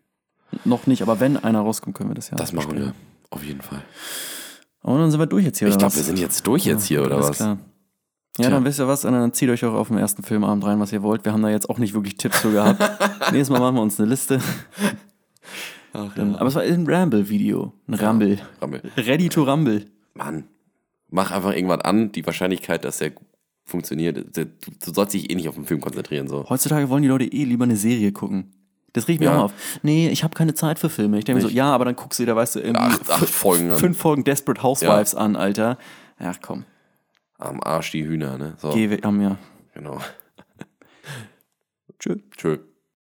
Noch 0.64 0.86
nicht, 0.86 1.02
aber 1.02 1.18
wenn 1.20 1.36
einer 1.36 1.60
rauskommt, 1.60 1.96
können 1.96 2.10
wir 2.10 2.14
das 2.14 2.30
ja. 2.30 2.36
Das 2.36 2.52
machen 2.52 2.76
wir. 2.76 2.94
Auf 3.30 3.42
jeden 3.44 3.60
Fall. 3.62 3.82
Und 4.82 4.98
dann 4.98 5.10
sind 5.10 5.20
wir 5.20 5.26
durch 5.26 5.44
jetzt 5.44 5.58
hier. 5.58 5.68
Ich 5.68 5.78
glaube, 5.78 5.94
wir 5.94 6.02
sind 6.02 6.18
jetzt 6.18 6.46
durch 6.46 6.64
jetzt 6.64 6.84
hier, 6.84 7.02
oder 7.04 7.16
Alles 7.16 7.30
was? 7.30 7.36
Klar. 7.36 7.58
Ja, 8.38 8.44
Tja. 8.46 8.50
dann 8.50 8.64
wisst 8.64 8.80
ihr 8.80 8.88
was, 8.88 9.04
und 9.04 9.12
dann 9.12 9.32
zieht 9.32 9.50
euch 9.50 9.64
auch 9.64 9.74
auf 9.74 9.88
den 9.88 9.98
ersten 9.98 10.22
Filmabend 10.22 10.64
rein, 10.64 10.80
was 10.80 10.90
ihr 10.92 11.02
wollt. 11.02 11.24
Wir 11.24 11.32
haben 11.32 11.42
da 11.42 11.50
jetzt 11.50 11.68
auch 11.70 11.78
nicht 11.78 11.94
wirklich 11.94 12.16
Tipps 12.16 12.40
für 12.40 12.50
gehabt. 12.50 12.80
Nächstes 13.32 13.50
Mal 13.50 13.60
machen 13.60 13.76
wir 13.76 13.82
uns 13.82 14.00
eine 14.00 14.08
Liste. 14.08 14.40
Ach, 15.92 16.14
Dann, 16.14 16.36
aber 16.36 16.46
es 16.48 16.54
war 16.54 16.62
ein 16.62 16.86
Ramble-Video. 16.86 17.72
Ein 17.86 17.94
Rumble. 17.94 18.38
Rammel. 18.60 18.80
Ready 18.96 19.28
to 19.28 19.42
Rumble. 19.44 19.84
Mann, 20.14 20.44
mach 21.10 21.30
einfach 21.30 21.52
irgendwas 21.54 21.80
an. 21.82 22.12
Die 22.12 22.24
Wahrscheinlichkeit, 22.24 22.84
dass 22.84 22.98
der 22.98 23.12
funktioniert, 23.64 24.36
du, 24.36 24.46
du 24.46 24.92
sollst 24.92 25.14
dich 25.14 25.30
eh 25.30 25.34
nicht 25.34 25.48
auf 25.48 25.54
den 25.54 25.64
Film 25.66 25.80
konzentrieren. 25.80 26.28
So. 26.28 26.48
Heutzutage 26.48 26.88
wollen 26.88 27.02
die 27.02 27.08
Leute 27.08 27.24
eh 27.26 27.44
lieber 27.44 27.64
eine 27.64 27.76
Serie 27.76 28.12
gucken. 28.12 28.52
Das 28.94 29.08
riecht 29.08 29.20
mir 29.20 29.26
Ja. 29.26 29.32
auch 29.32 29.36
mal 29.36 29.44
auf. 29.44 29.52
Nee, 29.82 30.08
ich 30.10 30.22
habe 30.24 30.34
keine 30.34 30.52
Zeit 30.54 30.78
für 30.78 30.90
Filme. 30.90 31.18
Ich 31.18 31.24
denke 31.24 31.42
mir 31.42 31.48
so, 31.48 31.54
ja, 31.54 31.70
aber 31.72 31.84
dann 31.86 31.96
guckst 31.96 32.18
du 32.20 32.26
da 32.26 32.36
weißt 32.36 32.56
du, 32.56 32.60
irgendwie 32.60 32.80
Acht, 32.82 33.10
acht 33.10 33.28
Folgen 33.28 33.70
an. 33.70 33.78
fünf 33.78 33.96
Folgen 33.98 34.24
Desperate 34.24 34.62
Housewives 34.62 35.14
an, 35.14 35.36
Alter. 35.36 35.78
Ach 36.18 36.36
komm, 36.42 36.64
Am 37.38 37.62
Arsch 37.62 37.90
die 37.92 38.04
Hühner, 38.04 38.36
ne? 38.38 38.54
So, 38.58 38.70
geh 38.70 38.90
weg, 38.90 39.04
am 39.06 39.20
ja. 39.22 39.38
genau. 39.74 39.98
Tschö. 41.98 42.16
Tschö. 42.36 42.58